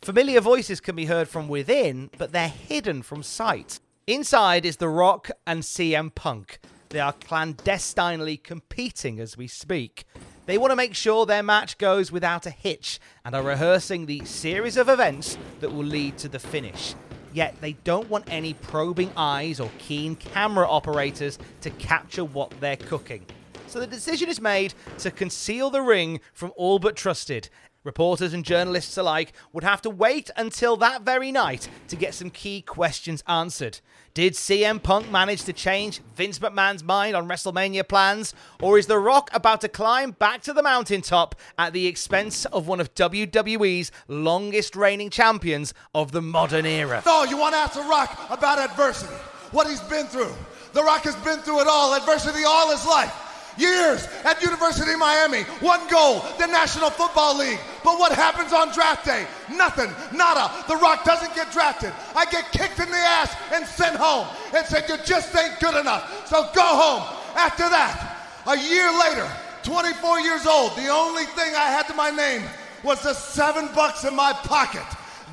Familiar 0.00 0.40
voices 0.40 0.80
can 0.80 0.94
be 0.94 1.06
heard 1.06 1.28
from 1.28 1.48
within, 1.48 2.08
but 2.18 2.30
they're 2.30 2.46
hidden 2.46 3.02
from 3.02 3.24
sight. 3.24 3.80
Inside 4.06 4.64
is 4.64 4.76
The 4.76 4.88
Rock 4.88 5.28
and 5.44 5.64
CM 5.64 6.14
Punk. 6.14 6.60
They 6.90 7.00
are 7.00 7.14
clandestinely 7.14 8.36
competing 8.36 9.18
as 9.18 9.36
we 9.36 9.48
speak. 9.48 10.04
They 10.52 10.58
want 10.58 10.70
to 10.70 10.76
make 10.76 10.94
sure 10.94 11.24
their 11.24 11.42
match 11.42 11.78
goes 11.78 12.12
without 12.12 12.44
a 12.44 12.50
hitch 12.50 13.00
and 13.24 13.34
are 13.34 13.42
rehearsing 13.42 14.04
the 14.04 14.22
series 14.26 14.76
of 14.76 14.90
events 14.90 15.38
that 15.60 15.72
will 15.72 15.82
lead 15.82 16.18
to 16.18 16.28
the 16.28 16.38
finish. 16.38 16.94
Yet 17.32 17.58
they 17.62 17.72
don't 17.84 18.10
want 18.10 18.26
any 18.30 18.52
probing 18.52 19.12
eyes 19.16 19.60
or 19.60 19.70
keen 19.78 20.14
camera 20.14 20.68
operators 20.68 21.38
to 21.62 21.70
capture 21.70 22.26
what 22.26 22.50
they're 22.60 22.76
cooking. 22.76 23.24
So 23.66 23.80
the 23.80 23.86
decision 23.86 24.28
is 24.28 24.42
made 24.42 24.74
to 24.98 25.10
conceal 25.10 25.70
the 25.70 25.80
ring 25.80 26.20
from 26.34 26.52
all 26.56 26.78
but 26.78 26.96
trusted. 26.96 27.48
Reporters 27.84 28.32
and 28.32 28.44
journalists 28.44 28.96
alike 28.96 29.32
would 29.52 29.64
have 29.64 29.82
to 29.82 29.90
wait 29.90 30.30
until 30.36 30.76
that 30.76 31.02
very 31.02 31.32
night 31.32 31.68
to 31.88 31.96
get 31.96 32.14
some 32.14 32.30
key 32.30 32.62
questions 32.62 33.24
answered. 33.26 33.80
Did 34.14 34.34
CM 34.34 34.80
Punk 34.80 35.10
manage 35.10 35.42
to 35.44 35.52
change 35.52 36.00
Vince 36.14 36.38
McMahon's 36.38 36.84
mind 36.84 37.16
on 37.16 37.26
WrestleMania 37.28 37.88
plans? 37.88 38.34
Or 38.60 38.78
is 38.78 38.86
The 38.86 38.98
Rock 38.98 39.30
about 39.32 39.62
to 39.62 39.68
climb 39.68 40.12
back 40.12 40.42
to 40.42 40.52
the 40.52 40.62
mountaintop 40.62 41.34
at 41.58 41.72
the 41.72 41.88
expense 41.88 42.44
of 42.44 42.68
one 42.68 42.78
of 42.78 42.94
WWE's 42.94 43.90
longest 44.06 44.76
reigning 44.76 45.10
champions 45.10 45.74
of 45.92 46.12
the 46.12 46.22
modern 46.22 46.66
era? 46.66 47.02
No, 47.04 47.24
you 47.24 47.36
want 47.36 47.54
to 47.54 47.58
ask 47.58 47.74
The 47.74 47.80
Rock 47.80 48.26
about 48.30 48.58
adversity, 48.58 49.14
what 49.50 49.66
he's 49.66 49.80
been 49.80 50.06
through. 50.06 50.32
The 50.72 50.84
Rock 50.84 51.02
has 51.02 51.16
been 51.16 51.38
through 51.38 51.62
it 51.62 51.66
all, 51.66 51.94
adversity 51.94 52.44
all 52.44 52.70
his 52.70 52.86
life 52.86 53.31
years 53.56 54.08
at 54.24 54.42
University 54.42 54.92
of 54.92 54.98
Miami. 54.98 55.42
One 55.60 55.86
goal, 55.88 56.24
the 56.38 56.46
National 56.46 56.90
Football 56.90 57.38
League. 57.38 57.58
But 57.84 57.98
what 57.98 58.12
happens 58.12 58.52
on 58.52 58.72
draft 58.72 59.04
day? 59.04 59.26
Nothing, 59.50 59.90
nada. 60.16 60.52
The 60.68 60.76
Rock 60.76 61.04
doesn't 61.04 61.34
get 61.34 61.50
drafted. 61.52 61.92
I 62.14 62.24
get 62.26 62.50
kicked 62.52 62.78
in 62.78 62.90
the 62.90 62.96
ass 62.96 63.34
and 63.52 63.66
sent 63.66 63.96
home 63.96 64.26
and 64.54 64.66
said, 64.66 64.88
You 64.88 64.96
just 65.04 65.34
ain't 65.36 65.58
good 65.60 65.78
enough. 65.78 66.28
So 66.28 66.48
go 66.54 66.62
home. 66.62 67.02
After 67.34 67.68
that, 67.68 68.18
a 68.46 68.58
year 68.58 68.90
later, 68.98 69.28
24 69.62 70.20
years 70.20 70.46
old, 70.46 70.76
the 70.76 70.88
only 70.88 71.24
thing 71.24 71.54
I 71.54 71.70
had 71.70 71.86
to 71.88 71.94
my 71.94 72.10
name 72.10 72.42
was 72.82 73.02
the 73.02 73.14
seven 73.14 73.68
bucks 73.74 74.04
in 74.04 74.14
my 74.14 74.32
pocket. 74.32 74.84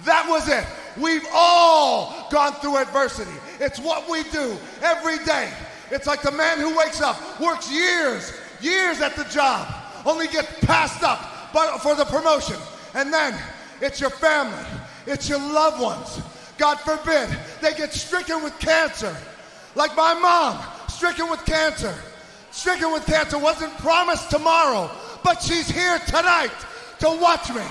That 0.06 0.28
was 0.30 0.48
it. 0.48 0.66
We've 0.98 1.26
all 1.34 2.28
gone 2.32 2.54
through 2.54 2.78
adversity. 2.78 3.32
It's 3.60 3.80
what 3.80 4.10
we 4.10 4.24
do 4.24 4.58
every 4.82 5.18
day. 5.26 5.52
It's 5.92 6.08
like 6.08 6.22
the 6.22 6.32
man 6.32 6.60
who 6.60 6.78
wakes 6.78 7.02
up, 7.02 7.18
works 7.40 7.72
years, 7.72 8.34
years 8.62 9.02
at 9.02 9.16
the 9.16 9.24
job, 9.26 9.68
only 10.06 10.28
gets 10.28 10.48
passed 10.66 11.04
up 11.04 11.20
for 11.82 11.96
the 11.96 12.06
promotion. 12.06 12.58
And 12.94 13.14
then 13.14 13.38
it's 13.82 14.00
your 14.00 14.10
family, 14.10 14.66
it's 15.06 15.28
your 15.28 15.40
loved 15.40 15.82
ones. 15.82 16.22
God 16.58 16.80
forbid 16.82 17.30
they 17.62 17.74
get 17.74 17.94
stricken 17.94 18.44
with 18.44 18.58
cancer. 18.60 19.16
Like 19.76 19.96
my 19.96 20.14
mom, 20.14 20.60
stricken 20.90 21.30
with 21.30 21.46
cancer. 21.46 21.94
Stricken 22.52 22.92
with 22.92 23.06
cancer 23.06 23.38
wasn't 23.38 23.72
promised 23.78 24.30
tomorrow, 24.30 24.92
but 25.24 25.42
she's 25.42 25.70
here 25.70 26.00
tonight 26.00 26.52
to 27.00 27.08
watch 27.08 27.50
me. 27.50 27.64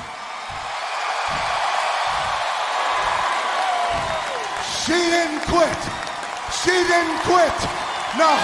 She 4.85 4.95
didn't 4.95 5.41
quit. 5.43 5.79
She 6.63 6.71
didn't 6.71 7.19
quit. 7.25 7.88
No, 8.19 8.35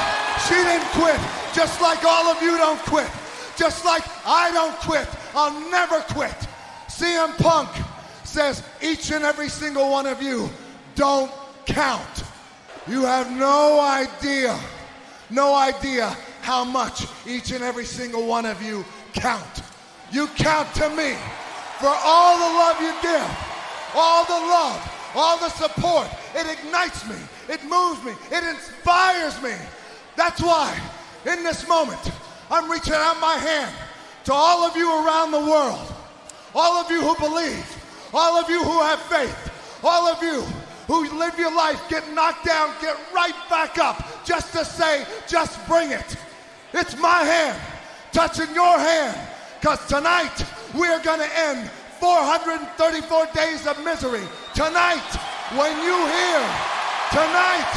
she 0.47 0.55
didn't 0.55 0.87
quit. 0.93 1.21
Just 1.53 1.83
like 1.83 2.05
all 2.05 2.27
of 2.29 2.41
you 2.41 2.57
don't 2.57 2.79
quit. 2.81 3.11
Just 3.57 3.85
like 3.85 4.05
I 4.25 4.53
don't 4.53 4.77
quit. 4.77 5.09
I'll 5.35 5.71
never 5.71 6.01
quit. 6.15 6.37
CM 6.89 7.37
Punk 7.39 7.69
says 8.23 8.63
each 8.81 9.11
and 9.11 9.25
every 9.25 9.49
single 9.49 9.91
one 9.91 10.07
of 10.07 10.23
you 10.23 10.49
don't 10.95 11.31
count. 11.67 12.25
You 12.87 13.03
have 13.03 13.31
no 13.37 13.81
idea, 13.81 14.59
no 15.31 15.55
idea 15.55 16.17
how 16.43 16.65
much 16.65 17.07
each 17.27 17.51
and 17.51 17.65
every 17.65 17.85
single 17.85 18.27
one 18.27 18.47
of 18.47 18.63
you 18.63 18.85
count. 19.13 19.63
You 20.13 20.29
count 20.37 20.73
to 20.75 20.89
me 20.91 21.15
for 21.81 21.95
all 22.05 22.39
the 22.39 22.59
love 22.59 22.81
you 22.81 22.95
give, 23.03 23.31
all 23.95 24.25
the 24.25 24.33
love, 24.33 25.13
all 25.15 25.39
the 25.39 25.49
support. 25.49 26.09
It 26.35 26.47
ignites 26.59 27.09
me. 27.09 27.17
It 27.49 27.63
moves 27.65 28.03
me. 28.05 28.13
It 28.31 28.45
inspires 28.45 29.41
me. 29.43 29.55
That's 30.17 30.41
why, 30.41 30.79
in 31.27 31.43
this 31.43 31.67
moment, 31.69 32.01
I'm 32.51 32.71
reaching 32.71 32.95
out 32.95 33.21
my 33.21 33.37
hand 33.37 33.75
to 34.25 34.33
all 34.33 34.65
of 34.65 34.77
you 34.77 34.89
around 34.89 35.33
the 35.33 35.41
world, 35.41 35.93
all 36.55 36.79
of 36.79 36.91
you 36.91 37.01
who 37.01 37.15
believe, 37.17 37.67
all 38.13 38.37
of 38.39 38.49
you 38.49 38.63
who 38.63 38.81
have 38.81 39.01
faith, 39.03 39.51
all 39.83 40.07
of 40.07 40.23
you 40.23 40.43
who 40.87 41.19
live 41.19 41.39
your 41.39 41.55
life, 41.55 41.81
get 41.89 42.11
knocked 42.13 42.45
down, 42.45 42.71
get 42.81 42.97
right 43.15 43.35
back 43.51 43.79
up, 43.79 44.25
just 44.25 44.53
to 44.53 44.65
say, 44.65 45.05
just 45.27 45.67
bring 45.67 45.91
it. 45.91 46.17
It's 46.73 46.97
my 46.99 47.25
hand 47.25 47.61
touching 48.13 48.55
your 48.55 48.79
hand, 48.79 49.19
because 49.61 49.85
tonight 49.87 50.45
we're 50.75 51.03
going 51.03 51.21
to 51.21 51.39
end 51.39 51.71
434 52.01 53.27
days 53.35 53.67
of 53.67 53.83
misery. 53.85 54.23
Tonight, 54.55 55.09
when 55.57 55.73
you 55.85 55.97
hear 56.07 56.75
Tonight, 57.15 57.71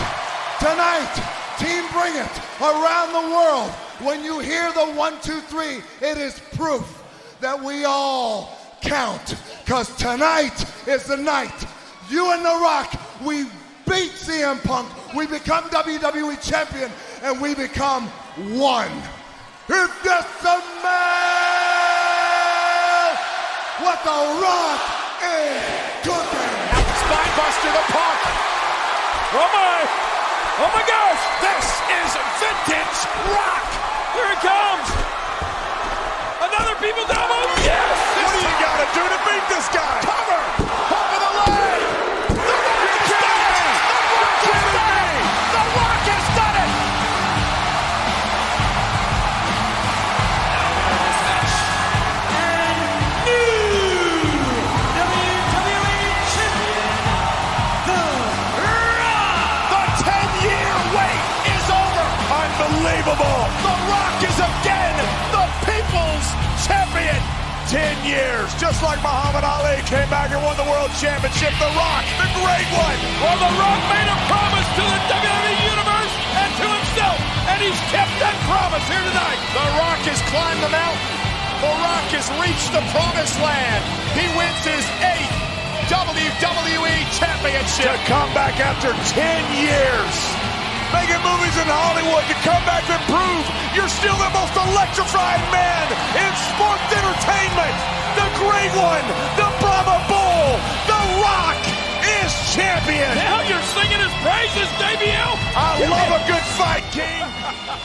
tonight, 0.60 1.14
Team 1.60 1.86
Bring 1.94 2.16
It 2.16 2.42
around 2.60 3.14
the 3.14 3.30
world. 3.36 3.70
When 4.02 4.24
you 4.24 4.40
hear 4.40 4.74
the 4.74 4.88
one, 4.94 5.14
two, 5.22 5.42
three, 5.42 5.84
it 6.02 6.18
is 6.18 6.42
proof 6.56 7.04
that 7.40 7.64
we 7.64 7.86
all 7.86 8.58
count. 8.82 9.36
Because 9.64 9.96
tonight 9.98 10.66
is 10.88 11.04
the 11.04 11.18
night. 11.18 11.54
You 12.10 12.32
and 12.34 12.44
The 12.44 12.58
Rock, 12.60 13.00
we 13.24 13.44
beat 13.86 14.10
CM 14.18 14.60
Punk. 14.64 14.90
We 15.14 15.28
become 15.28 15.66
WWE 15.66 16.42
champion 16.42 16.90
and 17.22 17.40
we 17.40 17.54
become 17.54 18.08
one. 18.58 18.92
If 19.70 20.04
that's 20.04 20.46
a 20.46 20.58
man, 20.82 21.14
what 23.86 24.02
The 24.02 24.20
Rock 24.42 24.82
is 25.22 25.62
cooking. 26.02 26.74
Spinebuster 27.06 27.72
the 27.72 27.86
Punk. 27.94 28.57
Oh 29.30 29.44
my! 29.52 29.80
Oh 30.64 30.72
my 30.72 30.84
gosh! 30.88 31.20
This 31.44 31.68
is 31.92 32.12
vintage 32.40 33.00
rock! 33.36 33.68
Here 34.16 34.32
it 34.32 34.40
comes! 34.40 34.88
Another 36.48 36.80
people 36.80 37.04
down. 37.12 37.28
Yes! 37.60 37.96
What 38.24 38.32
do 38.32 38.40
you 38.40 38.56
got 38.64 38.78
to 38.80 38.88
do 38.96 39.04
to 39.04 39.20
beat 39.28 39.46
this 39.52 39.68
guy? 39.76 40.00
Cover! 40.00 40.67
10 67.68 68.08
years, 68.08 68.48
just 68.56 68.80
like 68.80 68.96
Muhammad 69.04 69.44
Ali 69.44 69.84
came 69.92 70.08
back 70.08 70.32
and 70.32 70.40
won 70.40 70.56
the 70.56 70.64
world 70.72 70.88
championship. 70.96 71.52
The 71.60 71.68
Rock, 71.76 72.08
the 72.16 72.32
great 72.40 72.70
one! 72.72 72.98
Well, 73.20 73.36
The 73.44 73.52
Rock 73.60 73.82
made 73.92 74.08
a 74.08 74.18
promise 74.32 74.68
to 74.80 74.84
the 74.88 75.00
WWE 75.12 75.56
Universe 75.76 76.14
and 76.48 76.50
to 76.64 76.66
himself, 76.68 77.20
and 77.52 77.60
he's 77.60 77.76
kept 77.92 78.16
that 78.24 78.40
promise 78.48 78.88
here 78.88 79.04
tonight. 79.04 79.40
The 79.52 79.68
Rock 79.84 80.00
has 80.08 80.20
climbed 80.32 80.64
the 80.64 80.72
mountain. 80.72 81.12
The 81.60 81.74
Rock 81.84 82.08
has 82.16 82.28
reached 82.40 82.72
the 82.72 82.84
promised 82.96 83.36
land. 83.44 83.84
He 84.16 84.24
wins 84.40 84.64
his 84.64 84.88
eighth 85.04 85.36
WWE 85.92 86.96
Championship. 87.20 87.92
To 87.92 88.00
come 88.08 88.32
back 88.32 88.64
after 88.64 88.96
10 89.12 89.20
years. 89.60 90.37
Making 90.96 91.20
movies 91.20 91.56
in 91.60 91.68
Hollywood 91.68 92.24
to 92.32 92.38
come 92.48 92.64
back 92.64 92.88
and 92.88 93.02
prove 93.12 93.44
you're 93.76 93.92
still 93.92 94.16
the 94.16 94.32
most 94.32 94.56
electrifying 94.56 95.44
man 95.52 95.86
in 96.16 96.32
sports 96.48 96.88
entertainment. 96.96 97.76
The 98.16 98.28
great 98.40 98.72
one, 98.72 99.06
the 99.36 99.50
Brahma 99.60 100.00
Bull, 100.08 100.48
The 100.88 101.02
Rock 101.20 101.60
is 102.24 102.32
champion. 102.56 103.14
Now 103.20 103.44
you're 103.44 103.68
singing 103.76 104.00
his 104.00 104.16
praises, 104.24 104.70
JBL. 104.80 105.34
I 105.56 105.88
love 105.92 106.10
a 106.16 106.28
good 106.28 106.46
fight, 106.56 106.84
King. 106.96 107.28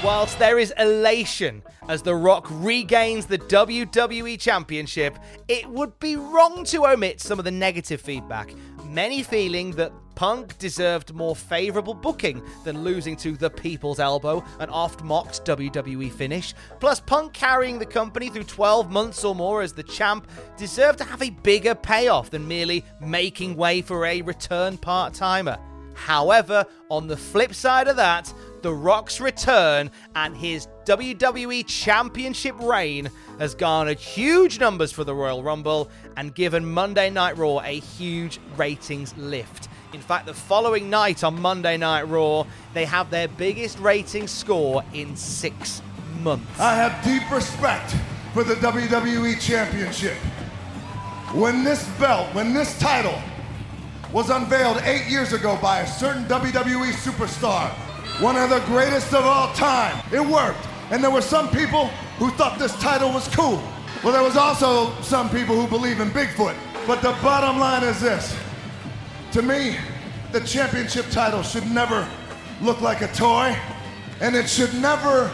Whilst 0.04 0.38
there 0.38 0.58
is 0.58 0.72
elation 0.78 1.62
as 1.88 2.02
The 2.02 2.14
Rock 2.14 2.46
regains 2.50 3.26
the 3.26 3.38
WWE 3.38 4.38
Championship, 4.38 5.18
it 5.48 5.68
would 5.68 5.98
be 5.98 6.16
wrong 6.16 6.64
to 6.66 6.86
omit 6.86 7.20
some 7.20 7.38
of 7.38 7.44
the 7.44 7.50
negative 7.50 8.00
feedback. 8.00 8.54
Many 8.86 9.22
feeling 9.22 9.72
that 9.72 9.92
Punk 10.14 10.58
deserved 10.58 11.14
more 11.14 11.34
favourable 11.34 11.94
booking 11.94 12.42
than 12.64 12.84
losing 12.84 13.16
to 13.16 13.32
the 13.32 13.50
People's 13.50 13.98
Elbow, 13.98 14.44
an 14.58 14.68
oft 14.70 15.02
mocked 15.02 15.44
WWE 15.44 16.12
finish. 16.12 16.54
Plus, 16.80 17.00
Punk 17.00 17.32
carrying 17.32 17.78
the 17.78 17.86
company 17.86 18.28
through 18.28 18.44
12 18.44 18.90
months 18.90 19.24
or 19.24 19.34
more 19.34 19.62
as 19.62 19.72
the 19.72 19.82
champ 19.82 20.28
deserved 20.56 20.98
to 20.98 21.04
have 21.04 21.22
a 21.22 21.30
bigger 21.30 21.74
payoff 21.74 22.30
than 22.30 22.46
merely 22.46 22.84
making 23.00 23.56
way 23.56 23.82
for 23.82 24.06
a 24.06 24.22
return 24.22 24.76
part 24.76 25.14
timer. 25.14 25.58
However, 25.94 26.64
on 26.88 27.06
the 27.06 27.16
flip 27.16 27.54
side 27.54 27.88
of 27.88 27.96
that, 27.96 28.32
The 28.62 28.72
Rock's 28.72 29.20
return 29.20 29.90
and 30.14 30.36
his 30.36 30.68
WWE 30.84 31.66
Championship 31.66 32.54
reign 32.60 33.10
has 33.38 33.54
garnered 33.54 33.98
huge 33.98 34.60
numbers 34.60 34.92
for 34.92 35.02
the 35.04 35.14
Royal 35.14 35.42
Rumble 35.42 35.90
and 36.16 36.34
given 36.34 36.64
Monday 36.64 37.10
Night 37.10 37.36
Raw 37.36 37.58
a 37.60 37.80
huge 37.80 38.38
ratings 38.56 39.16
lift. 39.16 39.68
In 39.92 40.00
fact, 40.00 40.24
the 40.24 40.32
following 40.32 40.88
night 40.88 41.22
on 41.22 41.38
Monday 41.38 41.76
Night 41.76 42.08
Raw, 42.08 42.46
they 42.72 42.86
have 42.86 43.10
their 43.10 43.28
biggest 43.28 43.78
ratings 43.78 44.30
score 44.30 44.82
in 44.94 45.14
six 45.16 45.82
months. 46.22 46.58
I 46.58 46.74
have 46.74 47.04
deep 47.04 47.30
respect 47.30 47.94
for 48.32 48.42
the 48.42 48.54
WWE 48.54 49.38
Championship. 49.38 50.16
When 51.34 51.62
this 51.62 51.86
belt, 51.98 52.34
when 52.34 52.54
this 52.54 52.78
title 52.78 53.20
was 54.14 54.30
unveiled 54.30 54.78
eight 54.84 55.10
years 55.10 55.34
ago 55.34 55.58
by 55.60 55.80
a 55.80 55.86
certain 55.86 56.24
WWE 56.24 56.92
superstar, 56.92 57.68
one 58.22 58.36
of 58.36 58.48
the 58.48 58.60
greatest 58.60 59.12
of 59.12 59.26
all 59.26 59.52
time, 59.52 60.02
it 60.10 60.20
worked. 60.20 60.66
And 60.90 61.04
there 61.04 61.10
were 61.10 61.20
some 61.20 61.50
people 61.50 61.88
who 62.18 62.30
thought 62.30 62.58
this 62.58 62.74
title 62.80 63.12
was 63.12 63.28
cool. 63.28 63.62
Well, 64.02 64.14
there 64.14 64.22
was 64.22 64.38
also 64.38 64.98
some 65.02 65.28
people 65.28 65.54
who 65.54 65.66
believe 65.66 66.00
in 66.00 66.08
Bigfoot. 66.10 66.56
But 66.86 67.02
the 67.02 67.12
bottom 67.22 67.60
line 67.60 67.84
is 67.84 68.00
this. 68.00 68.34
To 69.32 69.40
me, 69.40 69.76
the 70.32 70.40
championship 70.40 71.06
title 71.10 71.42
should 71.42 71.66
never 71.70 72.06
look 72.60 72.82
like 72.82 73.00
a 73.00 73.08
toy, 73.08 73.56
and 74.20 74.36
it 74.36 74.46
should 74.46 74.74
never, 74.74 75.30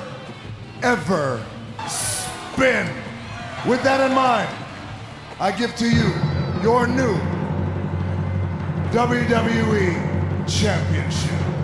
ever 0.83 1.45
spin. 1.89 2.87
With 3.67 3.83
that 3.83 4.09
in 4.09 4.15
mind, 4.15 4.49
I 5.41 5.51
give 5.51 5.75
to 5.77 5.89
you 5.89 6.15
your 6.63 6.87
new 6.87 7.17
WWE 8.93 10.49
Championship. 10.49 11.58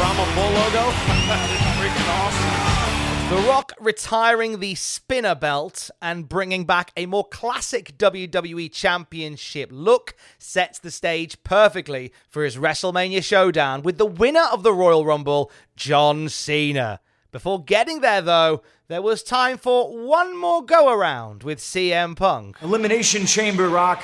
Notice 0.00 0.16
the 0.16 0.34
Bull 0.34 0.50
logo? 0.50 0.90
Freaking 1.76 2.08
awesome. 2.08 3.36
The 3.36 3.48
Rock 3.48 3.72
retiring 3.78 4.58
the 4.58 4.74
spinner 4.74 5.34
belt 5.34 5.90
and 6.00 6.28
bringing 6.28 6.64
back 6.64 6.90
a 6.96 7.04
more 7.06 7.28
classic 7.28 7.96
WWE 7.98 8.72
Championship 8.72 9.68
look 9.70 10.14
sets 10.38 10.78
the 10.78 10.90
stage 10.90 11.42
perfectly 11.44 12.12
for 12.28 12.44
his 12.44 12.56
WrestleMania 12.56 13.22
showdown 13.22 13.82
with 13.82 13.98
the 13.98 14.06
winner 14.06 14.46
of 14.50 14.62
the 14.62 14.72
Royal 14.72 15.04
Rumble, 15.04 15.52
John 15.76 16.28
Cena. 16.28 17.00
Before 17.30 17.62
getting 17.62 18.00
there, 18.00 18.22
though, 18.22 18.62
there 18.88 19.02
was 19.02 19.22
time 19.22 19.58
for 19.58 19.96
one 19.96 20.36
more 20.36 20.64
go 20.64 20.90
around 20.92 21.42
with 21.42 21.60
CM 21.60 22.16
Punk. 22.16 22.56
Elimination 22.62 23.26
Chamber, 23.26 23.68
Rock. 23.68 24.02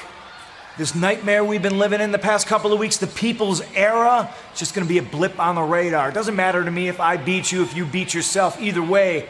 This 0.79 0.95
nightmare 0.95 1.43
we've 1.43 1.63
been 1.63 1.79
living 1.79 2.03
in 2.03 2.13
the 2.13 2.19
past 2.19 2.47
couple 2.47 2.71
of 2.71 2.79
weeks, 2.79 2.99
the 2.99 3.07
people's 3.07 3.63
era, 3.75 4.31
it's 4.51 4.59
just 4.59 4.75
gonna 4.75 4.87
be 4.87 4.99
a 4.99 5.03
blip 5.03 5.41
on 5.41 5.55
the 5.55 5.63
radar. 5.63 6.11
It 6.11 6.15
doesn't 6.15 6.37
matter 6.37 6.63
to 6.63 6.71
me 6.71 6.89
if 6.89 7.01
I 7.01 7.17
beat 7.17 7.51
you, 7.51 7.63
if 7.63 7.75
you 7.75 7.87
beat 7.87 8.13
yourself. 8.13 8.61
Either 8.61 8.83
way, 8.83 9.27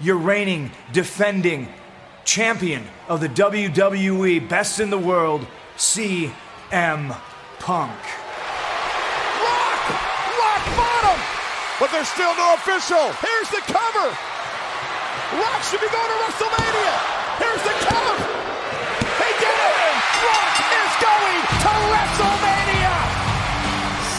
you're 0.00 0.16
reigning, 0.16 0.70
defending 0.92 1.68
champion 2.24 2.84
of 3.08 3.20
the 3.20 3.28
WWE, 3.28 4.48
best 4.48 4.78
in 4.78 4.90
the 4.90 4.98
world, 4.98 5.44
CM 5.76 6.30
Punk. 7.58 8.00
Rock 9.42 9.90
Rock 10.38 10.64
bottom! 10.78 11.20
But 11.80 11.90
there's 11.90 12.06
still 12.06 12.34
no 12.36 12.54
official. 12.54 13.10
Here's 13.18 13.50
the 13.50 13.62
cover. 13.66 14.06
Rock 15.34 15.62
should 15.64 15.80
be 15.80 15.88
going 15.90 16.10
to 16.10 16.18
WrestleMania. 16.22 16.94
Here's 17.38 17.62
the 17.64 17.86
cover. 17.86 18.39
He 20.20 20.26
did 20.26 20.32
it! 20.32 20.36
Rock 20.36 20.56
is 20.72 20.94
going 21.02 21.42
to 21.60 21.72
WrestleMania! 21.92 22.94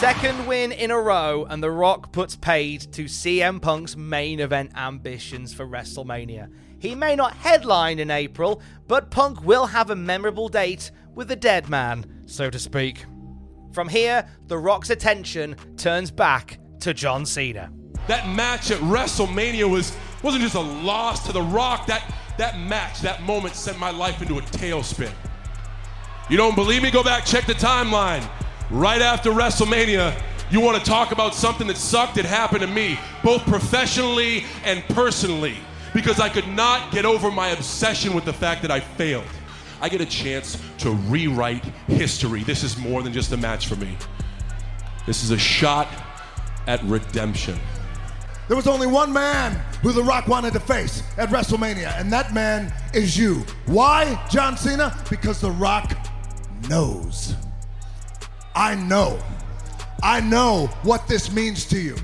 Second 0.00 0.46
win 0.46 0.72
in 0.72 0.90
a 0.90 0.98
row, 0.98 1.46
and 1.48 1.62
The 1.62 1.70
Rock 1.70 2.12
puts 2.12 2.34
paid 2.36 2.80
to 2.92 3.04
CM 3.04 3.62
Punk's 3.62 3.96
main 3.96 4.40
event 4.40 4.72
ambitions 4.74 5.54
for 5.54 5.66
WrestleMania. 5.66 6.48
He 6.80 6.94
may 6.96 7.14
not 7.14 7.34
headline 7.34 8.00
in 8.00 8.10
April, 8.10 8.60
but 8.88 9.10
Punk 9.10 9.42
will 9.44 9.66
have 9.66 9.90
a 9.90 9.96
memorable 9.96 10.48
date 10.48 10.90
with 11.14 11.28
the 11.28 11.36
dead 11.36 11.68
man, 11.68 12.22
so 12.26 12.50
to 12.50 12.58
speak. 12.58 13.04
From 13.72 13.88
here, 13.88 14.28
The 14.48 14.58
Rock's 14.58 14.90
attention 14.90 15.54
turns 15.76 16.10
back 16.10 16.58
to 16.80 16.92
John 16.92 17.24
Cena. 17.24 17.70
That 18.08 18.28
match 18.28 18.72
at 18.72 18.80
WrestleMania 18.80 19.70
was 19.70 19.96
wasn't 20.24 20.42
just 20.42 20.56
a 20.56 20.60
loss 20.60 21.24
to 21.26 21.32
The 21.32 21.42
Rock. 21.42 21.86
That 21.86 22.02
that 22.38 22.58
match, 22.58 23.00
that 23.02 23.22
moment 23.22 23.54
sent 23.54 23.78
my 23.78 23.90
life 23.90 24.20
into 24.20 24.38
a 24.38 24.42
tailspin. 24.42 25.12
You 26.32 26.38
don't 26.38 26.54
believe 26.54 26.82
me? 26.82 26.90
Go 26.90 27.02
back, 27.02 27.26
check 27.26 27.44
the 27.44 27.52
timeline. 27.52 28.26
Right 28.70 29.02
after 29.02 29.30
WrestleMania, 29.32 30.18
you 30.50 30.60
want 30.60 30.82
to 30.82 30.82
talk 30.82 31.12
about 31.12 31.34
something 31.34 31.66
that 31.66 31.76
sucked? 31.76 32.16
It 32.16 32.24
happened 32.24 32.62
to 32.62 32.66
me, 32.66 32.98
both 33.22 33.44
professionally 33.44 34.46
and 34.64 34.82
personally, 34.84 35.58
because 35.92 36.20
I 36.20 36.30
could 36.30 36.48
not 36.48 36.90
get 36.90 37.04
over 37.04 37.30
my 37.30 37.48
obsession 37.48 38.14
with 38.14 38.24
the 38.24 38.32
fact 38.32 38.62
that 38.62 38.70
I 38.70 38.80
failed. 38.80 39.26
I 39.82 39.90
get 39.90 40.00
a 40.00 40.06
chance 40.06 40.56
to 40.78 40.92
rewrite 40.92 41.66
history. 41.86 42.44
This 42.44 42.62
is 42.62 42.78
more 42.78 43.02
than 43.02 43.12
just 43.12 43.30
a 43.32 43.36
match 43.36 43.66
for 43.66 43.76
me. 43.76 43.94
This 45.04 45.24
is 45.24 45.32
a 45.32 45.38
shot 45.38 45.86
at 46.66 46.82
redemption. 46.84 47.58
There 48.48 48.56
was 48.56 48.66
only 48.66 48.86
one 48.86 49.12
man 49.12 49.52
who 49.82 49.92
The 49.92 50.02
Rock 50.02 50.28
wanted 50.28 50.54
to 50.54 50.60
face 50.60 51.02
at 51.18 51.28
WrestleMania, 51.28 52.00
and 52.00 52.10
that 52.10 52.32
man 52.32 52.72
is 52.94 53.18
you. 53.18 53.44
Why, 53.66 54.18
John 54.30 54.56
Cena? 54.56 54.96
Because 55.10 55.38
The 55.38 55.50
Rock 55.50 56.01
knows. 56.68 57.34
I 58.54 58.74
know. 58.74 59.18
I 60.02 60.20
know 60.20 60.66
what 60.82 61.06
this 61.06 61.32
means 61.32 61.64
to 61.66 61.80
you. 61.80 61.96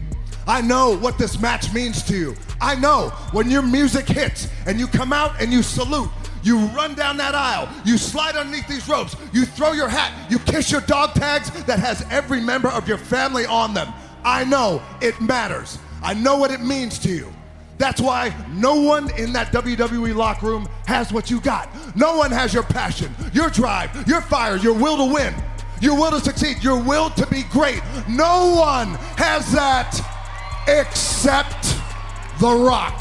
I 0.47 0.61
know 0.61 0.97
what 0.97 1.19
this 1.19 1.41
match 1.41 1.73
means 1.75 2.03
to 2.05 2.17
you. 2.17 2.35
I 2.61 2.75
know 2.75 3.11
when 3.33 3.51
your 3.51 3.63
music 3.63 4.09
hits 4.09 4.49
and 4.67 4.79
you 4.79 4.87
come 4.87 5.13
out 5.13 5.41
and 5.41 5.53
you 5.53 5.63
salute 5.63 6.11
You 6.43 6.59
run 6.69 6.95
down 6.95 7.17
that 7.19 7.35
aisle. 7.35 7.69
You 7.85 7.99
slide 7.99 8.37
underneath 8.37 8.69
these 8.69 8.89
ropes. 8.89 9.17
You 9.33 9.45
throw 9.45 9.73
your 9.73 9.89
hat. 9.89 10.13
You 10.31 10.39
kiss 10.39 10.71
your 10.71 10.81
dog 10.83 11.15
tags 11.15 11.51
that 11.65 11.79
has 11.79 12.07
every 12.11 12.41
member 12.41 12.69
of 12.69 12.89
your 12.89 12.99
family 12.99 13.45
on 13.45 13.75
them. 13.75 13.93
I 14.25 14.45
know 14.45 14.83
it 15.01 15.21
matters. 15.21 15.79
I 16.03 16.15
know 16.15 16.37
what 16.37 16.51
it 16.51 16.61
means 16.61 16.99
to 17.01 17.11
you. 17.11 17.33
That's 17.79 18.01
why 18.01 18.35
no 18.51 18.75
one 18.75 19.11
in 19.17 19.33
that 19.33 19.53
WWE 19.53 20.15
locker 20.15 20.47
room 20.47 20.69
has 20.87 21.13
what 21.13 21.31
you 21.31 21.41
got. 21.41 21.69
No 21.97 22.17
one 22.17 22.33
has 22.33 22.53
your 22.53 22.65
passion, 22.65 23.15
your 23.33 23.51
drive, 23.51 24.07
your 24.09 24.21
fire, 24.21 24.57
your 24.57 24.75
will 24.75 24.97
to 24.97 25.15
win, 25.15 25.33
your 25.81 25.97
will 25.97 26.11
to 26.11 26.21
succeed, 26.21 26.63
your 26.63 26.83
will 26.83 27.11
to 27.11 27.27
be 27.29 27.45
great. 27.45 27.81
No 28.09 28.57
one 28.57 28.89
has 29.17 29.51
that 29.53 29.95
except 30.67 31.77
The 32.41 32.53
Rock. 32.53 33.01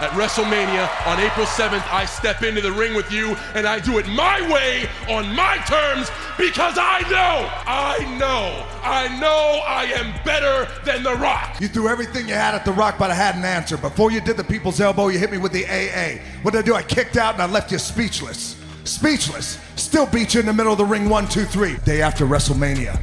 At 0.00 0.10
WrestleMania 0.18 0.88
on 1.06 1.20
April 1.20 1.46
7th, 1.46 1.86
I 1.92 2.06
step 2.06 2.42
into 2.42 2.60
the 2.60 2.72
ring 2.72 2.94
with 2.94 3.12
you 3.12 3.36
and 3.54 3.68
I 3.68 3.78
do 3.78 3.98
it 3.98 4.08
my 4.08 4.40
way 4.52 4.88
on 5.08 5.32
my 5.36 5.58
terms 5.58 6.10
because 6.38 6.76
I 6.78 7.00
know, 7.10 7.48
I 7.66 8.16
know, 8.18 8.66
I 8.82 9.20
know 9.20 9.62
I 9.66 9.84
am 9.84 10.24
better 10.24 10.68
than 10.84 11.02
The 11.02 11.14
Rock. 11.14 11.60
You 11.60 11.68
threw 11.68 11.88
everything 11.88 12.28
you 12.28 12.34
had 12.34 12.54
at 12.54 12.64
The 12.64 12.72
Rock, 12.72 12.96
but 12.98 13.10
I 13.10 13.14
had 13.14 13.36
an 13.36 13.44
answer. 13.44 13.76
Before 13.76 14.10
you 14.10 14.20
did 14.20 14.36
the 14.36 14.44
people's 14.44 14.80
elbow, 14.80 15.08
you 15.08 15.18
hit 15.18 15.30
me 15.30 15.38
with 15.38 15.52
the 15.52 15.64
AA. 15.66 16.20
What 16.42 16.52
did 16.52 16.60
I 16.60 16.62
do? 16.62 16.74
I 16.74 16.82
kicked 16.82 17.16
out 17.16 17.34
and 17.34 17.42
I 17.42 17.46
left 17.46 17.72
you 17.72 17.78
speechless. 17.78 18.56
Speechless. 18.84 19.58
Still 19.76 20.06
beat 20.06 20.34
you 20.34 20.40
in 20.40 20.46
the 20.46 20.52
middle 20.52 20.72
of 20.72 20.78
the 20.78 20.84
ring, 20.84 21.08
one, 21.08 21.28
two, 21.28 21.44
three. 21.44 21.76
Day 21.84 22.02
after 22.02 22.26
WrestleMania. 22.26 23.00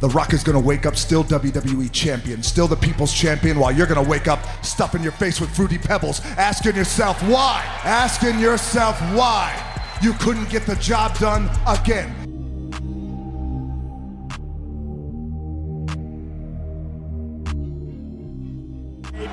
The 0.00 0.08
Rock 0.10 0.32
is 0.32 0.44
gonna 0.44 0.60
wake 0.60 0.86
up 0.86 0.94
still 0.94 1.24
WWE 1.24 1.90
champion, 1.90 2.40
still 2.40 2.68
the 2.68 2.76
people's 2.76 3.12
champion, 3.12 3.58
while 3.58 3.72
you're 3.72 3.88
gonna 3.88 4.08
wake 4.08 4.28
up 4.28 4.38
stuffing 4.64 5.02
your 5.02 5.10
face 5.10 5.40
with 5.40 5.50
fruity 5.50 5.76
pebbles, 5.76 6.20
asking 6.36 6.76
yourself 6.76 7.20
why, 7.24 7.64
asking 7.82 8.38
yourself 8.38 9.00
why 9.16 9.52
you 10.00 10.12
couldn't 10.14 10.48
get 10.50 10.66
the 10.66 10.76
job 10.76 11.18
done 11.18 11.50
again. 11.66 12.27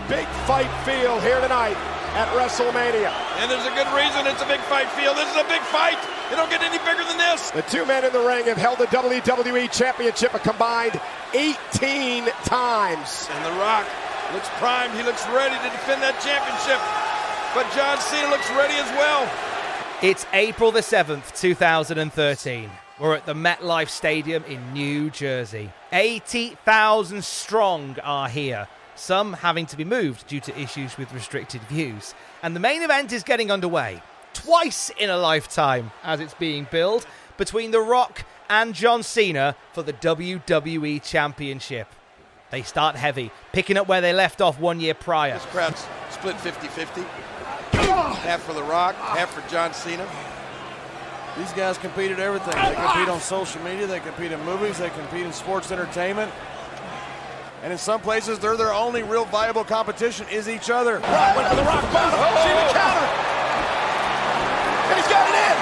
Big 0.07 0.27
fight 0.45 0.69
feel 0.85 1.19
here 1.19 1.39
tonight 1.41 1.77
at 2.15 2.27
WrestleMania. 2.37 3.11
And 3.41 3.51
there's 3.51 3.65
a 3.65 3.75
good 3.75 3.89
reason 3.91 4.25
it's 4.27 4.41
a 4.41 4.47
big 4.47 4.61
fight 4.71 4.89
feel. 4.95 5.13
This 5.13 5.29
is 5.29 5.35
a 5.35 5.47
big 5.49 5.61
fight. 5.67 5.97
It 6.31 6.35
don't 6.35 6.49
get 6.49 6.61
any 6.61 6.77
bigger 6.79 7.03
than 7.03 7.17
this. 7.17 7.51
The 7.51 7.63
two 7.63 7.85
men 7.85 8.05
in 8.05 8.13
the 8.13 8.23
ring 8.23 8.45
have 8.45 8.57
held 8.57 8.79
the 8.79 8.87
WWE 8.87 9.71
Championship 9.71 10.33
a 10.33 10.39
combined 10.39 10.99
18 11.33 12.25
times. 12.45 13.27
And 13.31 13.45
The 13.45 13.59
Rock 13.59 13.85
looks 14.33 14.49
primed. 14.57 14.93
He 14.95 15.03
looks 15.03 15.25
ready 15.27 15.55
to 15.55 15.69
defend 15.69 16.01
that 16.01 16.17
championship. 16.23 16.79
But 17.53 17.67
John 17.75 17.99
Cena 17.99 18.29
looks 18.29 18.49
ready 18.51 18.75
as 18.75 18.89
well. 18.97 19.29
It's 20.01 20.25
April 20.33 20.71
the 20.71 20.81
7th, 20.81 21.39
2013. 21.39 22.69
We're 22.99 23.15
at 23.15 23.25
the 23.25 23.33
MetLife 23.33 23.89
Stadium 23.89 24.43
in 24.45 24.73
New 24.73 25.09
Jersey. 25.09 25.71
80,000 25.91 27.23
strong 27.23 27.97
are 28.03 28.29
here, 28.29 28.67
some 28.95 29.33
having 29.33 29.65
to 29.67 29.77
be 29.77 29.83
moved 29.83 30.27
due 30.27 30.39
to 30.41 30.59
issues 30.59 30.97
with 30.97 31.13
restricted 31.13 31.61
views. 31.63 32.13
And 32.41 32.55
the 32.55 32.59
main 32.59 32.81
event 32.81 33.11
is 33.11 33.23
getting 33.23 33.51
underway. 33.51 34.01
Twice 34.33 34.89
in 34.97 35.09
a 35.09 35.17
lifetime, 35.17 35.91
as 36.03 36.19
it's 36.19 36.33
being 36.33 36.67
billed, 36.71 37.05
between 37.37 37.71
The 37.71 37.81
Rock 37.81 38.25
and 38.49 38.73
John 38.73 39.03
Cena 39.03 39.55
for 39.73 39.83
the 39.83 39.93
WWE 39.93 41.01
Championship. 41.03 41.87
They 42.51 42.61
start 42.61 42.95
heavy, 42.95 43.31
picking 43.53 43.77
up 43.77 43.87
where 43.87 44.01
they 44.01 44.13
left 44.13 44.41
off 44.41 44.59
one 44.59 44.79
year 44.79 44.93
prior. 44.93 45.33
This 45.33 45.45
crowd's 45.45 45.85
split 46.09 46.39
50 46.39 46.67
50. 46.67 47.01
Half 47.73 48.43
for 48.43 48.53
The 48.53 48.63
Rock, 48.63 48.95
half 48.95 49.33
for 49.33 49.47
John 49.49 49.73
Cena. 49.73 50.07
These 51.37 51.51
guys 51.51 51.77
compete 51.77 52.11
at 52.11 52.19
everything. 52.19 52.55
They 52.55 52.75
compete 52.75 53.09
on 53.09 53.19
social 53.19 53.61
media, 53.63 53.87
they 53.87 53.99
compete 53.99 54.31
in 54.31 54.41
movies, 54.45 54.77
they 54.77 54.89
compete 54.89 55.25
in 55.25 55.33
sports 55.33 55.71
entertainment. 55.71 56.31
And 57.65 57.71
in 57.71 57.79
some 57.79 57.99
places, 57.99 58.37
they're 58.37 58.55
their 58.55 58.71
only 58.71 59.01
real 59.01 59.25
viable 59.25 59.63
competition 59.63 60.27
is 60.29 60.47
each 60.47 60.69
other. 60.69 60.99
Rock 60.99 61.35
went 61.35 61.49
for 61.49 61.55
the 61.55 61.63
rock 61.63 61.81
bottom. 61.91 62.19
Cena 62.45 62.61
counter. 62.69 63.07
And 64.85 64.99
he's 65.01 65.09
got 65.09 65.25
it 65.25 65.33
in. 65.33 65.57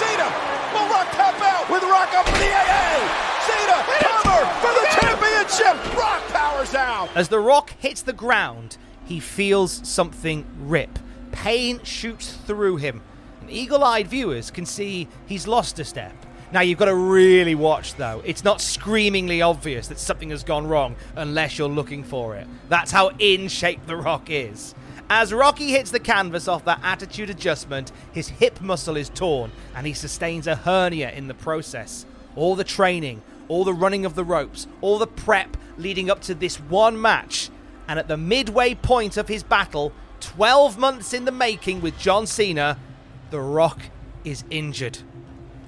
Cena 0.00 0.24
will 0.72 0.88
Rock 0.88 1.10
tap 1.12 1.38
out 1.42 1.68
with 1.68 1.82
Rock 1.82 2.14
up 2.14 2.26
for 2.26 2.38
the 2.38 2.48
AA. 2.48 3.04
Cena 3.44 3.84
cover 4.00 4.48
for 4.64 4.72
the 4.72 4.86
championship. 4.98 5.94
Rock 5.94 6.22
powers 6.28 6.74
out. 6.74 7.10
As 7.14 7.28
The 7.28 7.38
Rock 7.38 7.74
hits 7.78 8.00
the 8.00 8.14
ground, 8.14 8.78
he 9.04 9.20
feels 9.20 9.86
something 9.86 10.46
rip. 10.58 10.98
Pain 11.32 11.84
shoots 11.84 12.32
through 12.46 12.78
him. 12.78 13.02
And 13.42 13.50
eagle 13.50 13.84
eyed 13.84 14.08
viewers 14.08 14.50
can 14.50 14.64
see 14.64 15.06
he's 15.26 15.46
lost 15.46 15.78
a 15.80 15.84
step. 15.84 16.14
Now, 16.52 16.62
you've 16.62 16.78
got 16.78 16.86
to 16.86 16.94
really 16.94 17.54
watch, 17.54 17.94
though. 17.94 18.22
It's 18.24 18.42
not 18.42 18.60
screamingly 18.60 19.40
obvious 19.40 19.86
that 19.86 20.00
something 20.00 20.30
has 20.30 20.42
gone 20.42 20.66
wrong 20.66 20.96
unless 21.14 21.56
you're 21.56 21.68
looking 21.68 22.02
for 22.02 22.34
it. 22.34 22.48
That's 22.68 22.90
how 22.90 23.10
in 23.20 23.46
shape 23.46 23.86
The 23.86 23.96
Rock 23.96 24.28
is. 24.28 24.74
As 25.08 25.32
Rocky 25.32 25.70
hits 25.70 25.92
the 25.92 26.00
canvas 26.00 26.48
off 26.48 26.64
that 26.64 26.80
attitude 26.82 27.30
adjustment, 27.30 27.92
his 28.12 28.28
hip 28.28 28.60
muscle 28.60 28.96
is 28.96 29.08
torn 29.08 29.52
and 29.76 29.86
he 29.86 29.92
sustains 29.92 30.48
a 30.48 30.56
hernia 30.56 31.10
in 31.12 31.28
the 31.28 31.34
process. 31.34 32.04
All 32.34 32.56
the 32.56 32.64
training, 32.64 33.22
all 33.46 33.64
the 33.64 33.74
running 33.74 34.04
of 34.04 34.16
the 34.16 34.24
ropes, 34.24 34.66
all 34.80 34.98
the 34.98 35.06
prep 35.06 35.56
leading 35.78 36.10
up 36.10 36.20
to 36.22 36.34
this 36.34 36.56
one 36.60 37.00
match, 37.00 37.50
and 37.88 37.98
at 37.98 38.08
the 38.08 38.16
midway 38.16 38.74
point 38.74 39.16
of 39.16 39.26
his 39.28 39.42
battle, 39.42 39.92
12 40.20 40.78
months 40.78 41.12
in 41.12 41.24
the 41.24 41.32
making 41.32 41.80
with 41.80 41.98
John 41.98 42.26
Cena, 42.26 42.78
The 43.30 43.40
Rock 43.40 43.80
is 44.24 44.44
injured. 44.50 44.98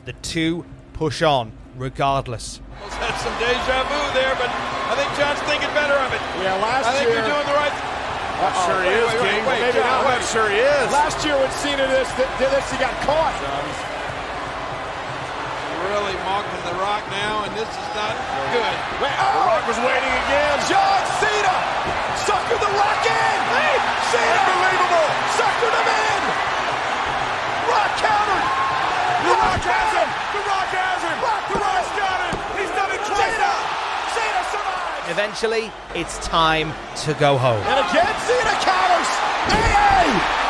The 0.05 0.13
two 0.23 0.65
push 0.95 1.23
on 1.23 1.53
regardless. 1.79 2.59
Almost 2.83 2.99
had 2.99 3.15
some 3.23 3.35
deja 3.39 3.87
vu 3.87 4.01
there, 4.19 4.35
but 4.35 4.51
I 4.51 4.99
think 4.99 5.09
John's 5.15 5.39
thinking 5.47 5.71
better 5.79 5.95
of 5.95 6.11
it. 6.11 6.21
Yeah, 6.43 6.59
last 6.59 6.91
I 6.91 6.99
think 6.99 7.07
year- 7.09 7.23
you're 7.23 7.31
doing 7.31 7.47
the 7.47 7.55
right. 7.57 7.75
I'm 8.43 8.57
sure 8.67 8.83
he 8.83 8.91
is, 8.91 9.11
King. 9.23 9.39
Maybe 9.47 9.79
John, 9.79 9.87
not. 9.87 10.11
wait. 10.11 10.19
I'm 10.19 10.27
sure 10.27 10.51
he 10.51 10.59
is. 10.59 10.87
Last 10.91 11.23
year 11.23 11.39
when 11.39 11.47
Cena 11.63 11.87
did 11.87 11.95
this, 11.95 12.11
did 12.43 12.51
this 12.51 12.67
he 12.75 12.77
got 12.83 12.91
caught. 13.07 13.31
Really 15.95 16.17
mocking 16.27 16.63
The 16.67 16.75
Rock 16.83 17.05
now, 17.15 17.47
and 17.47 17.53
this 17.55 17.69
is 17.71 17.89
not 17.95 18.15
good. 18.51 18.75
Wait, 18.99 19.13
oh! 19.15 19.31
The 19.31 19.43
Rock 19.47 19.65
was 19.71 19.79
waiting 19.87 20.15
again. 20.27 20.57
John 20.67 21.01
Cena 21.23 21.55
suckered 22.27 22.59
The 22.59 22.73
Rock 22.75 23.03
in. 23.07 23.39
Hey, 23.55 23.77
Cena. 24.11 24.41
Unbelievable. 24.43 25.09
Suckered 25.39 25.75
him 25.79 25.89
in. 25.93 26.23
Rock 27.71 27.91
countered. 28.03 28.47
The 29.23 29.35
Rock 29.63 29.79
has 29.79 29.95
him. 29.95 30.11
The 30.35 30.43
Rock 30.43 30.71
has 30.75 31.03
him. 31.07 31.17
Rock, 31.23 31.43
the 31.47 31.59
Rock's 31.63 31.93
got 31.95 32.19
him. 32.19 32.35
He's 32.59 32.73
done 32.75 32.91
it 32.91 33.03
twice 33.07 33.39
now. 33.39 33.63
Cena 34.11 34.43
survives. 34.51 35.11
Eventually, 35.15 35.71
it's 35.95 36.19
time 36.27 36.75
to 37.07 37.15
go 37.15 37.39
home. 37.39 37.63
And 37.71 37.79
again, 37.87 38.11
Cena 38.27 38.59
counters. 38.59 39.11
AA. 39.55 40.42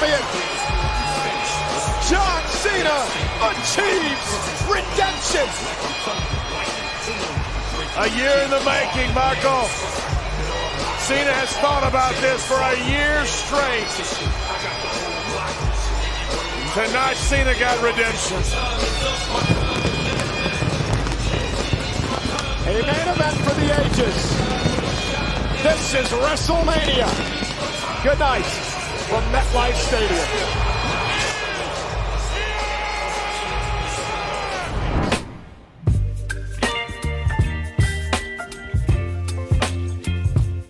Champion. 0.00 0.22
John 2.08 2.42
Cena 2.48 2.98
achieves 3.44 4.28
redemption. 4.66 5.46
A 7.96 8.08
year 8.16 8.36
in 8.44 8.50
the 8.50 8.62
making, 8.64 9.12
Michael. 9.14 9.68
Cena 11.04 11.32
has 11.32 11.50
thought 11.58 11.84
about 11.86 12.14
this 12.20 12.46
for 12.46 12.56
a 12.56 12.76
year 12.88 13.24
straight. 13.26 13.90
Tonight, 16.72 17.16
Cena 17.16 17.54
got 17.58 17.82
redemption. 17.82 18.38
A 22.66 22.72
main 22.72 23.08
event 23.08 23.36
for 23.44 23.54
the 23.54 23.68
ages. 23.84 24.18
This 25.62 25.94
is 25.94 26.08
WrestleMania. 26.08 27.08
Good 28.02 28.18
night 28.18 28.59
MetLife 29.30 29.74
Stadium. 29.74 30.70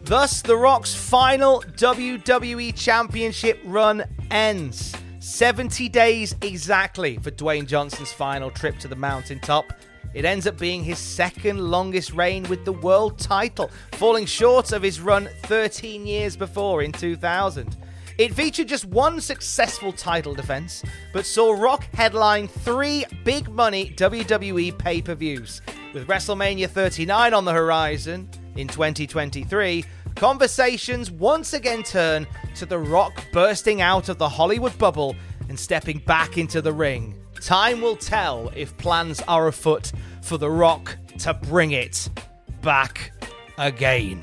Thus, 0.05 0.43
The 0.43 0.57
Rock's 0.57 0.95
final 0.95 1.63
WWE 1.77 2.77
Championship 2.77 3.61
run 3.65 4.05
ends. 4.31 4.95
70 5.21 5.89
days 5.89 6.37
exactly 6.43 7.17
for 7.17 7.31
Dwayne 7.31 7.67
Johnson's 7.67 8.13
final 8.13 8.51
trip 8.51 8.79
to 8.81 8.89
the 8.89 8.97
mountaintop. 8.97 9.73
It 10.13 10.27
ends 10.27 10.47
up 10.47 10.59
being 10.59 10.85
his 10.85 10.99
second 10.99 11.61
longest 11.61 12.13
reign 12.13 12.43
with 12.51 12.67
the 12.67 12.73
world 12.73 13.19
title, 13.19 13.71
falling 13.93 14.27
short 14.27 14.73
of 14.73 14.83
his 14.83 15.01
run 15.01 15.31
13 15.45 16.07
years 16.07 16.37
before 16.37 16.83
in 16.83 16.93
2000. 16.93 17.77
It 18.21 18.35
featured 18.35 18.69
just 18.69 18.85
one 18.85 19.19
successful 19.19 19.95
title 19.95 20.35
defense, 20.35 20.85
but 21.15 21.25
saw 21.25 21.53
Rock 21.53 21.87
headline 21.95 22.49
three 22.49 23.07
big 23.25 23.49
money 23.49 23.95
WWE 23.97 24.77
pay 24.77 25.01
per 25.01 25.15
views. 25.15 25.63
With 25.95 26.07
WrestleMania 26.07 26.69
39 26.69 27.33
on 27.33 27.47
the 27.47 27.53
horizon 27.55 28.29
in 28.57 28.69
2023, 28.69 29.87
conversations 30.17 31.11
once 31.11 31.55
again 31.55 31.83
turn 31.83 32.27
to 32.57 32.67
The 32.67 32.79
Rock 32.79 33.25
bursting 33.33 33.81
out 33.81 34.11
of 34.11 34.19
the 34.19 34.29
Hollywood 34.29 34.77
bubble 34.77 35.17
and 35.49 35.59
stepping 35.59 36.01
back 36.01 36.37
into 36.37 36.61
the 36.61 36.75
ring. 36.75 37.19
Time 37.41 37.81
will 37.81 37.97
tell 37.97 38.53
if 38.55 38.77
plans 38.77 39.23
are 39.29 39.49
afoot 39.49 39.93
for 40.21 40.37
The 40.37 40.51
Rock 40.51 40.95
to 41.21 41.33
bring 41.33 41.71
it 41.71 42.11
back 42.61 43.13
again. 43.57 44.23